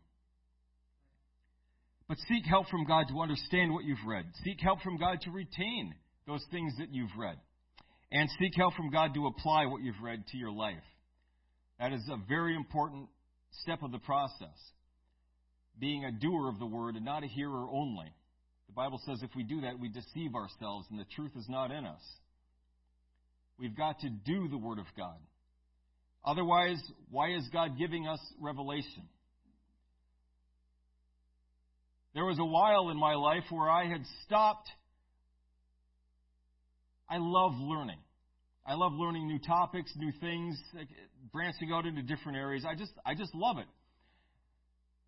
But 2.07 2.17
seek 2.27 2.45
help 2.45 2.67
from 2.69 2.85
God 2.85 3.07
to 3.09 3.19
understand 3.19 3.73
what 3.73 3.83
you've 3.83 4.05
read. 4.05 4.25
Seek 4.43 4.59
help 4.61 4.81
from 4.81 4.97
God 4.97 5.21
to 5.21 5.31
retain 5.31 5.95
those 6.27 6.43
things 6.51 6.73
that 6.77 6.93
you've 6.93 7.15
read. 7.17 7.37
And 8.11 8.29
seek 8.39 8.51
help 8.55 8.75
from 8.75 8.91
God 8.91 9.13
to 9.15 9.27
apply 9.27 9.65
what 9.65 9.81
you've 9.81 10.01
read 10.03 10.23
to 10.27 10.37
your 10.37 10.51
life. 10.51 10.75
That 11.79 11.93
is 11.93 12.01
a 12.09 12.17
very 12.29 12.55
important 12.55 13.09
step 13.63 13.81
of 13.81 13.91
the 13.91 13.99
process. 13.99 14.55
Being 15.79 16.05
a 16.05 16.11
doer 16.11 16.47
of 16.47 16.59
the 16.59 16.65
word 16.65 16.95
and 16.95 17.03
not 17.03 17.23
a 17.23 17.27
hearer 17.27 17.65
only. 17.69 18.13
The 18.67 18.73
Bible 18.73 18.99
says 19.05 19.21
if 19.23 19.35
we 19.35 19.43
do 19.43 19.61
that, 19.61 19.79
we 19.79 19.89
deceive 19.89 20.35
ourselves 20.35 20.87
and 20.89 20.99
the 20.99 21.05
truth 21.15 21.31
is 21.35 21.47
not 21.47 21.71
in 21.71 21.85
us. 21.85 22.01
We've 23.57 23.75
got 23.75 23.99
to 23.99 24.09
do 24.09 24.47
the 24.49 24.57
Word 24.57 24.79
of 24.79 24.85
God. 24.97 25.17
Otherwise, 26.25 26.81
why 27.09 27.33
is 27.33 27.47
God 27.53 27.77
giving 27.77 28.07
us 28.07 28.19
revelation? 28.41 29.03
There 32.15 32.25
was 32.25 32.39
a 32.39 32.45
while 32.45 32.89
in 32.89 32.97
my 32.97 33.13
life 33.13 33.43
where 33.49 33.69
I 33.69 33.87
had 33.87 34.01
stopped. 34.25 34.67
I 37.09 37.17
love 37.19 37.53
learning. 37.59 37.99
I 38.65 38.73
love 38.73 38.93
learning 38.93 39.27
new 39.27 39.37
topics, 39.37 39.91
new 39.95 40.11
things, 40.19 40.57
branching 41.31 41.71
out 41.71 41.85
into 41.85 42.01
different 42.01 42.37
areas. 42.37 42.65
I 42.67 42.73
just, 42.73 42.93
I 43.05 43.13
just 43.13 43.35
love 43.35 43.57
it. 43.59 43.67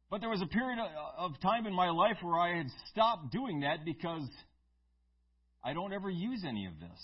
But 0.10 0.22
there 0.22 0.30
was 0.30 0.42
a 0.42 0.48
period 0.48 0.80
of 1.18 1.32
time 1.42 1.66
in 1.66 1.74
my 1.74 1.90
life 1.90 2.18
where 2.22 2.40
I 2.40 2.58
had 2.58 2.68
stopped 2.92 3.32
doing 3.32 3.62
that 3.62 3.84
because 3.84 4.28
I 5.64 5.74
don't 5.74 5.92
ever 5.92 6.10
use 6.10 6.44
any 6.48 6.66
of 6.66 6.80
this. 6.80 7.00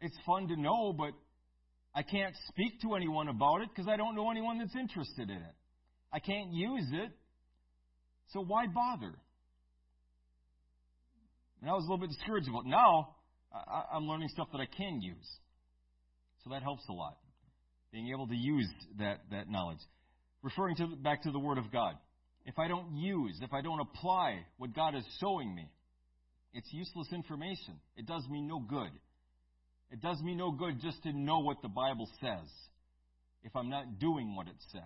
It's 0.00 0.16
fun 0.24 0.48
to 0.48 0.56
know, 0.56 0.92
but 0.92 1.12
I 1.94 2.02
can't 2.02 2.34
speak 2.48 2.80
to 2.82 2.94
anyone 2.94 3.28
about 3.28 3.62
it 3.62 3.68
because 3.68 3.88
I 3.88 3.96
don't 3.96 4.14
know 4.14 4.30
anyone 4.30 4.58
that's 4.58 4.76
interested 4.76 5.28
in 5.28 5.36
it. 5.36 5.54
I 6.12 6.20
can't 6.20 6.52
use 6.52 6.88
it, 6.92 7.10
so 8.32 8.40
why 8.40 8.66
bother? 8.66 9.14
And 11.60 11.70
I 11.70 11.74
was 11.74 11.84
a 11.84 11.90
little 11.90 11.98
bit 11.98 12.10
discouraged 12.10 12.48
about 12.48 12.64
it. 12.64 12.68
Now, 12.68 13.16
I, 13.52 13.96
am 13.96 14.08
learning 14.08 14.28
stuff 14.28 14.48
that 14.52 14.60
I 14.60 14.66
can 14.66 15.00
use. 15.00 15.28
So 16.44 16.50
that 16.50 16.62
helps 16.62 16.82
a 16.88 16.92
lot. 16.92 17.18
Being 17.92 18.08
able 18.12 18.26
to 18.26 18.34
use 18.34 18.68
that, 18.98 19.20
that 19.30 19.48
knowledge. 19.48 19.78
Referring 20.42 20.76
to 20.76 20.88
back 20.96 21.22
to 21.22 21.30
the 21.30 21.38
Word 21.38 21.58
of 21.58 21.70
God. 21.72 21.94
If 22.44 22.58
I 22.58 22.68
don't 22.68 22.96
use, 22.96 23.38
if 23.40 23.52
I 23.52 23.62
don't 23.62 23.80
apply 23.80 24.40
what 24.58 24.74
God 24.74 24.96
is 24.96 25.04
showing 25.20 25.54
me, 25.54 25.68
it's 26.52 26.68
useless 26.72 27.08
information. 27.12 27.74
It 27.96 28.06
does 28.06 28.26
me 28.28 28.42
no 28.42 28.58
good. 28.58 28.90
It 29.90 30.00
does 30.00 30.20
me 30.22 30.34
no 30.34 30.50
good 30.50 30.80
just 30.80 31.02
to 31.04 31.12
know 31.12 31.40
what 31.40 31.62
the 31.62 31.68
Bible 31.68 32.08
says 32.20 32.48
if 33.44 33.54
I'm 33.54 33.70
not 33.70 33.98
doing 33.98 34.34
what 34.34 34.48
it 34.48 34.56
says. 34.72 34.82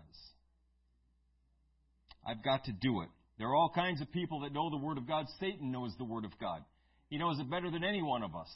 I've 2.27 2.43
got 2.43 2.65
to 2.65 2.73
do 2.73 3.03
it. 3.03 3.09
There 3.39 3.49
are 3.49 3.55
all 3.55 3.71
kinds 3.75 4.01
of 4.01 4.11
people 4.13 4.41
that 4.41 4.53
know 4.53 4.71
the 4.71 4.85
Word 4.85 4.99
of 4.99 5.07
God. 5.07 5.27
Satan 5.39 5.71
knows 5.71 5.93
the 5.99 6.05
Word 6.05 6.25
of 6.25 6.33
God. 6.41 6.63
He 7.09 7.19
knows 7.19 7.39
it 7.39 7.51
better 7.51 7.71
than 7.71 7.85
any 7.85 8.03
one 8.03 8.23
of 8.23 8.35
us. 8.35 8.49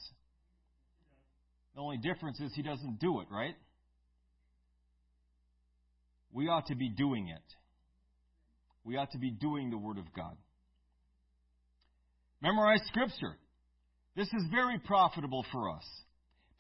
The 1.75 1.81
only 1.81 1.99
difference 1.99 2.41
is 2.41 2.53
he 2.55 2.63
doesn't 2.63 2.99
do 2.99 3.21
it, 3.21 3.29
right? 3.31 3.55
We 6.33 6.49
ought 6.49 6.67
to 6.67 6.75
be 6.75 6.89
doing 6.89 7.29
it. 7.29 7.43
We 8.85 8.97
ought 8.97 9.11
to 9.13 9.19
be 9.19 9.31
doing 9.31 9.71
the 9.71 9.79
Word 9.79 9.99
of 9.99 10.05
God. 10.15 10.37
Memorize 12.41 12.81
Scripture. 12.87 13.37
This 14.17 14.29
is 14.29 14.45
very 14.51 14.79
profitable 14.79 15.45
for 15.53 15.71
us. 15.71 15.85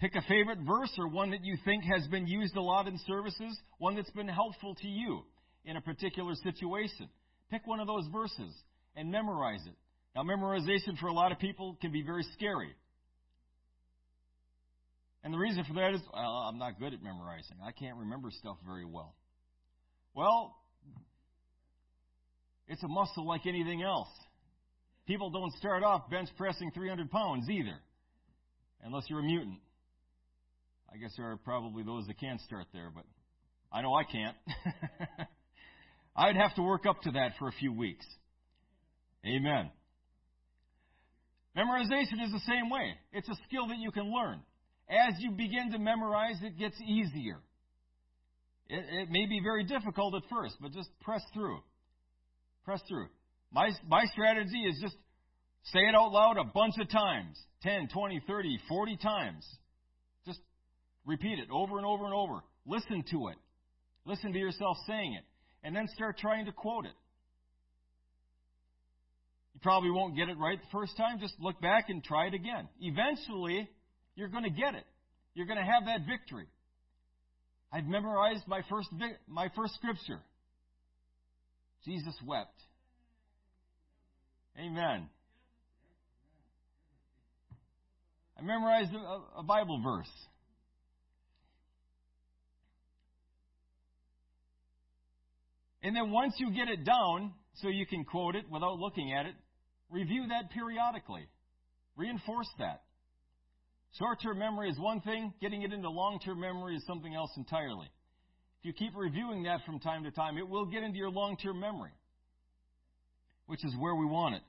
Pick 0.00 0.14
a 0.14 0.22
favorite 0.22 0.58
verse 0.66 0.92
or 0.98 1.08
one 1.08 1.30
that 1.30 1.44
you 1.44 1.56
think 1.64 1.84
has 1.84 2.06
been 2.08 2.26
used 2.26 2.56
a 2.56 2.62
lot 2.62 2.86
in 2.86 2.98
services, 3.06 3.58
one 3.78 3.96
that's 3.96 4.10
been 4.10 4.28
helpful 4.28 4.74
to 4.76 4.88
you 4.88 5.22
in 5.64 5.76
a 5.76 5.80
particular 5.80 6.34
situation. 6.34 7.08
Pick 7.50 7.66
one 7.66 7.80
of 7.80 7.86
those 7.86 8.06
verses 8.12 8.54
and 8.96 9.10
memorize 9.10 9.60
it. 9.66 9.74
Now, 10.14 10.22
memorization 10.22 10.98
for 10.98 11.08
a 11.08 11.12
lot 11.12 11.32
of 11.32 11.38
people 11.38 11.76
can 11.80 11.92
be 11.92 12.02
very 12.02 12.24
scary. 12.34 12.74
And 15.22 15.34
the 15.34 15.38
reason 15.38 15.64
for 15.64 15.74
that 15.74 15.94
is, 15.94 16.00
well, 16.12 16.46
I'm 16.48 16.58
not 16.58 16.78
good 16.78 16.94
at 16.94 17.02
memorizing. 17.02 17.56
I 17.64 17.72
can't 17.72 17.98
remember 17.98 18.30
stuff 18.30 18.56
very 18.66 18.86
well. 18.86 19.14
Well, 20.14 20.56
it's 22.68 22.82
a 22.82 22.88
muscle 22.88 23.26
like 23.26 23.46
anything 23.46 23.82
else. 23.82 24.08
People 25.06 25.30
don't 25.30 25.52
start 25.54 25.82
off 25.82 26.08
bench 26.10 26.28
pressing 26.36 26.70
300 26.72 27.10
pounds 27.10 27.48
either, 27.48 27.76
unless 28.82 29.04
you're 29.08 29.20
a 29.20 29.24
mutant. 29.24 29.58
I 30.92 30.96
guess 30.96 31.12
there 31.16 31.30
are 31.30 31.36
probably 31.36 31.82
those 31.82 32.06
that 32.06 32.18
can 32.18 32.38
start 32.46 32.66
there, 32.72 32.90
but 32.94 33.04
I 33.72 33.82
know 33.82 33.94
I 33.94 34.04
can't. 34.04 34.36
I'd 36.16 36.36
have 36.36 36.54
to 36.56 36.62
work 36.62 36.86
up 36.86 37.00
to 37.02 37.12
that 37.12 37.32
for 37.38 37.48
a 37.48 37.52
few 37.52 37.72
weeks. 37.72 38.04
Amen. 39.24 39.70
Memorization 41.56 42.24
is 42.24 42.32
the 42.32 42.42
same 42.46 42.70
way. 42.70 42.94
It's 43.12 43.28
a 43.28 43.34
skill 43.48 43.68
that 43.68 43.78
you 43.78 43.90
can 43.90 44.12
learn. 44.12 44.40
As 44.88 45.14
you 45.18 45.32
begin 45.32 45.72
to 45.72 45.78
memorize, 45.78 46.36
it 46.42 46.58
gets 46.58 46.76
easier. 46.80 47.40
It, 48.70 48.84
it 49.02 49.10
may 49.10 49.26
be 49.26 49.40
very 49.42 49.64
difficult 49.64 50.14
at 50.14 50.22
first, 50.30 50.56
but 50.60 50.72
just 50.72 50.88
press 51.00 51.22
through. 51.34 51.58
Press 52.64 52.80
through. 52.88 53.08
My, 53.52 53.70
my 53.88 54.04
strategy 54.12 54.60
is 54.60 54.78
just 54.80 54.94
say 55.64 55.80
it 55.80 55.94
out 55.94 56.12
loud 56.12 56.36
a 56.38 56.44
bunch 56.44 56.74
of 56.80 56.88
times 56.88 57.36
10, 57.62 57.88
20, 57.92 58.22
30, 58.26 58.58
40 58.68 58.96
times. 58.98 59.44
Just 60.24 60.38
repeat 61.04 61.38
it 61.38 61.48
over 61.50 61.78
and 61.78 61.86
over 61.86 62.04
and 62.04 62.14
over. 62.14 62.40
Listen 62.64 63.02
to 63.10 63.28
it. 63.28 63.36
Listen 64.04 64.32
to 64.32 64.38
yourself 64.38 64.76
saying 64.86 65.14
it. 65.14 65.24
And 65.64 65.74
then 65.74 65.88
start 65.88 66.16
trying 66.18 66.46
to 66.46 66.52
quote 66.52 66.86
it. 66.86 66.94
You 69.54 69.60
probably 69.62 69.90
won't 69.90 70.16
get 70.16 70.28
it 70.28 70.38
right 70.38 70.58
the 70.58 70.78
first 70.78 70.96
time. 70.96 71.18
Just 71.18 71.34
look 71.40 71.60
back 71.60 71.86
and 71.88 72.02
try 72.04 72.28
it 72.28 72.34
again. 72.34 72.68
Eventually, 72.80 73.68
you're 74.14 74.28
going 74.28 74.44
to 74.44 74.50
get 74.50 74.74
it. 74.74 74.84
You're 75.34 75.46
going 75.46 75.58
to 75.58 75.64
have 75.64 75.86
that 75.86 76.06
victory. 76.08 76.46
I've 77.72 77.86
memorized 77.86 78.46
my 78.46 78.62
first 78.68 78.88
my 79.28 79.48
first 79.54 79.74
scripture. 79.74 80.20
Jesus 81.84 82.14
wept. 82.26 82.60
Amen. 84.58 85.08
I 88.38 88.42
memorized 88.42 88.92
a, 88.92 89.38
a 89.40 89.42
Bible 89.42 89.80
verse. 89.82 90.10
And 95.82 95.96
then 95.96 96.10
once 96.10 96.34
you 96.38 96.50
get 96.50 96.68
it 96.68 96.84
down, 96.84 97.32
so 97.54 97.68
you 97.68 97.86
can 97.86 98.04
quote 98.04 98.34
it 98.34 98.44
without 98.50 98.78
looking 98.78 99.12
at 99.12 99.26
it, 99.26 99.34
review 99.90 100.26
that 100.28 100.50
periodically. 100.50 101.26
Reinforce 101.96 102.48
that. 102.58 102.82
Short 103.98 104.18
term 104.22 104.38
memory 104.38 104.70
is 104.70 104.78
one 104.78 105.00
thing, 105.00 105.32
getting 105.40 105.62
it 105.62 105.72
into 105.72 105.90
long 105.90 106.20
term 106.24 106.40
memory 106.40 106.76
is 106.76 106.84
something 106.86 107.14
else 107.14 107.30
entirely. 107.36 107.86
If 108.60 108.66
you 108.66 108.72
keep 108.72 108.92
reviewing 108.94 109.44
that 109.44 109.60
from 109.64 109.80
time 109.80 110.04
to 110.04 110.10
time, 110.10 110.38
it 110.38 110.48
will 110.48 110.66
get 110.66 110.82
into 110.82 110.98
your 110.98 111.10
long 111.10 111.36
term 111.36 111.58
memory, 111.58 111.92
which 113.46 113.64
is 113.64 113.74
where 113.78 113.94
we 113.94 114.06
want 114.06 114.36
it. 114.36 114.42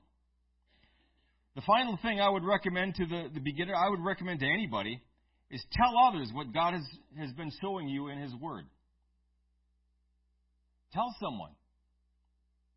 The 1.54 1.62
final 1.62 1.98
thing 2.00 2.20
I 2.20 2.28
would 2.28 2.44
recommend 2.44 2.94
to 2.96 3.06
the, 3.06 3.28
the 3.34 3.40
beginner, 3.40 3.74
I 3.74 3.88
would 3.88 4.00
recommend 4.00 4.40
to 4.40 4.46
anybody, 4.46 5.00
is 5.50 5.62
tell 5.72 5.92
others 6.08 6.30
what 6.32 6.52
God 6.52 6.74
has, 6.74 6.84
has 7.18 7.32
been 7.32 7.50
showing 7.60 7.88
you 7.88 8.08
in 8.08 8.18
His 8.18 8.34
Word. 8.34 8.64
Tell 10.92 11.14
someone. 11.20 11.50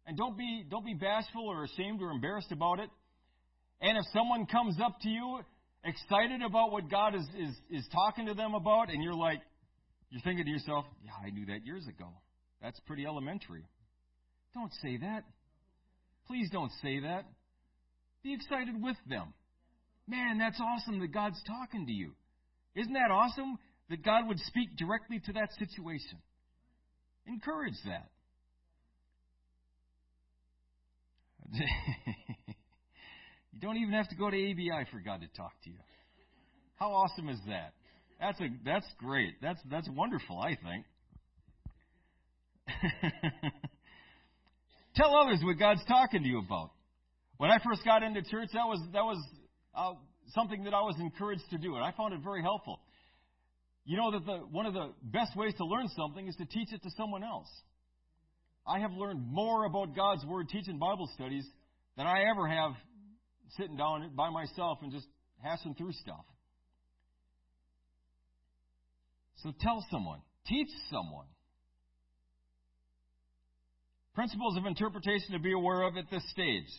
And 0.08 0.18
don't 0.18 0.38
be, 0.38 0.66
don't 0.70 0.86
be 0.86 0.94
bashful 0.94 1.48
or 1.48 1.64
ashamed 1.64 2.02
or 2.02 2.12
embarrassed 2.12 2.52
about 2.52 2.80
it. 2.80 2.90
And 3.82 3.98
if 3.98 4.06
someone 4.14 4.46
comes 4.46 4.78
up 4.84 5.00
to 5.02 5.10
you 5.10 5.40
excited 5.86 6.42
about 6.42 6.72
what 6.72 6.90
God 6.90 7.16
is, 7.16 7.26
is, 7.38 7.56
is 7.70 7.88
talking 7.94 8.26
to 8.26 8.34
them 8.34 8.54
about, 8.56 8.90
and 8.90 9.04
you're 9.04 9.14
like, 9.14 9.40
you're 10.10 10.22
thinking 10.22 10.46
to 10.46 10.52
yourself, 10.52 10.86
yeah, 11.04 11.12
I 11.26 11.30
knew 11.30 11.46
that 11.48 11.66
years 11.66 11.88
ago. 11.88 12.10
That's 12.62 12.80
pretty 12.82 13.06
elementary. 13.06 13.64
Don't 14.54 14.72
say 14.82 14.98
that. 14.98 15.24
Please 16.28 16.50
don't 16.52 16.72
say 16.82 17.00
that. 17.02 17.26
Be 18.24 18.34
excited 18.34 18.82
with 18.82 18.98
them. 19.08 19.34
Man, 20.08 20.38
that's 20.38 20.60
awesome 20.60 21.00
that 21.00 21.14
God's 21.14 21.42
talking 21.46 21.86
to 21.86 21.92
you. 21.92 22.12
Isn't 22.76 22.94
that 22.94 23.12
awesome 23.12 23.58
that 23.90 24.04
God 24.04 24.28
would 24.28 24.40
speak 24.40 24.76
directly 24.78 25.20
to 25.26 25.34
that 25.34 25.50
situation? 25.60 26.20
Encourage 27.28 27.76
that. 27.86 28.10
you 33.56 33.62
don't 33.62 33.78
even 33.78 33.94
have 33.94 34.10
to 34.10 34.16
go 34.16 34.30
to 34.30 34.36
ABI 34.36 34.86
for 34.92 35.00
God 35.00 35.22
to 35.22 35.28
talk 35.36 35.54
to 35.64 35.70
you. 35.70 35.78
How 36.76 36.92
awesome 36.92 37.30
is 37.30 37.40
that? 37.48 37.74
That's 38.20 38.40
a 38.42 38.48
that's 38.66 38.86
great. 38.98 39.36
That's 39.42 39.60
that's 39.72 39.88
wonderful, 39.90 40.40
I 40.40 40.58
think. 40.58 40.86
Tell 44.96 45.16
others 45.16 45.40
what 45.42 45.58
God's 45.58 45.84
talking 45.88 46.24
to 46.24 46.28
you 46.28 46.40
about. 46.40 46.72
When 47.38 47.50
I 47.50 47.60
first 47.64 47.84
got 47.86 48.04
into 48.04 48.22
church, 48.24 48.50
that 48.54 48.66
was 48.66 48.82
that 48.92 49.04
was 49.04 49.24
uh, 49.74 49.94
something 50.34 50.66
that 50.66 50.74
I 50.74 50.82
was 50.82 50.96
encouraged 51.00 51.50
to 51.52 51.58
do, 51.58 51.76
and 51.76 51.84
I 51.84 51.92
found 51.92 52.14
it 52.14 52.20
very 52.24 52.42
helpful. 52.42 52.80
You 53.86 53.98
know 53.98 54.12
that 54.12 54.26
the, 54.26 54.38
one 54.52 54.66
of 54.66 54.74
the 54.74 54.92
best 55.04 55.36
ways 55.38 55.54
to 55.58 55.66
learn 55.66 55.88
something 55.96 56.28
is 56.28 56.36
to 56.38 56.46
teach 56.46 56.74
it 56.74 56.84
to 56.84 56.90
someone 56.98 57.24
else. 57.24 57.50
I 58.68 58.80
have 58.80 58.92
learned 58.92 59.26
more 59.28 59.66
about 59.66 59.96
God's 59.96 60.26
Word 60.26 60.50
teaching 60.50 60.78
Bible 60.78 61.10
studies 61.14 61.46
than 61.96 62.08
I 62.08 62.24
ever 62.32 62.48
have 62.48 62.72
sitting 63.58 63.78
down 63.78 64.12
by 64.16 64.30
myself 64.30 64.80
and 64.82 64.92
just 64.92 65.08
hashing 65.42 65.76
through 65.76 65.94
stuff. 65.94 66.26
So 69.44 69.54
tell 69.60 69.86
someone, 69.92 70.20
teach 70.48 70.70
someone. 70.90 71.26
Principles 74.16 74.58
of 74.58 74.66
interpretation 74.66 75.34
to 75.34 75.40
be 75.40 75.54
aware 75.54 75.84
of 75.84 75.98
at 75.98 76.10
this 76.10 76.24
stage. 76.32 76.70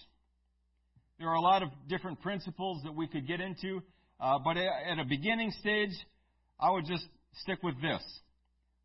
There 1.18 1.28
are 1.28 1.34
a 1.34 1.40
lot 1.40 1.62
of 1.62 1.68
different 1.88 2.20
principles 2.20 2.82
that 2.84 2.94
we 2.94 3.06
could 3.06 3.26
get 3.26 3.40
into, 3.40 3.82
uh, 4.20 4.38
but 4.38 4.56
at 4.56 4.98
a 4.98 5.04
beginning 5.04 5.50
stage, 5.60 5.92
I 6.58 6.70
would 6.70 6.86
just 6.86 7.04
stick 7.42 7.62
with 7.62 7.80
this. 7.80 8.02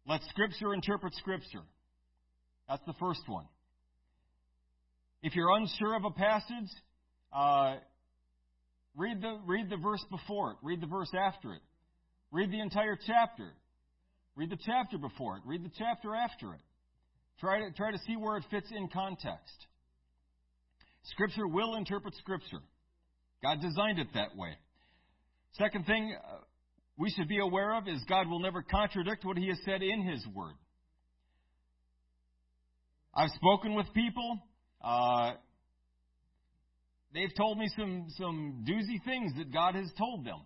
Let 0.07 0.21
Scripture 0.29 0.73
interpret 0.73 1.13
Scripture. 1.15 1.63
That's 2.67 2.83
the 2.85 2.93
first 2.99 3.21
one. 3.27 3.45
If 5.23 5.35
you're 5.35 5.55
unsure 5.55 5.95
of 5.95 6.05
a 6.05 6.11
passage, 6.11 6.69
uh, 7.33 7.75
read 8.95 9.21
the 9.21 9.39
read 9.45 9.69
the 9.69 9.77
verse 9.77 10.03
before 10.09 10.51
it. 10.51 10.57
Read 10.61 10.81
the 10.81 10.87
verse 10.87 11.11
after 11.17 11.53
it. 11.53 11.61
Read 12.31 12.51
the 12.51 12.59
entire 12.59 12.97
chapter. 13.07 13.51
Read 14.35 14.49
the 14.49 14.57
chapter 14.65 14.97
before 14.97 15.37
it. 15.37 15.43
Read 15.45 15.63
the 15.63 15.71
chapter 15.77 16.15
after 16.15 16.53
it. 16.53 16.61
Try 17.39 17.59
to 17.59 17.71
try 17.71 17.91
to 17.91 17.97
see 18.07 18.15
where 18.15 18.37
it 18.37 18.43
fits 18.49 18.67
in 18.71 18.87
context. 18.87 19.67
Scripture 21.03 21.47
will 21.47 21.75
interpret 21.75 22.15
Scripture. 22.15 22.61
God 23.41 23.59
designed 23.61 23.99
it 23.99 24.07
that 24.13 24.35
way. 24.35 24.51
Second 25.53 25.85
thing 25.85 26.15
uh, 26.15 26.37
we 26.97 27.09
should 27.09 27.27
be 27.27 27.39
aware 27.39 27.75
of 27.75 27.87
is 27.87 28.03
God 28.07 28.29
will 28.29 28.39
never 28.39 28.61
contradict 28.61 29.25
what 29.25 29.37
He 29.37 29.47
has 29.47 29.57
said 29.65 29.81
in 29.81 30.03
His 30.03 30.25
Word. 30.33 30.53
I've 33.13 33.31
spoken 33.31 33.75
with 33.75 33.87
people. 33.93 34.39
Uh, 34.81 35.31
they've 37.13 37.33
told 37.35 37.57
me 37.57 37.69
some 37.77 38.07
some 38.17 38.65
doozy 38.67 39.03
things 39.03 39.33
that 39.37 39.53
God 39.53 39.75
has 39.75 39.91
told 39.97 40.25
them, 40.25 40.39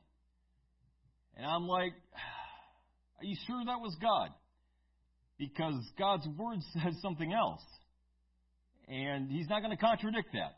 and 1.38 1.46
I'm 1.46 1.68
like, 1.68 1.94
are 3.20 3.26
you 3.26 3.36
sure 3.48 3.64
that 3.66 3.80
was 3.80 3.96
God? 4.02 4.30
Because 5.38 5.76
God's 5.98 6.28
word 6.38 6.60
says 6.74 6.96
something 7.02 7.34
else, 7.34 7.64
and 8.88 9.30
He's 9.32 9.48
not 9.50 9.62
going 9.62 9.76
to 9.76 9.82
contradict 9.82 10.30
that. 10.34 10.58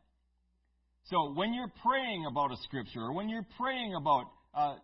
So 1.06 1.34
when 1.34 1.54
you're 1.54 1.72
praying 1.86 2.26
about 2.30 2.52
a 2.52 2.58
scripture, 2.64 3.00
or 3.00 3.14
when 3.14 3.30
you're 3.30 3.48
praying 3.58 3.96
about, 3.96 4.26
uh, 4.54 4.76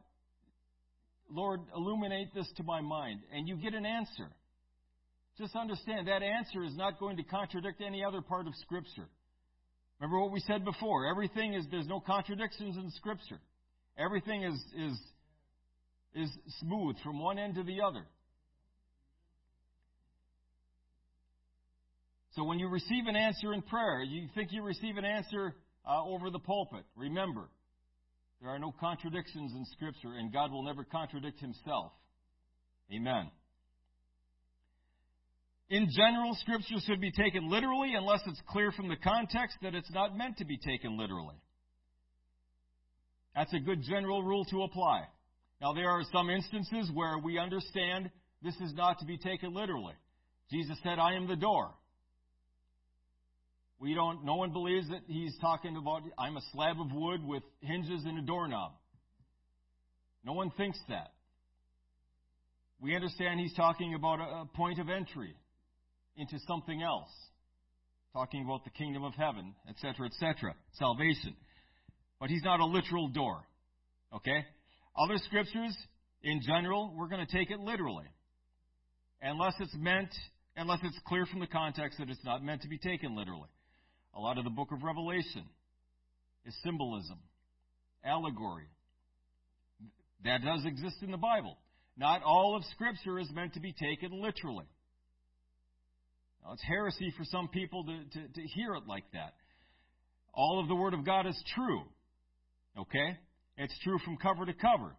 Lord, 1.30 1.60
illuminate 1.76 2.34
this 2.34 2.50
to 2.58 2.64
my 2.64 2.80
mind, 2.80 3.20
and 3.34 3.48
you 3.48 3.58
get 3.58 3.74
an 3.74 3.86
answer 3.86 4.30
just 5.38 5.56
understand 5.56 6.08
that 6.08 6.22
answer 6.22 6.64
is 6.64 6.76
not 6.76 7.00
going 7.00 7.18
to 7.18 7.24
contradict 7.24 7.82
any 7.82 8.04
other 8.04 8.22
part 8.22 8.48
of 8.48 8.54
Scripture. 8.62 9.08
Remember 10.00 10.20
what 10.20 10.32
we 10.32 10.40
said 10.42 10.66
before. 10.66 11.08
Everything 11.08 11.54
is, 11.54 11.66
there's 11.72 11.88
no 11.88 12.00
contradictions 12.00 12.76
in 12.78 12.92
Scripture. 12.92 13.40
Everything 13.98 14.44
is, 14.44 14.64
is, 14.78 15.00
is 16.16 16.30
smooth 16.60 16.96
from 17.04 17.20
one 17.20 17.40
end 17.40 17.56
to 17.56 17.64
the 17.64 17.82
other. 17.82 18.06
So 22.36 22.44
when 22.44 22.58
you 22.58 22.68
receive 22.68 23.06
an 23.08 23.16
answer 23.16 23.54
in 23.54 23.62
prayer, 23.62 24.02
you 24.02 24.28
think 24.34 24.52
you 24.52 24.64
receive 24.64 24.98
an 24.98 25.06
answer 25.06 25.56
uh, 25.88 26.04
over 26.04 26.32
the 26.32 26.40
pulpit. 26.40 26.84
Remember, 26.96 27.48
there 28.42 28.50
are 28.50 28.60
no 28.60 28.74
contradictions 28.80 29.54
in 29.54 29.66
Scripture, 29.74 30.14
and 30.18 30.34
God 30.34 30.52
will 30.52 30.64
never 30.64 30.84
contradict 30.84 31.40
Himself. 31.40 31.92
Amen. 32.92 33.30
In 35.70 35.88
general, 35.90 36.36
Scripture 36.42 36.76
should 36.86 37.02
be 37.02 37.12
taken 37.12 37.50
literally 37.50 37.94
unless 37.96 38.22
it's 38.28 38.42
clear 38.48 38.72
from 38.72 38.90
the 38.90 38.98
context 38.98 39.58
that 39.62 39.74
it's 39.74 39.92
not 39.92 40.18
meant 40.18 40.38
to 40.38 40.46
be 40.46 40.58
taken 40.58 40.98
literally. 40.98 41.36
That's 43.36 43.54
a 43.54 43.60
good 43.60 43.82
general 43.82 44.22
rule 44.22 44.46
to 44.46 44.64
apply. 44.64 45.04
Now, 45.62 45.74
there 45.74 45.90
are 45.90 46.04
some 46.12 46.30
instances 46.30 46.92
where 46.94 47.18
we 47.18 47.40
understand 47.40 48.12
this 48.44 48.56
is 48.56 48.74
not 48.76 49.00
to 49.00 49.06
be 49.06 49.18
taken 49.18 49.54
literally. 49.54 49.96
Jesus 50.52 50.78
said, 50.84 51.00
I 51.00 51.14
am 51.16 51.28
the 51.28 51.36
door. 51.36 51.72
We 53.80 53.96
don't, 53.96 54.24
no 54.24 54.36
one 54.36 54.52
believes 54.52 54.88
that 54.90 55.02
he's 55.08 55.36
talking 55.42 55.76
about, 55.76 56.04
I'm 56.18 56.38
a 56.38 56.42
slab 56.52 56.80
of 56.80 56.92
wood 56.92 57.26
with 57.26 57.44
hinges 57.62 58.04
and 58.06 58.20
a 58.20 58.22
doorknob. 58.22 58.74
No 60.24 60.34
one 60.34 60.52
thinks 60.52 60.80
that. 60.90 61.14
We 62.80 62.96
understand 62.96 63.40
he's 63.40 63.54
talking 63.56 63.94
about 63.94 64.20
a 64.20 64.46
point 64.56 64.80
of 64.80 64.90
entry 64.90 65.34
into 66.18 66.38
something 66.48 66.82
else, 66.82 67.10
talking 68.14 68.44
about 68.44 68.64
the 68.64 68.70
kingdom 68.72 69.04
of 69.04 69.14
heaven, 69.16 69.56
etc., 69.70 70.08
etc., 70.08 70.56
salvation. 70.74 71.36
but 72.20 72.30
he's 72.30 72.44
not 72.44 72.60
a 72.60 72.66
literal 72.66 73.08
door. 73.08 73.44
Okay? 74.16 74.46
Other 74.98 75.18
scriptures, 75.18 75.76
in 76.22 76.42
general, 76.46 76.94
we're 76.96 77.10
going 77.10 77.26
to 77.26 77.32
take 77.32 77.52
it 77.52 77.60
literally. 77.60 78.06
Unless 79.22 79.56
it's 79.60 79.76
meant, 79.76 80.10
unless 80.56 80.80
it's 80.84 81.00
clear 81.08 81.26
from 81.26 81.40
the 81.40 81.48
context 81.48 81.98
that 82.00 82.10
it's 82.10 82.24
not 82.24 82.44
meant 82.44 82.62
to 82.62 82.68
be 82.68 82.78
taken 82.78 83.16
literally. 83.16 83.50
A 84.16 84.20
lot 84.20 84.38
of 84.38 84.44
the 84.44 84.52
book 84.52 84.72
of 84.72 84.84
Revelation 84.84 85.46
is 86.46 86.56
symbolism, 86.64 87.18
allegory. 88.06 88.68
That 90.24 90.44
does 90.44 90.66
exist 90.66 90.98
in 91.02 91.12
the 91.12 91.18
Bible. 91.18 91.58
Not 91.98 92.22
all 92.24 92.56
of 92.56 92.64
Scripture 92.66 93.20
is 93.20 93.30
meant 93.34 93.54
to 93.56 93.60
be 93.60 93.74
taken 93.74 94.22
literally. 94.22 94.66
It's 96.52 96.64
heresy 96.64 97.14
for 97.18 97.24
some 97.26 97.48
people 97.48 97.86
to, 97.86 98.20
to, 98.20 98.28
to 98.28 98.42
hear 98.50 98.76
it 98.76 98.84
like 98.88 99.06
that. 99.14 99.34
All 100.34 100.60
of 100.60 100.68
the 100.68 100.76
Word 100.76 100.94
of 100.94 101.06
God 101.06 101.26
is 101.26 101.42
true. 101.56 101.84
Okay? 102.78 103.18
It's 103.58 103.78
true 103.84 104.00
from 104.04 104.18
cover 104.18 104.46
to 104.46 104.54
cover. 104.54 104.96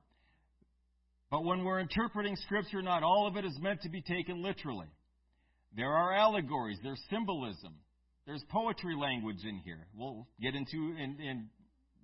But 1.30 1.44
when 1.44 1.64
we're 1.64 1.80
interpreting 1.80 2.36
Scripture, 2.36 2.82
not 2.82 3.02
all 3.02 3.26
of 3.26 3.36
it 3.36 3.44
is 3.44 3.58
meant 3.60 3.82
to 3.82 3.88
be 3.88 4.00
taken 4.00 4.42
literally. 4.42 4.86
There 5.76 5.90
are 5.90 6.14
allegories, 6.14 6.78
there's 6.82 7.02
symbolism, 7.10 7.74
there's 8.26 8.42
poetry 8.50 8.94
language 8.96 9.44
in 9.44 9.58
here. 9.64 9.86
We'll 9.96 10.26
get 10.40 10.54
into 10.54 10.76
in, 10.76 11.18
in 11.20 11.48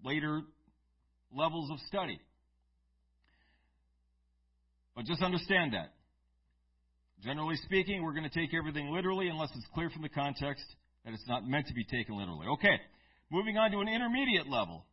later 0.04 0.42
levels 1.32 1.70
of 1.70 1.78
study. 1.86 2.20
But 4.96 5.04
just 5.04 5.22
understand 5.22 5.74
that. 5.74 5.92
Generally 7.22 7.56
speaking, 7.64 8.02
we're 8.02 8.14
going 8.14 8.28
to 8.28 8.30
take 8.30 8.54
everything 8.54 8.90
literally 8.90 9.28
unless 9.28 9.50
it's 9.54 9.66
clear 9.74 9.90
from 9.90 10.02
the 10.02 10.08
context 10.08 10.64
that 11.04 11.12
it's 11.12 11.28
not 11.28 11.46
meant 11.46 11.66
to 11.66 11.74
be 11.74 11.84
taken 11.84 12.16
literally. 12.16 12.46
Okay, 12.54 12.76
moving 13.30 13.58
on 13.58 13.70
to 13.72 13.80
an 13.80 13.88
intermediate 13.88 14.48
level. 14.48 14.86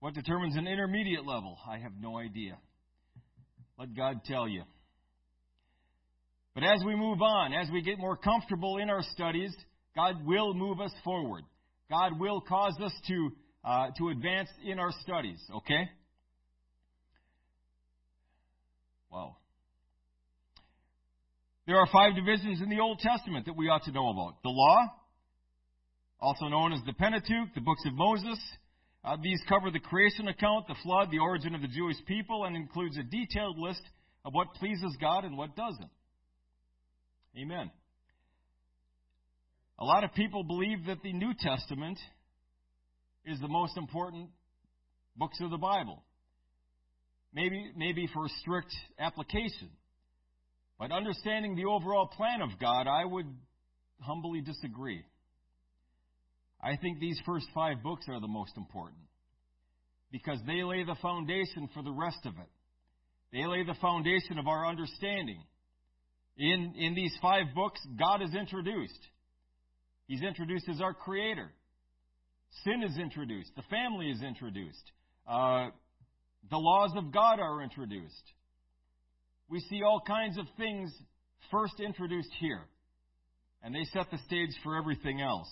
What 0.00 0.14
determines 0.14 0.56
an 0.56 0.66
intermediate 0.66 1.24
level? 1.24 1.56
I 1.68 1.78
have 1.78 1.92
no 2.00 2.18
idea. 2.18 2.58
Let 3.78 3.94
God 3.94 4.24
tell 4.24 4.48
you. 4.48 4.64
But 6.54 6.64
as 6.64 6.80
we 6.84 6.96
move 6.96 7.22
on, 7.22 7.52
as 7.54 7.68
we 7.72 7.82
get 7.82 7.98
more 7.98 8.16
comfortable 8.16 8.78
in 8.78 8.90
our 8.90 9.02
studies, 9.14 9.54
God 9.94 10.26
will 10.26 10.54
move 10.54 10.80
us 10.80 10.92
forward. 11.04 11.44
God 11.88 12.18
will 12.18 12.40
cause 12.40 12.74
us 12.82 12.92
to, 13.06 13.30
uh, 13.64 13.86
to 13.98 14.08
advance 14.08 14.48
in 14.64 14.78
our 14.78 14.90
studies, 15.02 15.38
okay? 15.56 15.88
Wow. 19.10 19.36
There 21.66 21.76
are 21.76 21.86
five 21.92 22.16
divisions 22.16 22.60
in 22.60 22.68
the 22.68 22.80
Old 22.80 22.98
Testament 22.98 23.46
that 23.46 23.56
we 23.56 23.68
ought 23.68 23.84
to 23.84 23.92
know 23.92 24.08
about. 24.10 24.42
The 24.42 24.48
law, 24.48 24.86
also 26.20 26.46
known 26.46 26.72
as 26.72 26.80
the 26.86 26.92
Pentateuch, 26.92 27.54
the 27.54 27.60
books 27.60 27.82
of 27.86 27.94
Moses, 27.94 28.38
uh, 29.04 29.16
these 29.22 29.40
cover 29.48 29.70
the 29.70 29.78
creation 29.78 30.28
account, 30.28 30.66
the 30.66 30.76
flood, 30.82 31.10
the 31.10 31.18
origin 31.18 31.54
of 31.54 31.62
the 31.62 31.68
Jewish 31.68 31.96
people, 32.06 32.44
and 32.44 32.56
includes 32.56 32.96
a 32.98 33.02
detailed 33.02 33.58
list 33.58 33.82
of 34.24 34.32
what 34.32 34.54
pleases 34.54 34.96
God 35.00 35.24
and 35.24 35.36
what 35.36 35.54
doesn't. 35.56 35.90
Amen. 37.36 37.70
A 39.78 39.84
lot 39.84 40.04
of 40.04 40.12
people 40.14 40.44
believe 40.44 40.86
that 40.86 41.02
the 41.02 41.12
New 41.12 41.32
Testament 41.38 41.98
is 43.24 43.40
the 43.40 43.48
most 43.48 43.76
important 43.76 44.30
books 45.16 45.38
of 45.40 45.50
the 45.50 45.58
Bible. 45.58 46.02
Maybe, 47.32 47.72
maybe 47.76 48.08
for 48.12 48.26
strict 48.40 48.72
application. 48.98 49.70
But 50.82 50.90
understanding 50.90 51.54
the 51.54 51.66
overall 51.66 52.08
plan 52.08 52.42
of 52.42 52.58
God, 52.58 52.88
I 52.88 53.04
would 53.04 53.32
humbly 54.00 54.40
disagree. 54.40 55.04
I 56.60 56.74
think 56.74 56.98
these 56.98 57.20
first 57.24 57.46
five 57.54 57.84
books 57.84 58.06
are 58.08 58.20
the 58.20 58.26
most 58.26 58.56
important 58.56 58.98
because 60.10 60.40
they 60.44 60.64
lay 60.64 60.82
the 60.82 60.96
foundation 61.00 61.68
for 61.72 61.84
the 61.84 61.92
rest 61.92 62.18
of 62.24 62.32
it. 62.32 62.48
They 63.32 63.46
lay 63.46 63.62
the 63.62 63.76
foundation 63.80 64.40
of 64.40 64.48
our 64.48 64.66
understanding. 64.66 65.44
In, 66.36 66.74
in 66.76 66.96
these 66.96 67.14
five 67.22 67.54
books, 67.54 67.80
God 67.96 68.20
is 68.20 68.34
introduced. 68.34 68.98
He's 70.08 70.22
introduced 70.22 70.68
as 70.68 70.80
our 70.80 70.94
creator. 70.94 71.52
Sin 72.64 72.82
is 72.82 72.98
introduced. 72.98 73.52
The 73.54 73.62
family 73.70 74.10
is 74.10 74.20
introduced. 74.20 74.90
Uh, 75.28 75.68
the 76.50 76.58
laws 76.58 76.90
of 76.96 77.12
God 77.12 77.38
are 77.38 77.62
introduced. 77.62 78.32
We 79.52 79.60
see 79.60 79.82
all 79.82 80.00
kinds 80.00 80.38
of 80.38 80.46
things 80.56 80.90
first 81.50 81.74
introduced 81.78 82.30
here. 82.40 82.62
And 83.62 83.74
they 83.74 83.84
set 83.92 84.10
the 84.10 84.16
stage 84.24 84.48
for 84.64 84.78
everything 84.78 85.20
else. 85.20 85.46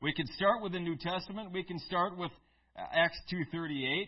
We 0.00 0.14
can 0.14 0.24
start 0.36 0.62
with 0.62 0.70
the 0.70 0.78
New 0.78 0.96
Testament. 0.96 1.50
We 1.52 1.64
can 1.64 1.80
start 1.80 2.16
with 2.16 2.30
Acts 2.76 3.18
2:38 3.28 4.06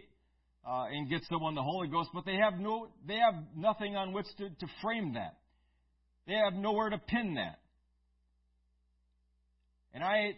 uh, 0.64 0.84
and 0.92 1.10
get 1.10 1.22
someone 1.28 1.56
the 1.56 1.62
Holy 1.62 1.88
Ghost, 1.88 2.10
but 2.14 2.24
they 2.24 2.36
have 2.36 2.54
no 2.60 2.86
they 3.04 3.16
have 3.16 3.34
nothing 3.56 3.96
on 3.96 4.12
which 4.12 4.26
to, 4.38 4.48
to 4.48 4.66
frame 4.80 5.14
that. 5.14 5.38
They 6.28 6.34
have 6.34 6.54
nowhere 6.54 6.90
to 6.90 6.98
pin 6.98 7.34
that. 7.34 7.58
And 9.92 10.04
I 10.04 10.34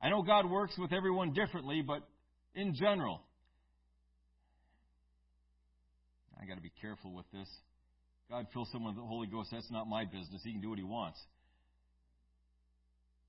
I 0.00 0.08
know 0.08 0.22
God 0.22 0.48
works 0.48 0.78
with 0.78 0.92
everyone 0.92 1.32
differently, 1.32 1.82
but 1.84 2.08
in 2.54 2.76
general, 2.76 3.22
I 6.40 6.46
got 6.46 6.54
to 6.54 6.62
be 6.62 6.72
careful 6.80 7.12
with 7.12 7.26
this. 7.32 7.48
God 8.30 8.46
fills 8.52 8.70
someone 8.70 8.94
with 8.94 9.02
the 9.02 9.08
Holy 9.08 9.26
Ghost. 9.26 9.50
That's 9.52 9.70
not 9.70 9.86
my 9.88 10.04
business. 10.04 10.42
He 10.44 10.52
can 10.52 10.60
do 10.60 10.70
what 10.70 10.78
he 10.78 10.84
wants. 10.84 11.18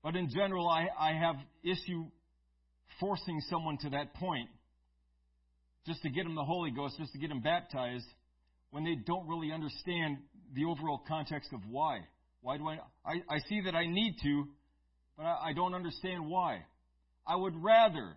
But 0.02 0.16
in 0.16 0.28
general, 0.30 0.68
I, 0.68 0.88
I 0.98 1.12
have 1.12 1.36
issue 1.62 2.06
forcing 2.98 3.40
someone 3.48 3.78
to 3.78 3.90
that 3.90 4.14
point 4.14 4.48
just 5.86 6.02
to 6.02 6.10
get 6.10 6.24
them 6.24 6.34
the 6.34 6.44
Holy 6.44 6.70
Ghost, 6.70 6.96
just 6.98 7.12
to 7.12 7.18
get 7.18 7.28
them 7.28 7.40
baptized, 7.40 8.06
when 8.70 8.84
they 8.84 8.94
don't 8.94 9.26
really 9.26 9.52
understand 9.52 10.18
the 10.54 10.64
overall 10.64 11.02
context 11.08 11.52
of 11.52 11.60
why. 11.68 12.00
Why 12.42 12.58
do 12.58 12.68
I? 12.68 12.78
I, 13.04 13.14
I 13.28 13.38
see 13.48 13.62
that 13.64 13.74
I 13.74 13.86
need 13.86 14.16
to, 14.22 14.44
but 15.16 15.24
I, 15.24 15.50
I 15.50 15.52
don't 15.54 15.74
understand 15.74 16.26
why. 16.26 16.64
I 17.26 17.36
would 17.36 17.54
rather, 17.62 18.16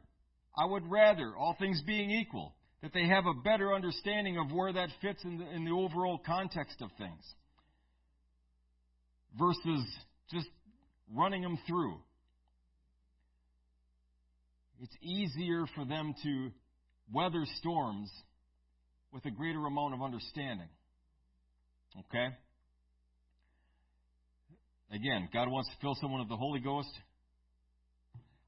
I 0.57 0.65
would 0.65 0.83
rather, 0.89 1.35
all 1.37 1.55
things 1.59 1.81
being 1.85 2.11
equal, 2.11 2.53
that 2.83 2.91
they 2.93 3.07
have 3.07 3.25
a 3.25 3.33
better 3.33 3.73
understanding 3.73 4.37
of 4.37 4.51
where 4.51 4.73
that 4.73 4.89
fits 5.01 5.23
in 5.23 5.37
the, 5.37 5.49
in 5.55 5.63
the 5.63 5.71
overall 5.71 6.19
context 6.23 6.81
of 6.81 6.89
things 6.97 7.23
versus 9.39 9.85
just 10.29 10.47
running 11.15 11.41
them 11.41 11.57
through. 11.65 11.95
It's 14.81 14.95
easier 15.01 15.65
for 15.75 15.85
them 15.85 16.13
to 16.23 16.51
weather 17.11 17.45
storms 17.59 18.11
with 19.13 19.23
a 19.25 19.31
greater 19.31 19.65
amount 19.65 19.93
of 19.93 20.01
understanding. 20.01 20.67
Okay? 21.97 22.27
Again, 24.91 25.29
God 25.31 25.47
wants 25.49 25.69
to 25.69 25.75
fill 25.81 25.95
someone 26.01 26.19
with 26.19 26.29
the 26.29 26.35
Holy 26.35 26.59
Ghost. 26.59 26.91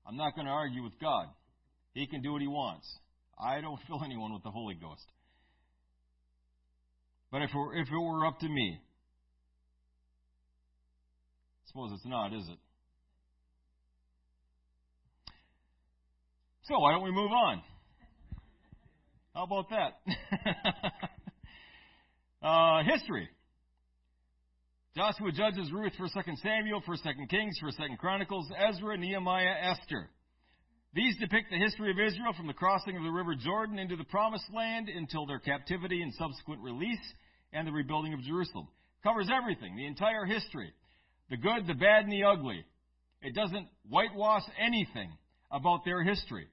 I'm 0.05 0.17
not 0.17 0.35
going 0.35 0.45
to 0.45 0.51
argue 0.51 0.83
with 0.83 0.99
God. 0.99 1.27
He 1.93 2.05
can 2.05 2.21
do 2.21 2.33
what 2.33 2.41
He 2.41 2.49
wants. 2.49 2.85
I 3.37 3.61
don't 3.61 3.79
fill 3.87 4.03
anyone 4.03 4.33
with 4.33 4.43
the 4.43 4.51
Holy 4.51 4.75
Ghost. 4.75 5.05
But 7.31 7.41
if 7.41 7.49
it 7.49 7.57
were, 7.57 7.75
if 7.75 7.87
it 7.87 7.99
were 7.99 8.25
up 8.25 8.39
to 8.39 8.47
me, 8.47 8.79
I 11.63 11.67
suppose 11.67 11.91
it's 11.93 12.05
not, 12.05 12.33
is 12.33 12.47
it? 12.47 12.57
So 16.63 16.79
why 16.79 16.93
don't 16.93 17.03
we 17.03 17.11
move 17.11 17.31
on? 17.31 17.61
How 19.35 19.43
about 19.43 19.69
that? 19.69 19.99
uh, 22.47 22.83
history. 22.83 23.29
Joshua 24.95 25.31
judges 25.33 25.69
Ruth 25.73 25.91
for 25.97 26.07
2 26.07 26.31
Samuel, 26.41 26.81
for 26.85 26.95
2 26.95 27.01
Kings, 27.29 27.57
for 27.59 27.69
2 27.69 27.97
Chronicles, 27.99 28.49
Ezra, 28.69 28.97
Nehemiah, 28.97 29.73
Esther. 29.73 30.09
These 30.95 31.17
depict 31.17 31.51
the 31.51 31.57
history 31.57 31.91
of 31.91 31.99
Israel 31.99 32.31
from 32.37 32.47
the 32.47 32.53
crossing 32.53 32.95
of 32.95 33.03
the 33.03 33.11
River 33.11 33.35
Jordan 33.35 33.79
into 33.79 33.97
the 33.97 34.05
Promised 34.05 34.45
Land 34.53 34.87
until 34.87 35.25
their 35.25 35.39
captivity 35.39 36.01
and 36.01 36.13
subsequent 36.13 36.61
release 36.61 37.03
and 37.51 37.67
the 37.67 37.71
rebuilding 37.73 38.13
of 38.13 38.21
Jerusalem. 38.21 38.69
Covers 39.03 39.29
everything, 39.29 39.75
the 39.75 39.85
entire 39.85 40.23
history. 40.23 40.71
The 41.29 41.35
good, 41.35 41.67
the 41.67 41.73
bad, 41.73 42.05
and 42.05 42.13
the 42.13 42.23
ugly. 42.23 42.63
It 43.21 43.35
doesn't 43.35 43.67
whitewash 43.89 44.43
anything 44.57 45.11
about 45.51 45.83
their 45.83 46.01
history. 46.01 46.47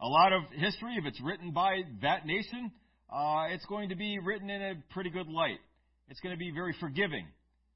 A 0.00 0.06
lot 0.08 0.32
of 0.32 0.42
history, 0.50 0.96
if 0.98 1.06
it's 1.06 1.20
written 1.22 1.52
by 1.52 1.82
that 2.02 2.26
nation, 2.26 2.72
uh, 3.08 3.46
it's 3.50 3.66
going 3.66 3.90
to 3.90 3.96
be 3.96 4.18
written 4.18 4.50
in 4.50 4.62
a 4.62 4.74
pretty 4.90 5.10
good 5.10 5.28
light. 5.28 5.60
It's 6.08 6.18
going 6.20 6.34
to 6.34 6.38
be 6.38 6.50
very 6.50 6.74
forgiving 6.80 7.26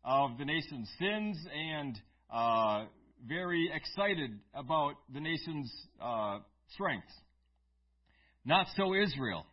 of 0.05 0.39
the 0.39 0.45
nation's 0.45 0.91
sins 0.99 1.39
and 1.55 2.01
uh, 2.33 2.87
very 3.29 3.71
excited 3.73 4.31
about 4.55 4.95
the 5.12 5.21
nation's 5.21 5.73
uh, 6.03 6.39
strengths. 6.75 7.12
Not 8.45 8.66
so 8.77 8.95
Israel. 8.95 9.45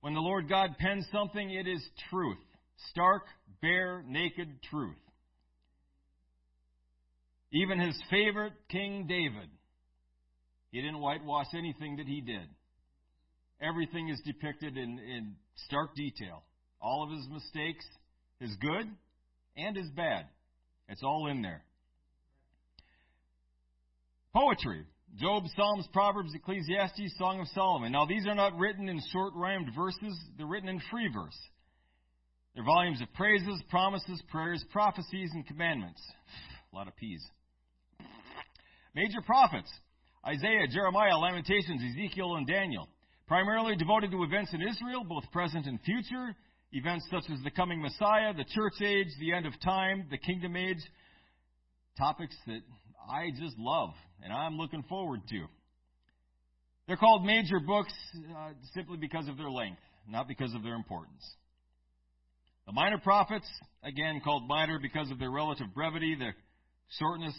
When 0.00 0.14
the 0.14 0.20
Lord 0.20 0.48
God 0.48 0.76
pens 0.78 1.06
something, 1.12 1.50
it 1.50 1.66
is 1.66 1.82
truth. 2.10 2.38
Stark, 2.90 3.24
bare, 3.60 4.04
naked 4.06 4.62
truth. 4.70 4.96
Even 7.52 7.78
his 7.78 8.00
favorite, 8.10 8.52
King 8.68 9.06
David, 9.08 9.48
He 10.70 10.80
didn't 10.80 11.00
whitewash 11.00 11.46
anything 11.54 11.96
that 11.96 12.06
he 12.06 12.20
did. 12.20 12.48
Everything 13.60 14.08
is 14.08 14.20
depicted 14.26 14.76
in, 14.76 14.98
in 14.98 15.34
stark 15.66 15.94
detail. 15.94 16.42
All 16.80 17.02
of 17.02 17.10
his 17.10 17.26
mistakes, 17.32 17.84
his 18.40 18.54
good 18.60 18.86
and 19.56 19.76
his 19.76 19.88
bad. 19.90 20.26
It's 20.88 21.02
all 21.02 21.28
in 21.28 21.40
there. 21.40 21.62
Poetry. 24.36 24.84
Job, 25.18 25.44
Psalms, 25.56 25.88
Proverbs, 25.94 26.34
Ecclesiastes, 26.34 27.16
Song 27.16 27.40
of 27.40 27.48
Solomon. 27.54 27.90
Now, 27.90 28.04
these 28.04 28.26
are 28.26 28.34
not 28.34 28.54
written 28.58 28.86
in 28.86 29.00
short 29.10 29.32
rhymed 29.34 29.70
verses, 29.74 30.14
they're 30.36 30.46
written 30.46 30.68
in 30.68 30.78
free 30.90 31.08
verse. 31.08 31.38
They're 32.54 32.62
volumes 32.62 33.00
of 33.00 33.10
praises, 33.14 33.62
promises, 33.70 34.22
prayers, 34.28 34.62
prophecies, 34.70 35.30
and 35.32 35.46
commandments. 35.46 36.02
A 36.72 36.76
lot 36.76 36.86
of 36.86 36.94
P's. 36.96 37.24
Major 38.94 39.22
prophets 39.24 39.72
Isaiah, 40.26 40.66
Jeremiah, 40.70 41.16
Lamentations, 41.16 41.80
Ezekiel, 41.94 42.36
and 42.36 42.46
Daniel. 42.46 42.90
Primarily 43.26 43.74
devoted 43.74 44.10
to 44.10 44.22
events 44.22 44.52
in 44.52 44.60
Israel, 44.60 45.02
both 45.08 45.24
present 45.32 45.64
and 45.64 45.80
future, 45.80 46.36
events 46.72 47.06
such 47.10 47.24
as 47.32 47.42
the 47.42 47.50
coming 47.50 47.80
Messiah, 47.80 48.34
the 48.34 48.44
church 48.44 48.82
age, 48.82 49.08
the 49.18 49.32
end 49.32 49.46
of 49.46 49.58
time, 49.62 50.08
the 50.10 50.18
kingdom 50.18 50.56
age. 50.56 50.82
Topics 51.96 52.36
that 52.46 52.60
I 53.08 53.30
just 53.30 53.56
love 53.58 53.90
and 54.22 54.32
I'm 54.32 54.56
looking 54.56 54.82
forward 54.88 55.20
to. 55.28 55.46
They're 56.86 56.96
called 56.96 57.24
major 57.24 57.58
books 57.60 57.92
uh, 58.36 58.50
simply 58.74 58.96
because 58.96 59.28
of 59.28 59.36
their 59.36 59.50
length, 59.50 59.80
not 60.08 60.28
because 60.28 60.54
of 60.54 60.62
their 60.62 60.74
importance. 60.74 61.22
The 62.66 62.72
minor 62.72 62.98
prophets, 62.98 63.46
again 63.84 64.20
called 64.24 64.48
minor 64.48 64.78
because 64.80 65.10
of 65.10 65.18
their 65.18 65.30
relative 65.30 65.66
brevity, 65.74 66.16
their 66.18 66.34
shortness. 66.98 67.34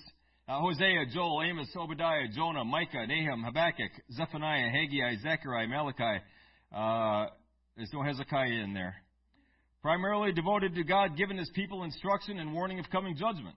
Uh, 0.47 0.59
Hosea, 0.61 1.05
Joel, 1.13 1.43
Amos, 1.43 1.67
Obadiah, 1.75 2.27
Jonah, 2.33 2.63
Micah, 2.63 3.05
Nahum, 3.05 3.43
Habakkuk, 3.43 3.91
Zephaniah, 4.13 4.69
Haggai, 4.69 5.21
Zechariah, 5.21 5.67
Malachi. 5.67 6.23
Uh, 6.73 7.25
there's 7.75 7.91
no 7.93 8.01
Hezekiah 8.01 8.63
in 8.63 8.73
there. 8.73 8.95
Primarily 9.81 10.31
devoted 10.31 10.75
to 10.75 10.83
God 10.83 11.17
giving 11.17 11.37
his 11.37 11.51
people 11.53 11.83
instruction 11.83 12.39
and 12.39 12.53
warning 12.53 12.79
of 12.79 12.89
coming 12.89 13.15
judgment. 13.17 13.55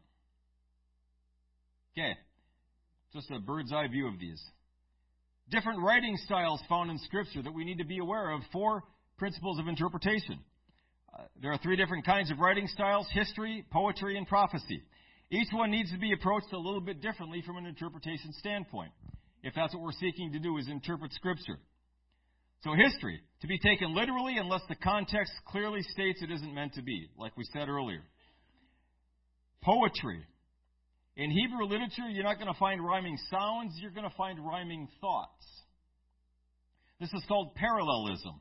Okay. 1.97 2.14
Just 3.12 3.30
a 3.30 3.41
bird's 3.41 3.72
eye 3.72 3.88
view 3.88 4.07
of 4.07 4.18
these. 4.20 4.41
Different 5.51 5.82
writing 5.82 6.16
styles 6.24 6.61
found 6.68 6.91
in 6.91 6.99
Scripture 6.99 7.43
that 7.43 7.53
we 7.53 7.64
need 7.64 7.78
to 7.78 7.84
be 7.84 7.99
aware 7.99 8.30
of 8.30 8.43
for 8.53 8.84
principles 9.18 9.59
of 9.59 9.66
interpretation. 9.66 10.38
Uh, 11.12 11.22
there 11.43 11.53
are 11.53 11.59
three 11.59 11.76
different 11.76 12.07
kinds 12.07 12.30
of 12.30 12.38
writing 12.38 12.68
styles 12.68 13.09
history, 13.12 13.64
poetry, 13.72 14.16
and 14.16 14.28
prophecy. 14.28 14.82
Each 15.30 15.49
one 15.53 15.70
needs 15.70 15.91
to 15.93 15.99
be 15.99 16.12
approached 16.12 16.53
a 16.53 16.59
little 16.59 16.80
bit 16.80 17.03
differently 17.03 17.43
from 17.45 17.57
an 17.57 17.66
interpretation 17.66 18.32
standpoint, 18.38 18.93
if 19.43 19.55
that's 19.55 19.74
what 19.74 19.82
we're 19.82 19.93
seeking 19.93 20.32
to 20.32 20.38
do 20.38 20.57
is 20.59 20.68
interpret 20.68 21.12
Scripture. 21.12 21.59
So 22.62 22.74
history, 22.74 23.20
to 23.41 23.47
be 23.47 23.59
taken 23.59 23.95
literally 23.95 24.36
unless 24.36 24.62
the 24.68 24.74
context 24.76 25.32
clearly 25.47 25.82
states 25.82 26.22
it 26.22 26.30
isn't 26.30 26.55
meant 26.55 26.74
to 26.74 26.82
be, 26.82 27.09
like 27.18 27.36
we 27.36 27.45
said 27.53 27.68
earlier. 27.68 28.03
Poetry, 29.62 30.24
in 31.16 31.30
Hebrew 31.30 31.66
literature, 31.66 32.08
you're 32.08 32.24
not 32.24 32.38
going 32.38 32.52
to 32.52 32.58
find 32.58 32.84
rhyming 32.84 33.18
sounds, 33.30 33.72
you're 33.80 33.90
going 33.90 34.08
to 34.08 34.16
find 34.16 34.38
rhyming 34.44 34.88
thoughts. 35.00 35.44
This 37.00 37.12
is 37.12 37.24
called 37.26 37.54
parallelism. 37.54 38.40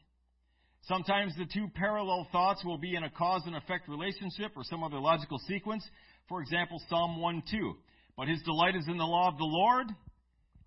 Sometimes 0.83 1.33
the 1.37 1.45
two 1.53 1.67
parallel 1.75 2.27
thoughts 2.31 2.63
will 2.65 2.77
be 2.77 2.95
in 2.95 3.03
a 3.03 3.09
cause 3.09 3.43
and 3.45 3.55
effect 3.55 3.87
relationship 3.87 4.51
or 4.55 4.63
some 4.63 4.83
other 4.83 4.99
logical 4.99 5.39
sequence. 5.47 5.87
For 6.27 6.41
example, 6.41 6.81
Psalm 6.89 7.21
1 7.21 7.43
2. 7.49 7.73
But 8.17 8.27
his 8.27 8.41
delight 8.43 8.75
is 8.75 8.87
in 8.87 8.97
the 8.97 9.05
law 9.05 9.29
of 9.29 9.37
the 9.37 9.45
Lord, 9.45 9.87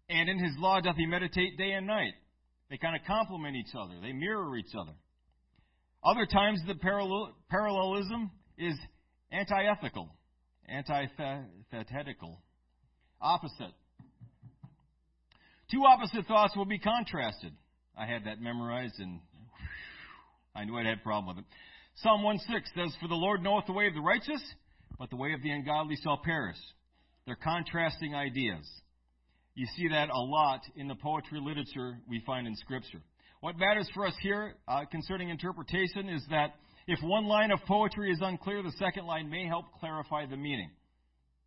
and 0.09 0.28
in 0.28 0.38
his 0.38 0.55
law 0.59 0.80
doth 0.80 0.96
he 0.96 1.07
meditate 1.07 1.59
day 1.59 1.72
and 1.72 1.86
night. 1.86 2.14
They 2.70 2.78
kind 2.78 2.96
of 2.96 3.07
complement 3.07 3.57
each 3.57 3.74
other, 3.78 3.94
they 4.00 4.12
mirror 4.12 4.57
each 4.57 4.74
other. 4.78 4.92
Other 6.05 6.26
times, 6.26 6.61
the 6.66 6.74
parallelism 7.50 8.30
is 8.59 8.74
anti-ethical 9.30 10.11
antithetical. 10.69 12.41
Opposite. 13.21 13.75
Two 15.71 15.85
opposite 15.87 16.27
thoughts 16.27 16.57
will 16.57 16.67
be 16.67 16.79
contrasted. 16.79 17.53
I 17.97 18.07
had 18.07 18.25
that 18.25 18.41
memorized 18.41 18.99
and 18.99 19.21
I 20.55 20.65
knew 20.65 20.77
I'd 20.77 20.87
had 20.87 20.99
a 20.99 21.03
problem 21.03 21.35
with 21.35 21.45
it. 21.45 21.51
Psalm 21.97 22.23
1 22.23 22.39
6 22.39 22.71
says, 22.75 22.95
For 23.01 23.09
the 23.09 23.15
Lord 23.15 23.43
knoweth 23.43 23.67
the 23.67 23.73
way 23.73 23.87
of 23.87 23.95
the 23.95 24.01
righteous, 24.01 24.43
but 24.99 25.11
the 25.11 25.17
way 25.17 25.33
of 25.33 25.43
the 25.43 25.51
ungodly 25.51 25.97
shall 26.03 26.19
perish. 26.19 26.57
They're 27.27 27.37
contrasting 27.37 28.15
ideas. 28.15 28.69
You 29.55 29.67
see 29.77 29.89
that 29.89 30.09
a 30.09 30.19
lot 30.19 30.61
in 30.77 30.89
the 30.89 30.95
poetry 30.95 31.41
literature 31.41 31.99
we 32.09 32.23
find 32.27 32.47
in 32.47 32.57
Scripture. 32.57 33.01
What 33.41 33.59
matters 33.59 33.89
for 33.95 34.07
us 34.07 34.15
here 34.23 34.55
uh, 34.67 34.85
concerning 34.91 35.29
interpretation 35.29 36.09
is 36.09 36.23
that 36.31 36.55
if 36.87 36.99
one 37.03 37.26
line 37.26 37.51
of 37.51 37.61
poetry 37.66 38.11
is 38.11 38.18
unclear, 38.20 38.62
the 38.62 38.72
second 38.72 39.07
line 39.07 39.30
may 39.30 39.47
help 39.47 39.66
clarify 39.78 40.26
the 40.26 40.37
meaning. 40.37 40.70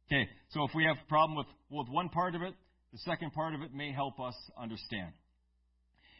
Okay, 0.07 0.29
so 0.49 0.63
if 0.63 0.71
we 0.75 0.85
have 0.85 0.97
a 1.03 1.09
problem 1.09 1.37
with, 1.37 1.47
with 1.69 1.87
one 1.89 2.09
part 2.09 2.35
of 2.35 2.41
it, 2.41 2.53
the 2.91 2.99
second 2.99 3.33
part 3.33 3.55
of 3.55 3.61
it 3.61 3.73
may 3.73 3.91
help 3.91 4.19
us 4.19 4.35
understand. 4.57 5.11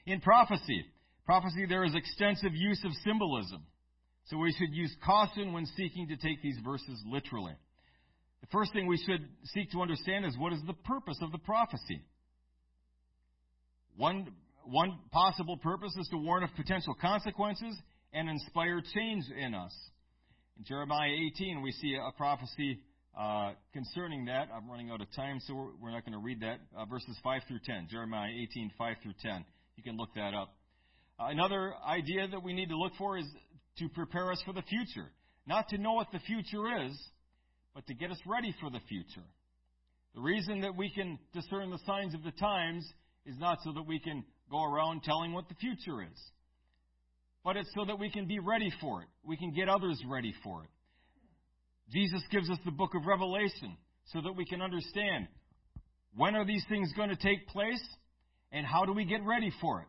In 0.06 0.20
prophecy, 0.22 0.86
prophecy 1.26 1.66
there 1.68 1.84
is 1.84 1.96
extensive 1.96 2.54
use 2.54 2.82
of 2.84 2.92
symbolism. 3.04 3.64
So 4.26 4.38
we 4.38 4.52
should 4.54 4.74
use 4.74 4.94
caution 5.06 5.54
when 5.54 5.66
seeking 5.78 6.08
to 6.08 6.18
take 6.18 6.42
these 6.42 6.58
verses 6.66 7.02
literally. 7.06 7.54
The 8.42 8.48
first 8.52 8.74
thing 8.74 8.88
we 8.88 8.98
should 8.98 9.28
seek 9.54 9.72
to 9.72 9.82
understand 9.82 10.26
is 10.26 10.38
what 10.38 10.52
is 10.52 10.60
the 10.66 10.74
purpose 10.74 11.18
of 11.22 11.32
the 11.32 11.38
prophecy. 11.38 12.02
One, 13.98 14.28
one 14.66 15.00
possible 15.12 15.58
purpose 15.58 15.96
is 16.00 16.08
to 16.10 16.18
warn 16.18 16.44
of 16.44 16.50
potential 16.56 16.96
consequences 17.00 17.76
and 18.16 18.30
inspire 18.30 18.82
change 18.94 19.26
in 19.38 19.54
us. 19.54 19.76
In 20.58 20.64
Jeremiah 20.64 21.12
18, 21.36 21.62
we 21.62 21.74
see 21.74 21.96
a 21.96 22.12
prophecy 22.14 22.80
uh, 23.20 23.52
concerning 23.74 24.26
that. 24.26 24.48
I'm 24.56 24.70
running 24.72 24.90
out 24.90 25.02
of 25.02 25.12
time, 25.14 25.40
so 25.46 25.74
we're, 25.82 25.92
not 25.92 26.06
going 26.06 26.14
to 26.14 26.24
read 26.24 26.40
that. 26.40 26.60
Uh, 26.76 26.86
verses 26.86 27.18
5 27.22 27.42
through 27.46 27.60
10. 27.66 27.90
Jeremiah 27.92 28.32
18, 28.32 28.72
5 28.78 28.96
through 29.04 29.14
10. 29.22 29.46
You 29.76 29.84
can 29.84 29.98
look 29.98 30.14
that 30.16 30.34
up. 30.34 30.56
Uh, 31.20 31.26
another 31.28 31.74
idea 31.86 32.26
that 32.30 32.42
we 32.42 32.54
need 32.54 32.70
to 32.70 32.78
look 32.78 32.94
for 32.98 33.18
is 33.18 33.26
to 33.80 33.90
prepare 33.90 34.32
us 34.32 34.42
for 34.46 34.54
the 34.54 34.62
future. 34.62 35.12
Not 35.46 35.68
to 35.70 35.78
know 35.78 35.94
what 35.94 36.08
the 36.14 36.20
future 36.20 36.86
is, 36.86 36.98
but 37.74 37.86
to 37.88 37.94
get 37.94 38.12
us 38.12 38.20
ready 38.26 38.56
for 38.62 38.70
the 38.70 38.80
future. 38.88 39.28
The 40.16 40.22
reason 40.22 40.62
that 40.62 40.78
we 40.78 40.90
can 40.90 41.20
discern 41.34 41.70
the 41.70 41.80
signs 41.86 42.16
of 42.16 42.24
the 42.24 42.32
times 42.32 42.90
is 43.26 43.38
not 43.38 43.58
so 43.66 43.74
that 43.74 43.86
we 43.86 44.00
can 44.00 44.24
go 44.50 44.64
around 44.64 45.04
telling 45.04 45.34
what 45.34 45.50
the 45.50 45.56
future 45.56 46.02
is 46.02 46.32
but 47.46 47.56
it's 47.56 47.70
so 47.76 47.86
that 47.86 48.00
we 48.00 48.10
can 48.10 48.26
be 48.26 48.40
ready 48.40 48.74
for 48.82 49.04
it. 49.04 49.08
We 49.24 49.38
can 49.38 49.52
get 49.52 49.70
others 49.70 50.02
ready 50.10 50.34
for 50.44 50.64
it. 50.64 50.70
Jesus 51.94 52.22
gives 52.32 52.50
us 52.50 52.58
the 52.66 52.72
book 52.72 52.96
of 52.96 53.06
Revelation 53.06 53.78
so 54.06 54.20
that 54.22 54.36
we 54.36 54.46
can 54.46 54.64
understand 54.64 55.28
when 56.16 56.36
are 56.36 56.44
these 56.44 56.66
things 56.68 56.92
going 56.98 57.10
to 57.10 57.16
take 57.16 57.48
place 57.48 57.84
and 58.52 58.66
how 58.66 58.86
do 58.86 58.94
we 58.94 59.06
get 59.06 59.24
ready 59.24 59.52
for 59.62 59.82
it? 59.82 59.88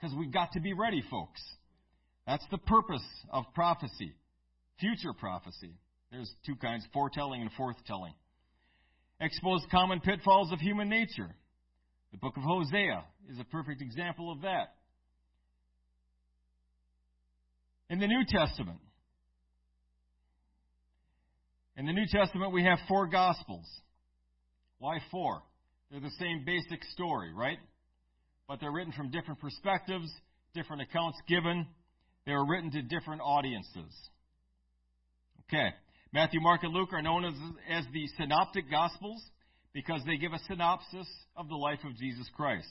Because 0.00 0.16
we've 0.16 0.32
got 0.32 0.52
to 0.52 0.60
be 0.60 0.72
ready, 0.74 1.02
folks. 1.10 1.42
That's 2.24 2.46
the 2.52 2.58
purpose 2.58 3.04
of 3.32 3.44
prophecy, 3.52 4.14
future 4.78 5.12
prophecy. 5.12 5.74
There's 6.12 6.32
two 6.46 6.54
kinds 6.54 6.86
foretelling 6.92 7.40
and 7.40 7.50
forthtelling. 7.58 8.14
Expose 9.20 9.62
common 9.72 10.00
pitfalls 10.00 10.52
of 10.52 10.60
human 10.60 10.88
nature. 10.88 11.34
The 12.12 12.18
book 12.18 12.36
of 12.36 12.44
Hosea 12.44 13.02
is 13.28 13.40
a 13.40 13.44
perfect 13.44 13.82
example 13.82 14.30
of 14.30 14.42
that. 14.42 14.74
In 17.90 17.98
the 17.98 18.06
New 18.06 18.24
Testament. 18.26 18.78
In 21.76 21.86
the 21.86 21.92
New 21.92 22.06
Testament, 22.06 22.52
we 22.52 22.64
have 22.64 22.78
four 22.88 23.08
Gospels. 23.08 23.66
Why 24.78 24.98
four? 25.10 25.42
They're 25.90 26.00
the 26.00 26.10
same 26.20 26.44
basic 26.46 26.82
story, 26.92 27.32
right? 27.34 27.58
But 28.46 28.60
they're 28.60 28.72
written 28.72 28.92
from 28.92 29.10
different 29.10 29.40
perspectives, 29.40 30.10
different 30.54 30.82
accounts 30.82 31.18
given. 31.28 31.66
They 32.26 32.32
were 32.32 32.46
written 32.46 32.70
to 32.70 32.82
different 32.82 33.22
audiences. 33.22 33.92
Okay. 35.48 35.70
Matthew, 36.12 36.40
Mark, 36.40 36.62
and 36.62 36.72
Luke 36.72 36.92
are 36.92 37.02
known 37.02 37.24
as, 37.24 37.34
as 37.68 37.84
the 37.92 38.06
Synoptic 38.18 38.70
Gospels 38.70 39.22
because 39.72 40.00
they 40.06 40.16
give 40.16 40.32
a 40.32 40.40
synopsis 40.48 41.08
of 41.36 41.48
the 41.48 41.56
life 41.56 41.80
of 41.84 41.96
Jesus 41.96 42.28
Christ. 42.36 42.70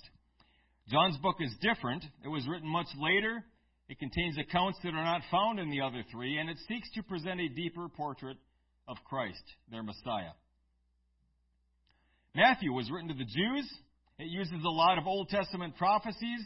John's 0.90 1.18
book 1.18 1.36
is 1.40 1.52
different. 1.62 2.04
It 2.24 2.30
was 2.30 2.48
written 2.48 2.68
much 2.68 2.88
later 2.98 3.44
it 3.90 4.00
contains 4.00 4.38
accounts 4.38 4.78
that 4.84 4.94
are 4.94 5.04
not 5.04 5.22
found 5.32 5.60
in 5.60 5.72
the 5.72 5.82
other 5.82 6.04
three, 6.12 6.38
and 6.38 6.50
it 6.50 6.58
seeks 6.68 6.90
to 6.92 7.04
present 7.04 7.42
a 7.42 7.50
deeper 7.50 7.90
portrait 7.90 8.38
of 8.88 8.98
Christ, 9.10 9.44
their 9.72 9.84
Messiah. 9.84 10.34
Matthew 12.36 12.72
was 12.72 12.90
written 12.92 13.10
to 13.10 13.16
the 13.16 13.26
Jews. 13.26 13.68
It 14.20 14.28
uses 14.28 14.64
a 14.64 14.70
lot 14.70 15.00
of 15.00 15.08
Old 15.08 15.30
Testament 15.30 15.76
prophecies 15.78 16.42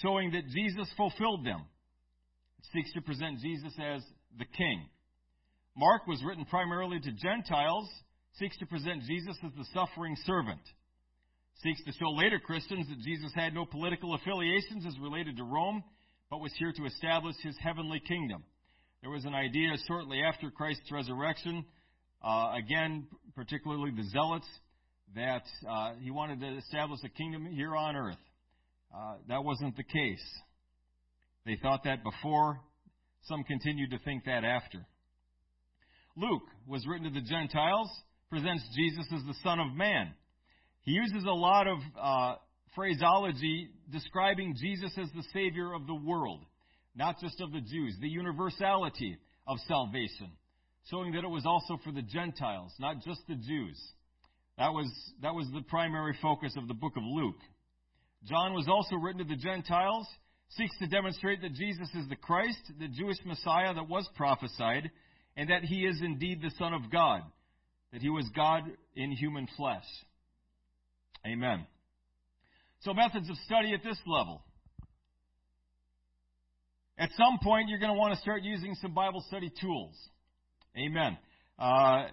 showing 0.00 0.30
that 0.30 0.46
Jesus 0.48 0.88
fulfilled 0.96 1.44
them. 1.44 1.62
It 2.60 2.66
seeks 2.72 2.92
to 2.94 3.00
present 3.00 3.40
Jesus 3.40 3.72
as 3.78 4.02
the 4.38 4.44
King. 4.44 4.86
Mark 5.76 6.06
was 6.06 6.22
written 6.24 6.44
primarily 6.44 7.00
to 7.00 7.12
Gentiles, 7.12 7.88
seeks 8.38 8.56
to 8.58 8.66
present 8.66 9.02
Jesus 9.02 9.36
as 9.44 9.52
the 9.56 9.66
suffering 9.74 10.16
servant. 10.24 10.60
seeks 11.62 11.82
to 11.84 11.92
show 11.92 12.10
later 12.10 12.38
Christians 12.38 12.88
that 12.88 13.00
Jesus 13.00 13.32
had 13.34 13.54
no 13.54 13.64
political 13.64 14.14
affiliations 14.14 14.86
as 14.86 14.98
related 15.00 15.36
to 15.36 15.44
Rome, 15.44 15.82
but 16.32 16.40
was 16.40 16.52
here 16.58 16.72
to 16.72 16.86
establish 16.86 17.36
his 17.42 17.54
heavenly 17.62 18.00
kingdom. 18.00 18.42
There 19.02 19.10
was 19.10 19.26
an 19.26 19.34
idea 19.34 19.68
shortly 19.86 20.22
after 20.22 20.50
Christ's 20.50 20.90
resurrection, 20.90 21.62
uh, 22.24 22.54
again, 22.56 23.06
particularly 23.36 23.90
the 23.90 24.04
Zealots, 24.04 24.46
that 25.14 25.42
uh, 25.68 25.92
he 26.00 26.10
wanted 26.10 26.40
to 26.40 26.56
establish 26.56 27.00
a 27.04 27.10
kingdom 27.10 27.44
here 27.44 27.76
on 27.76 27.96
earth. 27.96 28.16
Uh, 28.96 29.16
that 29.28 29.44
wasn't 29.44 29.76
the 29.76 29.82
case. 29.82 30.24
They 31.44 31.58
thought 31.60 31.84
that 31.84 32.02
before. 32.02 32.60
Some 33.24 33.44
continued 33.44 33.90
to 33.90 33.98
think 33.98 34.24
that 34.24 34.42
after. 34.42 34.86
Luke 36.16 36.44
was 36.66 36.86
written 36.86 37.12
to 37.12 37.20
the 37.20 37.26
Gentiles, 37.28 37.90
presents 38.30 38.64
Jesus 38.74 39.04
as 39.14 39.22
the 39.26 39.34
Son 39.44 39.60
of 39.60 39.74
Man. 39.74 40.14
He 40.80 40.92
uses 40.92 41.24
a 41.28 41.30
lot 41.30 41.66
of 41.66 41.78
uh, 42.00 42.34
phraseology 42.74 43.68
describing 43.90 44.54
Jesus 44.58 44.92
as 44.98 45.08
the 45.14 45.24
Savior 45.32 45.72
of 45.72 45.86
the 45.86 45.94
world, 45.94 46.44
not 46.94 47.20
just 47.20 47.40
of 47.40 47.52
the 47.52 47.60
Jews, 47.60 47.96
the 48.00 48.08
universality 48.08 49.18
of 49.46 49.58
salvation, 49.68 50.30
showing 50.90 51.12
that 51.12 51.24
it 51.24 51.28
was 51.28 51.46
also 51.46 51.78
for 51.84 51.92
the 51.92 52.02
Gentiles, 52.02 52.72
not 52.78 52.96
just 53.04 53.20
the 53.28 53.34
Jews. 53.34 53.80
That 54.58 54.72
was, 54.72 54.90
that 55.22 55.34
was 55.34 55.48
the 55.52 55.62
primary 55.62 56.16
focus 56.20 56.54
of 56.56 56.68
the 56.68 56.74
book 56.74 56.96
of 56.96 57.02
Luke. 57.04 57.40
John 58.28 58.54
was 58.54 58.68
also 58.68 58.96
written 58.96 59.26
to 59.26 59.28
the 59.28 59.40
Gentiles, 59.40 60.06
seeks 60.50 60.76
to 60.78 60.86
demonstrate 60.86 61.42
that 61.42 61.54
Jesus 61.54 61.88
is 61.94 62.08
the 62.08 62.16
Christ, 62.16 62.60
the 62.78 62.88
Jewish 62.88 63.18
Messiah 63.24 63.74
that 63.74 63.88
was 63.88 64.08
prophesied, 64.14 64.90
and 65.36 65.50
that 65.50 65.64
he 65.64 65.86
is 65.86 66.00
indeed 66.02 66.42
the 66.42 66.52
Son 66.58 66.74
of 66.74 66.90
God, 66.90 67.22
that 67.92 68.02
he 68.02 68.10
was 68.10 68.28
God 68.36 68.64
in 68.94 69.10
human 69.12 69.48
flesh. 69.56 69.84
Amen. 71.26 71.66
So, 72.84 72.92
methods 72.92 73.30
of 73.30 73.36
study 73.46 73.74
at 73.74 73.84
this 73.84 73.98
level. 74.06 74.42
At 76.98 77.10
some 77.16 77.38
point, 77.42 77.68
you're 77.68 77.78
going 77.78 77.92
to 77.92 77.98
want 77.98 78.14
to 78.14 78.20
start 78.20 78.42
using 78.42 78.74
some 78.80 78.92
Bible 78.92 79.24
study 79.28 79.50
tools. 79.60 79.94
Amen. 80.76 81.16
Uh, 81.58 82.06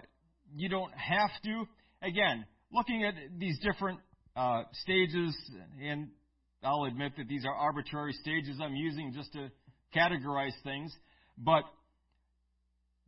you 0.54 0.68
don't 0.68 0.92
have 0.92 1.30
to. 1.44 1.64
Again, 2.02 2.44
looking 2.72 3.04
at 3.04 3.14
these 3.38 3.58
different 3.58 3.98
uh, 4.36 4.62
stages, 4.82 5.36
and 5.82 6.08
I'll 6.62 6.84
admit 6.84 7.12
that 7.18 7.26
these 7.28 7.44
are 7.44 7.54
arbitrary 7.54 8.12
stages 8.12 8.58
I'm 8.62 8.76
using 8.76 9.12
just 9.12 9.32
to 9.32 9.50
categorize 9.94 10.54
things, 10.62 10.94
but 11.36 11.64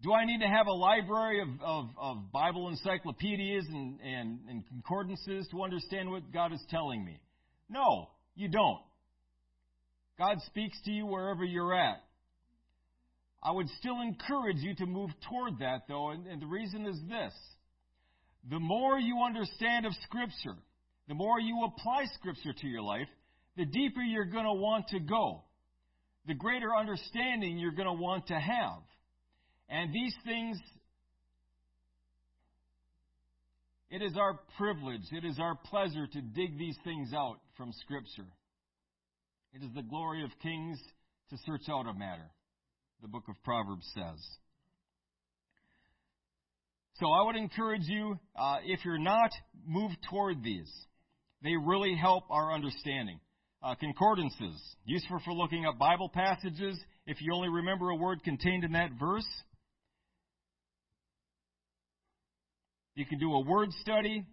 do 0.02 0.12
I 0.12 0.24
need 0.24 0.40
to 0.40 0.48
have 0.48 0.66
a 0.66 0.72
library 0.72 1.40
of, 1.42 1.48
of, 1.64 1.84
of 1.96 2.32
Bible 2.32 2.68
encyclopedias 2.68 3.66
and, 3.68 4.00
and, 4.00 4.40
and 4.48 4.66
concordances 4.66 5.46
to 5.52 5.62
understand 5.62 6.10
what 6.10 6.32
God 6.32 6.52
is 6.52 6.60
telling 6.70 7.04
me? 7.04 7.20
No, 7.72 8.10
you 8.34 8.48
don't. 8.48 8.80
God 10.18 10.38
speaks 10.46 10.78
to 10.84 10.90
you 10.90 11.06
wherever 11.06 11.42
you're 11.42 11.74
at. 11.74 12.02
I 13.42 13.50
would 13.50 13.68
still 13.80 14.00
encourage 14.02 14.58
you 14.58 14.74
to 14.76 14.86
move 14.86 15.10
toward 15.28 15.58
that, 15.60 15.84
though, 15.88 16.10
and, 16.10 16.26
and 16.26 16.40
the 16.40 16.46
reason 16.46 16.86
is 16.86 17.00
this. 17.08 17.32
The 18.50 18.60
more 18.60 18.98
you 18.98 19.22
understand 19.24 19.86
of 19.86 19.92
Scripture, 20.04 20.56
the 21.08 21.14
more 21.14 21.40
you 21.40 21.64
apply 21.64 22.04
Scripture 22.14 22.52
to 22.52 22.66
your 22.66 22.82
life, 22.82 23.08
the 23.56 23.64
deeper 23.64 24.00
you're 24.00 24.26
going 24.26 24.44
to 24.44 24.52
want 24.52 24.88
to 24.88 25.00
go. 25.00 25.42
The 26.26 26.34
greater 26.34 26.74
understanding 26.74 27.58
you're 27.58 27.72
going 27.72 27.88
to 27.88 28.00
want 28.00 28.28
to 28.28 28.34
have. 28.38 28.82
And 29.68 29.92
these 29.92 30.14
things, 30.24 30.58
it 33.92 34.00
is 34.00 34.16
our 34.16 34.40
privilege, 34.56 35.02
it 35.12 35.22
is 35.22 35.38
our 35.38 35.54
pleasure 35.54 36.06
to 36.06 36.20
dig 36.22 36.58
these 36.58 36.76
things 36.82 37.12
out 37.14 37.36
from 37.58 37.72
Scripture. 37.84 38.26
It 39.52 39.62
is 39.62 39.68
the 39.74 39.82
glory 39.82 40.24
of 40.24 40.30
kings 40.42 40.80
to 41.28 41.36
search 41.44 41.68
out 41.70 41.86
a 41.86 41.92
matter, 41.92 42.30
the 43.02 43.08
book 43.08 43.24
of 43.28 43.34
Proverbs 43.44 43.86
says. 43.94 44.18
So 46.94 47.06
I 47.06 47.22
would 47.26 47.36
encourage 47.36 47.86
you, 47.86 48.18
uh, 48.34 48.56
if 48.64 48.82
you're 48.82 48.98
not, 48.98 49.30
move 49.66 49.90
toward 50.08 50.42
these. 50.42 50.72
They 51.42 51.54
really 51.62 51.94
help 51.94 52.24
our 52.30 52.54
understanding. 52.54 53.20
Uh, 53.62 53.74
concordances, 53.74 54.58
useful 54.86 55.20
for 55.22 55.34
looking 55.34 55.66
up 55.66 55.78
Bible 55.78 56.08
passages. 56.08 56.80
If 57.06 57.18
you 57.20 57.34
only 57.34 57.50
remember 57.50 57.90
a 57.90 57.96
word 57.96 58.24
contained 58.24 58.64
in 58.64 58.72
that 58.72 58.90
verse, 58.98 59.28
You 62.94 63.06
can 63.06 63.18
do 63.18 63.32
a 63.32 63.40
word 63.40 63.72
study, 63.80 64.24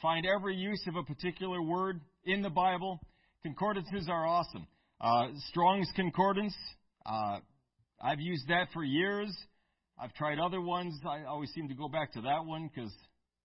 find 0.00 0.24
every 0.26 0.56
use 0.56 0.82
of 0.86 0.96
a 0.96 1.02
particular 1.02 1.60
word 1.60 2.00
in 2.24 2.40
the 2.40 2.48
Bible. 2.48 3.00
Concordances 3.42 4.08
are 4.08 4.26
awesome. 4.26 4.66
Uh, 4.98 5.28
Strong's 5.50 5.88
Concordance, 5.94 6.56
uh, 7.04 7.38
I've 8.00 8.20
used 8.20 8.48
that 8.48 8.68
for 8.72 8.82
years. 8.82 9.30
I've 10.00 10.14
tried 10.14 10.38
other 10.38 10.60
ones. 10.60 10.98
I 11.06 11.24
always 11.24 11.50
seem 11.50 11.68
to 11.68 11.74
go 11.74 11.88
back 11.88 12.12
to 12.14 12.22
that 12.22 12.46
one 12.46 12.70
because 12.74 12.92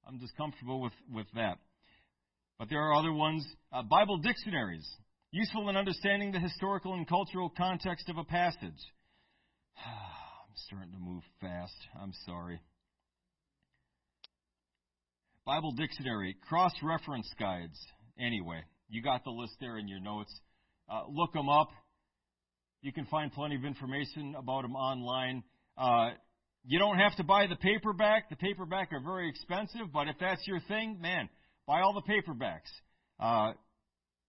I'm 0.08 0.20
just 0.20 0.36
comfortable 0.38 0.80
with, 0.80 0.94
with 1.14 1.28
that. 1.36 1.58
But 2.58 2.70
there 2.70 2.80
are 2.80 2.94
other 2.94 3.12
ones. 3.12 3.46
Uh, 3.72 3.84
Bible 3.84 4.18
dictionaries, 4.20 4.88
useful 5.32 5.68
in 5.68 5.76
understanding 5.76 6.32
the 6.32 6.40
historical 6.40 6.94
and 6.94 7.06
cultural 7.06 7.52
context 7.58 8.08
of 8.08 8.18
a 8.18 8.24
passage. 8.24 8.62
I'm 9.86 10.56
starting 10.68 10.94
to 10.94 11.00
move 11.00 11.24
fast. 11.42 11.76
I'm 12.02 12.14
sorry. 12.26 12.62
Bible 15.46 15.74
Dictionary, 15.74 16.38
cross 16.48 16.72
reference 16.82 17.30
guides. 17.38 17.78
Anyway, 18.18 18.62
you 18.88 19.02
got 19.02 19.26
the 19.26 19.30
list 19.30 19.54
there 19.60 19.78
in 19.78 19.90
your 19.90 20.00
notes. 20.00 20.34
Uh, 20.90 21.02
look 21.10 21.34
them 21.34 21.50
up. 21.50 21.68
You 22.82 22.94
can 22.94 23.06
find 23.08 23.30
plenty 23.30 23.56
of 23.56 23.66
information 23.66 24.36
about 24.38 24.62
them 24.62 24.74
online. 24.74 25.44
Uh, 25.78 26.12
you 26.64 26.80
don't 26.80 26.98
have 26.98 27.14
to 27.18 27.26
buy 27.26 27.48
the 27.48 27.58
paperback. 27.58 28.30
The 28.30 28.38
paperback 28.38 28.94
are 28.94 29.02
very 29.02 29.28
expensive, 29.28 29.92
but 29.92 30.08
if 30.08 30.16
that's 30.18 30.48
your 30.48 30.62
thing, 30.70 31.00
man, 31.02 31.28
buy 31.68 31.82
all 31.82 31.94
the 31.94 32.10
paperbacks. 32.10 32.72
Uh, 33.20 33.52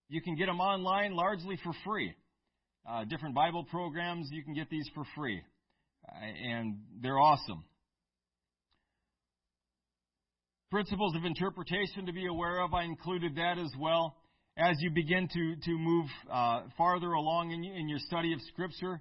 you 0.08 0.20
can 0.20 0.34
get 0.34 0.46
them 0.46 0.60
online 0.60 1.14
largely 1.14 1.56
for 1.62 1.72
free. 1.84 2.12
Uh, 2.90 3.04
different 3.04 3.36
Bible 3.36 3.62
programs, 3.70 4.28
you 4.32 4.42
can 4.42 4.54
get 4.54 4.68
these 4.68 4.88
for 4.96 5.04
free. 5.14 5.40
Uh, 6.08 6.24
and 6.24 6.78
they're 7.00 7.20
awesome. 7.20 7.64
Principles 10.74 11.14
of 11.14 11.24
interpretation 11.24 12.04
to 12.04 12.12
be 12.12 12.26
aware 12.26 12.60
of, 12.60 12.74
I 12.74 12.82
included 12.82 13.36
that 13.36 13.58
as 13.58 13.70
well. 13.78 14.16
As 14.58 14.74
you 14.80 14.90
begin 14.90 15.28
to, 15.28 15.54
to 15.54 15.78
move 15.78 16.06
uh, 16.28 16.62
farther 16.76 17.12
along 17.12 17.52
in, 17.52 17.62
in, 17.62 17.88
your 17.88 18.00
study 18.00 18.32
of 18.32 18.40
Scripture, 18.48 19.00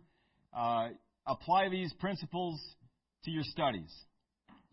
uh, 0.55 0.89
apply 1.25 1.69
these 1.69 1.91
principles 1.93 2.61
to 3.25 3.31
your 3.31 3.41
studies. 3.45 3.91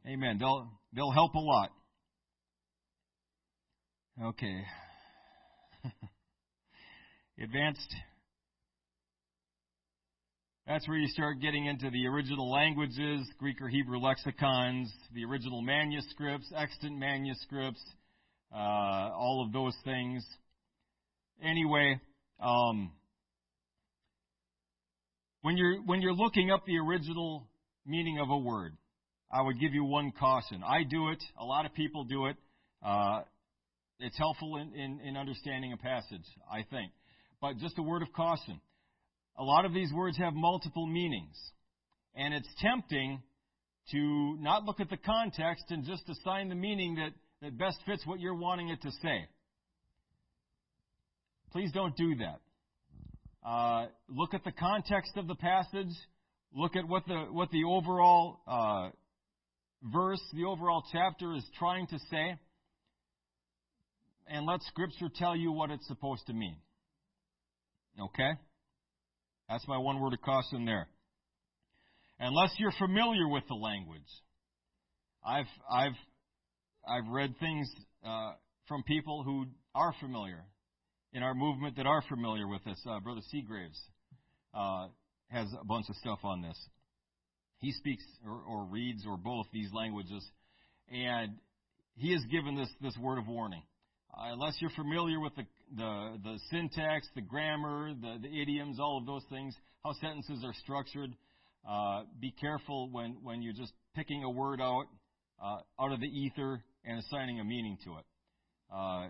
Amen. 0.07 0.37
They'll, 0.39 0.71
they'll 0.95 1.11
help 1.11 1.33
a 1.33 1.39
lot. 1.39 1.71
Okay. 4.23 4.61
Advanced 7.43 7.95
that's 10.71 10.87
where 10.87 10.99
you 10.99 11.09
start 11.09 11.41
getting 11.41 11.67
into 11.67 11.91
the 11.91 12.07
original 12.07 12.49
languages, 12.49 13.29
Greek 13.39 13.61
or 13.61 13.67
Hebrew 13.69 13.99
lexicons, 13.99 14.89
the 15.13 15.25
original 15.25 15.63
manuscripts, 15.63 16.47
extant 16.57 16.97
manuscripts, 16.97 17.83
uh, 18.55 18.57
all 18.57 19.43
of 19.45 19.53
those 19.53 19.75
things. 19.85 20.25
Anyway, 21.43 22.01
um, 22.39 22.93
when 25.43 25.57
you're 25.57 25.79
when 25.83 26.03
you're 26.03 26.15
looking 26.15 26.53
up 26.53 26.65
the 26.67 26.79
original 26.79 27.49
meaning 27.85 28.21
of 28.21 28.31
a 28.31 28.39
word, 28.39 28.77
I 29.33 29.43
would 29.43 29.59
give 29.59 29.75
you 29.75 29.83
one 29.83 30.13
caution. 30.21 30.63
I 30.65 30.85
do 30.85 31.09
it. 31.09 31.23
A 31.41 31.45
lot 31.45 31.67
of 31.67 31.75
people 31.75 32.05
do 32.05 32.27
it. 32.27 32.37
Uh, 32.81 33.23
it's 33.99 34.17
helpful 34.17 34.57
in, 34.59 34.73
in, 34.79 35.01
in 35.01 35.17
understanding 35.17 35.73
a 35.73 35.77
passage, 35.77 36.27
I 36.49 36.65
think. 36.71 36.93
But 37.41 37.57
just 37.59 37.77
a 37.77 37.83
word 37.83 38.03
of 38.03 38.13
caution. 38.13 38.61
A 39.39 39.45
lot 39.45 39.65
of 39.65 39.73
these 39.73 39.93
words 39.93 40.19
have 40.19 40.35
multiple 40.35 40.87
meanings. 40.87 41.37
And 42.15 42.35
it's 42.35 42.49
tempting 42.61 43.23
to 43.93 44.37
not 44.41 44.65
look 44.65 44.81
at 44.81 44.91
the 44.91 44.97
context 44.97 45.65
and 45.71 45.85
just 45.85 46.03
assign 46.09 46.49
the 46.49 46.55
meaning 46.55 46.97
that, 46.97 47.11
that 47.43 47.59
best 47.59 47.79
fits 47.87 48.07
what 48.07 48.21
you're 48.21 48.35
wanting 48.35 48.69
it 48.69 48.83
to 48.83 48.91
say. 49.03 49.29
Please 51.53 51.73
don't 51.73 51.97
do 51.97 52.15
that. 52.17 53.49
Uh, 53.49 53.87
look 54.09 54.35
at 54.35 54.45
the 54.45 54.53
context 54.53 55.13
of 55.17 55.27
the 55.27 55.35
passage. 55.35 55.93
Look 56.55 56.77
at 56.77 56.87
what 56.87 57.07
the 57.07 57.27
what 57.31 57.51
the 57.51 57.65
overall 57.65 58.41
uh, 58.47 58.91
verse, 59.83 60.21
the 60.35 60.45
overall 60.45 60.85
chapter 60.93 61.35
is 61.35 61.45
trying 61.59 61.87
to 61.89 61.99
say, 62.11 62.39
and 64.29 64.47
let 64.47 64.63
Scripture 64.63 65.09
tell 65.15 65.35
you 65.35 65.53
what 65.53 65.71
it's 65.71 65.87
supposed 65.87 66.27
to 66.27 66.33
mean. 66.33 66.57
Okay. 67.99 68.31
That's 69.51 69.67
my 69.67 69.79
one 69.79 69.99
word 69.99 70.13
of 70.13 70.21
caution 70.23 70.65
there. 70.65 70.87
Unless 72.21 72.51
you're 72.59 72.73
familiar 72.79 73.27
with 73.27 73.43
the 73.49 73.57
language. 73.57 74.03
I've, 75.27 75.47
I've, 75.71 75.97
I've 76.89 77.11
read 77.11 77.35
things 77.41 77.69
uh, 78.07 78.33
from 78.69 78.85
people 78.85 79.25
who 79.25 79.47
are 79.75 79.93
familiar 80.01 80.45
in 81.13 81.25
our 81.25 81.35
movement 81.35 81.77
that 81.77 81.87
are 81.87 82.03
familiar 82.09 82.47
with 82.47 82.63
this. 82.65 82.81
Uh, 82.89 83.01
Brother 83.01 83.23
Segraves 83.33 83.79
uh, 84.55 84.87
has 85.29 85.49
a 85.61 85.65
bunch 85.65 85.87
of 85.89 85.97
stuff 85.97 86.21
on 86.23 86.43
this. 86.43 86.57
He 87.59 87.73
speaks 87.73 88.05
or, 88.25 88.41
or 88.49 88.65
reads 88.67 89.05
or 89.07 89.17
both 89.17 89.47
these 89.53 89.71
languages, 89.73 90.25
and 90.91 91.33
he 91.97 92.13
has 92.13 92.23
given 92.31 92.57
this 92.57 92.71
this 92.81 92.97
word 92.97 93.19
of 93.19 93.27
warning. 93.27 93.63
Uh, 94.15 94.33
unless 94.33 94.55
you're 94.61 94.71
familiar 94.71 95.21
with 95.21 95.35
the, 95.37 95.43
the, 95.77 96.19
the 96.23 96.39
syntax, 96.51 97.09
the 97.15 97.21
grammar, 97.21 97.93
the, 97.95 98.19
the 98.23 98.41
idioms, 98.41 98.79
all 98.81 98.99
of 98.99 99.07
those 99.07 99.25
things, 99.31 99.55
how 99.85 99.93
sentences 99.95 100.43
are 100.45 100.55
structured, 100.63 101.15
uh, 101.69 102.03
be 102.21 102.33
careful 102.41 102.91
when, 102.91 103.17
when 103.23 103.43
you're 103.43 103.55
just 103.55 103.73
picking 103.95 104.25
a 104.25 104.31
word 104.31 104.61
out 104.61 104.87
uh, 105.43 105.59
out 105.81 105.93
of 105.93 106.01
the 106.01 106.07
ether 106.07 106.63
and 106.85 106.99
assigning 106.99 107.41
a 107.41 107.45
meaning 107.45 107.79
to 107.85 107.91
it. 107.99 108.05
Uh, 108.73 109.09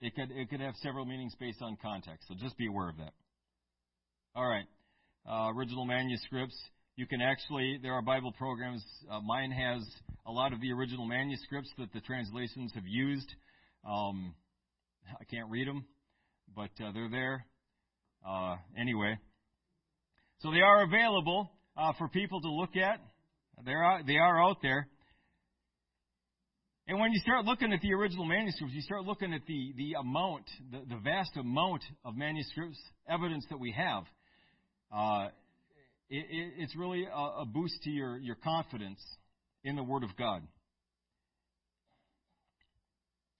it 0.00 0.14
could 0.14 0.30
it 0.30 0.50
could 0.50 0.60
have 0.60 0.74
several 0.82 1.04
meanings 1.04 1.34
based 1.40 1.62
on 1.62 1.76
context, 1.80 2.28
so 2.28 2.34
just 2.38 2.56
be 2.58 2.66
aware 2.66 2.88
of 2.88 2.98
that. 2.98 3.12
All 4.34 4.46
right, 4.46 4.66
uh, 5.28 5.52
original 5.54 5.86
manuscripts. 5.86 6.56
You 6.96 7.06
can 7.06 7.20
actually 7.20 7.78
there 7.82 7.94
are 7.94 8.02
Bible 8.02 8.32
programs. 8.32 8.84
Uh, 9.10 9.20
mine 9.20 9.50
has 9.50 9.82
a 10.26 10.32
lot 10.32 10.52
of 10.52 10.60
the 10.60 10.72
original 10.72 11.06
manuscripts 11.06 11.70
that 11.78 11.92
the 11.92 12.00
translations 12.00 12.72
have 12.74 12.86
used. 12.86 13.28
Um, 13.88 14.34
I 15.20 15.24
can't 15.24 15.50
read 15.50 15.68
them, 15.68 15.84
but 16.54 16.70
uh, 16.84 16.92
they're 16.92 17.10
there. 17.10 17.46
Uh, 18.26 18.56
anyway, 18.78 19.18
so 20.40 20.50
they 20.50 20.60
are 20.60 20.82
available 20.84 21.50
uh, 21.76 21.92
for 21.98 22.08
people 22.08 22.40
to 22.40 22.50
look 22.50 22.76
at. 22.76 23.00
They're 23.64 24.02
they 24.06 24.16
are 24.16 24.42
out 24.42 24.58
there. 24.62 24.88
And 26.88 27.00
when 27.00 27.10
you 27.10 27.18
start 27.20 27.44
looking 27.44 27.72
at 27.72 27.80
the 27.80 27.92
original 27.94 28.24
manuscripts, 28.24 28.72
you 28.72 28.80
start 28.80 29.04
looking 29.04 29.34
at 29.34 29.40
the, 29.48 29.72
the 29.76 29.94
amount, 29.98 30.44
the, 30.70 30.82
the 30.88 31.00
vast 31.02 31.36
amount 31.36 31.82
of 32.04 32.16
manuscripts, 32.16 32.78
evidence 33.08 33.44
that 33.50 33.58
we 33.58 33.72
have. 33.72 34.04
Uh, 34.94 35.28
it, 36.08 36.24
it, 36.30 36.52
it's 36.58 36.76
really 36.76 37.04
a, 37.04 37.42
a 37.42 37.44
boost 37.44 37.74
to 37.82 37.90
your, 37.90 38.18
your 38.18 38.36
confidence 38.36 39.00
in 39.64 39.74
the 39.74 39.82
Word 39.82 40.04
of 40.04 40.16
God. 40.16 40.42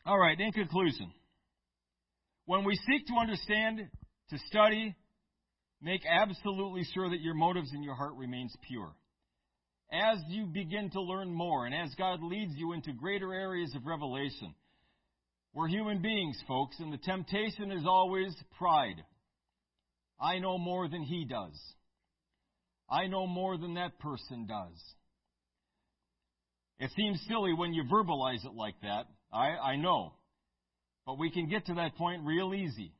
All 0.04 0.18
right, 0.18 0.38
in 0.38 0.50
conclusion, 0.50 1.12
when 2.47 2.64
we 2.64 2.76
seek 2.76 3.07
to 3.09 3.14
understand, 3.20 3.80
to 4.30 4.38
study, 4.49 4.94
make 5.82 6.03
absolutely 6.09 6.82
sure 6.94 7.11
that 7.11 7.20
your 7.20 7.34
motives 7.34 7.72
in 7.74 7.82
your 7.82 7.94
heart 7.94 8.14
remains 8.16 8.55
pure. 8.66 8.94
As 9.92 10.18
you 10.28 10.47
begin 10.47 10.90
to 10.90 11.01
learn 11.01 11.32
more 11.32 11.66
and 11.66 11.74
as 11.74 11.94
God 11.97 12.20
leads 12.22 12.53
you 12.57 12.72
into 12.72 12.92
greater 12.92 13.32
areas 13.32 13.72
of 13.76 13.86
revelation, 13.86 14.55
we're 15.55 15.68
human 15.68 16.03
beings, 16.03 16.40
folks, 16.47 16.76
and 16.80 16.92
the 16.92 16.99
temptation 16.99 17.70
is 17.70 17.84
always 17.86 18.34
pride. 18.59 19.03
I 20.20 20.38
know 20.38 20.59
more 20.59 20.88
than 20.88 21.03
he 21.03 21.24
does. 21.24 21.59
I 22.90 23.07
know 23.07 23.26
more 23.26 23.57
than 23.57 23.74
that 23.74 23.99
person 23.99 24.47
does. 24.47 24.82
It 26.78 26.90
seems 26.97 27.24
silly 27.28 27.53
when 27.55 27.72
you 27.72 27.84
verbalize 27.84 28.44
it 28.44 28.55
like 28.55 28.74
that. 28.82 29.07
I, 29.32 29.72
I 29.72 29.76
know. 29.76 30.12
But 31.07 31.18
we 31.18 31.30
can 31.30 31.48
get 31.48 31.66
to 31.66 31.74
that 31.74 31.96
point 31.96 32.22
real 32.24 32.52
easy. 32.52 32.92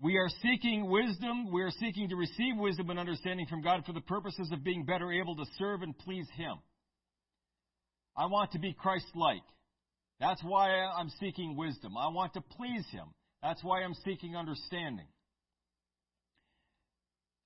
We 0.00 0.16
are 0.16 0.28
seeking 0.40 0.88
wisdom. 0.88 1.52
We 1.52 1.62
are 1.62 1.72
seeking 1.78 2.08
to 2.08 2.16
receive 2.16 2.56
wisdom 2.56 2.88
and 2.88 2.98
understanding 2.98 3.46
from 3.46 3.60
God 3.60 3.84
for 3.84 3.92
the 3.92 4.00
purposes 4.00 4.48
of 4.52 4.64
being 4.64 4.86
better 4.86 5.12
able 5.12 5.36
to 5.36 5.44
serve 5.58 5.82
and 5.82 5.98
please 5.98 6.26
Him. 6.36 6.56
I 8.16 8.26
want 8.26 8.52
to 8.52 8.58
be 8.58 8.72
Christ 8.72 9.06
like. 9.14 9.42
That's 10.18 10.42
why 10.42 10.70
I'm 10.70 11.10
seeking 11.20 11.56
wisdom. 11.56 11.96
I 11.98 12.08
want 12.08 12.34
to 12.34 12.40
please 12.40 12.84
Him. 12.90 13.06
That's 13.42 13.62
why 13.62 13.82
I'm 13.82 13.94
seeking 14.04 14.36
understanding. 14.36 15.06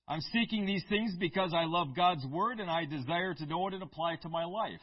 I'm 0.07 0.21
seeking 0.31 0.65
these 0.65 0.83
things 0.87 1.13
because 1.19 1.51
I 1.53 1.65
love 1.65 1.95
God's 1.95 2.25
Word 2.27 2.59
and 2.59 2.69
I 2.69 2.85
desire 2.85 3.33
to 3.33 3.45
know 3.45 3.67
it 3.67 3.73
and 3.73 3.83
apply 3.83 4.13
it 4.13 4.21
to 4.21 4.29
my 4.29 4.45
life. 4.45 4.81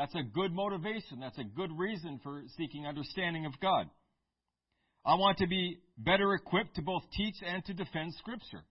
That's 0.00 0.14
a 0.14 0.22
good 0.22 0.50
motivation. 0.50 1.20
That's 1.20 1.36
a 1.36 1.44
good 1.44 1.70
reason 1.76 2.20
for 2.22 2.40
seeking 2.56 2.86
understanding 2.86 3.44
of 3.44 3.52
God. 3.60 3.84
I 5.04 5.16
want 5.16 5.36
to 5.38 5.46
be 5.46 5.76
better 5.98 6.32
equipped 6.32 6.76
to 6.76 6.82
both 6.82 7.02
teach 7.14 7.34
and 7.46 7.62
to 7.66 7.74
defend 7.74 8.14
Scripture. 8.14 8.64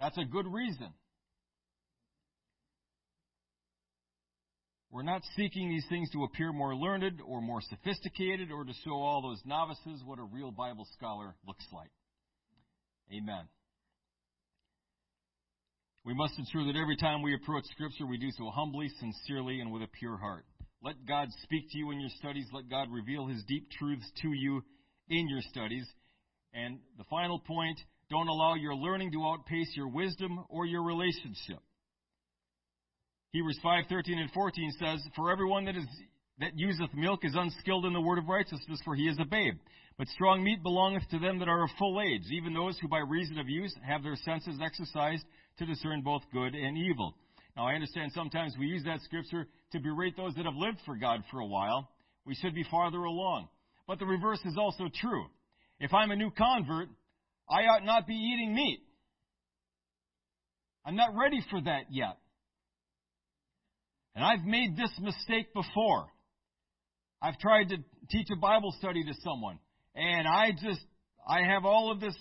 That's 0.00 0.16
a 0.16 0.24
good 0.24 0.46
reason. 0.50 0.88
We're 4.90 5.02
not 5.02 5.20
seeking 5.36 5.68
these 5.68 5.84
things 5.90 6.08
to 6.12 6.24
appear 6.24 6.50
more 6.50 6.74
learned 6.74 7.20
or 7.26 7.42
more 7.42 7.60
sophisticated 7.60 8.50
or 8.50 8.64
to 8.64 8.72
show 8.86 8.94
all 8.94 9.20
those 9.20 9.42
novices 9.44 10.02
what 10.02 10.18
a 10.18 10.24
real 10.24 10.50
Bible 10.50 10.88
scholar 10.96 11.34
looks 11.46 11.66
like. 11.74 11.90
Amen. 13.12 13.48
We 16.06 16.14
must 16.14 16.38
ensure 16.38 16.64
that 16.64 16.78
every 16.78 16.96
time 16.96 17.20
we 17.20 17.34
approach 17.34 17.64
Scripture, 17.72 18.06
we 18.06 18.16
do 18.16 18.30
so 18.30 18.48
humbly, 18.50 18.88
sincerely, 19.00 19.60
and 19.60 19.72
with 19.72 19.82
a 19.82 19.88
pure 19.88 20.16
heart. 20.16 20.44
Let 20.80 21.04
God 21.04 21.26
speak 21.42 21.68
to 21.72 21.78
you 21.78 21.90
in 21.90 21.98
your 21.98 22.10
studies. 22.20 22.46
Let 22.52 22.70
God 22.70 22.86
reveal 22.92 23.26
His 23.26 23.42
deep 23.48 23.68
truths 23.72 24.08
to 24.22 24.28
you 24.28 24.62
in 25.08 25.28
your 25.28 25.40
studies. 25.50 25.84
And 26.54 26.78
the 26.96 27.02
final 27.10 27.40
point 27.40 27.80
don't 28.08 28.28
allow 28.28 28.54
your 28.54 28.76
learning 28.76 29.10
to 29.12 29.24
outpace 29.24 29.72
your 29.74 29.88
wisdom 29.88 30.44
or 30.48 30.64
your 30.64 30.84
relationship. 30.84 31.58
Hebrews 33.32 33.58
5:13 33.64 34.20
and 34.20 34.30
14 34.30 34.70
says, 34.78 35.04
"For 35.16 35.32
everyone 35.32 35.64
that 35.64 35.74
is 35.74 35.88
that 36.38 36.56
useth 36.56 36.94
milk 36.94 37.24
is 37.24 37.34
unskilled 37.34 37.84
in 37.84 37.92
the 37.92 38.00
word 38.00 38.18
of 38.18 38.28
righteousness, 38.28 38.80
for 38.84 38.94
he 38.94 39.08
is 39.08 39.18
a 39.18 39.24
babe. 39.24 39.58
But 39.98 40.06
strong 40.08 40.44
meat 40.44 40.62
belongeth 40.62 41.08
to 41.08 41.18
them 41.18 41.38
that 41.38 41.48
are 41.48 41.64
of 41.64 41.70
full 41.78 42.00
age, 42.00 42.30
even 42.30 42.52
those 42.52 42.78
who 42.78 42.88
by 42.88 42.98
reason 42.98 43.38
of 43.38 43.48
use 43.48 43.74
have 43.82 44.02
their 44.02 44.16
senses 44.16 44.60
exercised 44.60 45.24
to 45.58 45.66
discern 45.66 46.02
both 46.02 46.22
good 46.32 46.54
and 46.54 46.76
evil. 46.76 47.14
Now, 47.56 47.66
I 47.66 47.74
understand 47.74 48.12
sometimes 48.14 48.54
we 48.58 48.66
use 48.66 48.84
that 48.84 49.00
scripture 49.02 49.46
to 49.72 49.80
berate 49.80 50.16
those 50.16 50.34
that 50.34 50.44
have 50.44 50.54
lived 50.54 50.78
for 50.84 50.96
God 50.96 51.20
for 51.30 51.40
a 51.40 51.46
while. 51.46 51.88
We 52.24 52.34
should 52.34 52.54
be 52.54 52.64
farther 52.70 52.98
along. 52.98 53.48
But 53.86 53.98
the 53.98 54.06
reverse 54.06 54.40
is 54.44 54.56
also 54.58 54.84
true. 55.00 55.26
If 55.80 55.94
I'm 55.94 56.10
a 56.10 56.16
new 56.16 56.30
convert, 56.30 56.88
I 57.48 57.62
ought 57.62 57.84
not 57.84 58.06
be 58.06 58.14
eating 58.14 58.54
meat. 58.54 58.80
I'm 60.84 60.96
not 60.96 61.16
ready 61.16 61.44
for 61.50 61.60
that 61.62 61.84
yet. 61.90 62.16
And 64.14 64.24
I've 64.24 64.44
made 64.44 64.76
this 64.76 64.92
mistake 65.00 65.52
before. 65.54 66.06
I've 67.20 67.38
tried 67.38 67.68
to 67.70 67.76
teach 68.10 68.28
a 68.32 68.40
Bible 68.40 68.74
study 68.78 69.02
to 69.04 69.12
someone, 69.24 69.58
and 69.94 70.26
I 70.28 70.52
just, 70.52 70.80
I 71.28 71.40
have 71.42 71.64
all 71.64 71.90
of 71.90 72.00
this, 72.00 72.14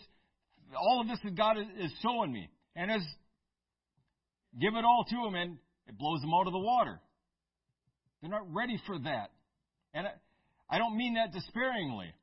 all 0.77 1.01
of 1.01 1.07
this 1.07 1.19
that 1.23 1.35
God 1.35 1.57
is 1.57 1.91
showing 2.01 2.31
me. 2.31 2.49
And 2.75 2.91
as 2.91 3.01
give 4.59 4.75
it 4.75 4.85
all 4.85 5.05
to 5.09 5.15
them 5.15 5.35
and 5.35 5.57
it 5.87 5.97
blows 5.97 6.21
them 6.21 6.33
out 6.33 6.47
of 6.47 6.53
the 6.53 6.59
water. 6.59 6.99
They're 8.21 8.31
not 8.31 8.51
ready 8.53 8.79
for 8.87 8.97
that. 8.99 9.31
And 9.93 10.07
I, 10.07 10.11
I 10.69 10.77
don't 10.77 10.97
mean 10.97 11.15
that 11.15 11.31
despairingly. 11.31 12.13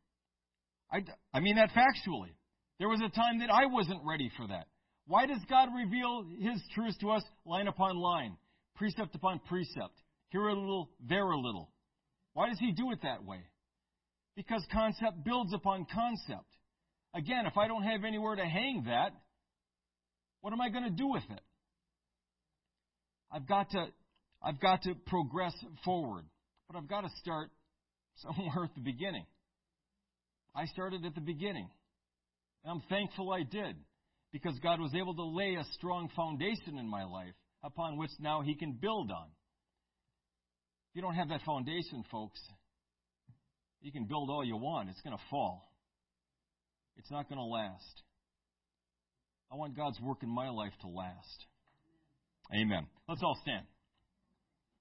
I, 0.91 1.05
I 1.33 1.41
mean 1.41 1.57
that 1.57 1.70
factually. 1.70 2.30
There 2.78 2.89
was 2.89 3.01
a 3.01 3.09
time 3.09 3.39
that 3.41 3.51
I 3.51 3.66
wasn't 3.66 4.01
ready 4.05 4.30
for 4.37 4.47
that. 4.49 4.66
Why 5.07 5.26
does 5.26 5.41
God 5.49 5.68
reveal 5.74 6.24
His 6.39 6.61
truths 6.74 6.97
to 6.99 7.11
us 7.11 7.22
line 7.45 7.68
upon 7.68 7.97
line, 7.97 8.37
precept 8.76 9.14
upon 9.14 9.41
precept, 9.49 9.95
here 10.30 10.49
a 10.49 10.55
little, 10.55 10.91
there 11.09 11.30
a 11.30 11.39
little? 11.39 11.70
Why 12.35 12.49
does 12.49 12.59
He 12.59 12.72
do 12.72 12.91
it 12.93 13.01
that 13.03 13.24
way? 13.24 13.41
Because 14.37 14.64
concept 14.72 15.24
builds 15.24 15.53
upon 15.53 15.87
concept. 15.93 16.47
Again, 17.14 17.47
if 17.47 17.57
I 17.59 17.68
don't 17.68 17.83
have 17.83 18.05
anywhere 18.05 18.37
to 18.37 18.45
hang 18.45 18.85
that, 18.87 19.12
what 20.41 20.53
am 20.53 20.61
I 20.61 20.70
going 20.70 20.85
to 20.85 20.91
do 20.91 21.09
with 21.09 21.24
it? 21.30 21.41
I've 23.33 23.49
got 23.49 23.70
to, 23.70 23.87
I've 24.43 24.61
got 24.61 24.83
to 24.83 24.95
progress 25.07 25.55
forward. 25.85 26.24
But 26.68 26.76
I've 26.76 26.89
got 26.89 27.03
to 27.03 27.11
start 27.20 27.51
somewhere 28.16 28.64
at 28.64 28.74
the 28.74 28.83
beginning. 28.83 29.26
I 30.55 30.66
started 30.66 31.05
at 31.05 31.14
the 31.14 31.20
beginning. 31.20 31.68
And 32.64 32.72
I'm 32.72 32.83
thankful 32.89 33.33
I 33.33 33.43
did. 33.43 33.76
Because 34.33 34.59
God 34.62 34.80
was 34.80 34.95
able 34.95 35.14
to 35.14 35.24
lay 35.24 35.57
a 35.57 35.64
strong 35.74 36.09
foundation 36.16 36.78
in 36.78 36.89
my 36.89 37.05
life 37.05 37.35
upon 37.62 37.99
which 37.99 38.11
now 38.18 38.41
He 38.43 38.55
can 38.55 38.72
build 38.80 39.11
on. 39.11 39.26
If 40.91 40.97
you 40.97 41.03
don't 41.03 41.14
have 41.14 41.28
that 41.28 41.43
foundation, 41.45 42.05
folks, 42.11 42.41
you 43.80 43.93
can 43.93 44.05
build 44.05 44.30
all 44.30 44.45
you 44.45 44.57
want. 44.57 44.89
It's 44.89 45.01
going 45.03 45.16
to 45.16 45.22
fall. 45.30 45.72
It's 46.97 47.11
not 47.11 47.28
going 47.28 47.39
to 47.39 47.45
last. 47.45 48.03
I 49.51 49.57
want 49.57 49.76
God's 49.76 50.01
work 50.01 50.22
in 50.22 50.28
my 50.28 50.49
life 50.49 50.72
to 50.83 50.89
last. 50.89 51.47
Amen. 52.55 52.87
Let's 53.12 53.22
all 53.22 53.38
stand. 53.42 53.66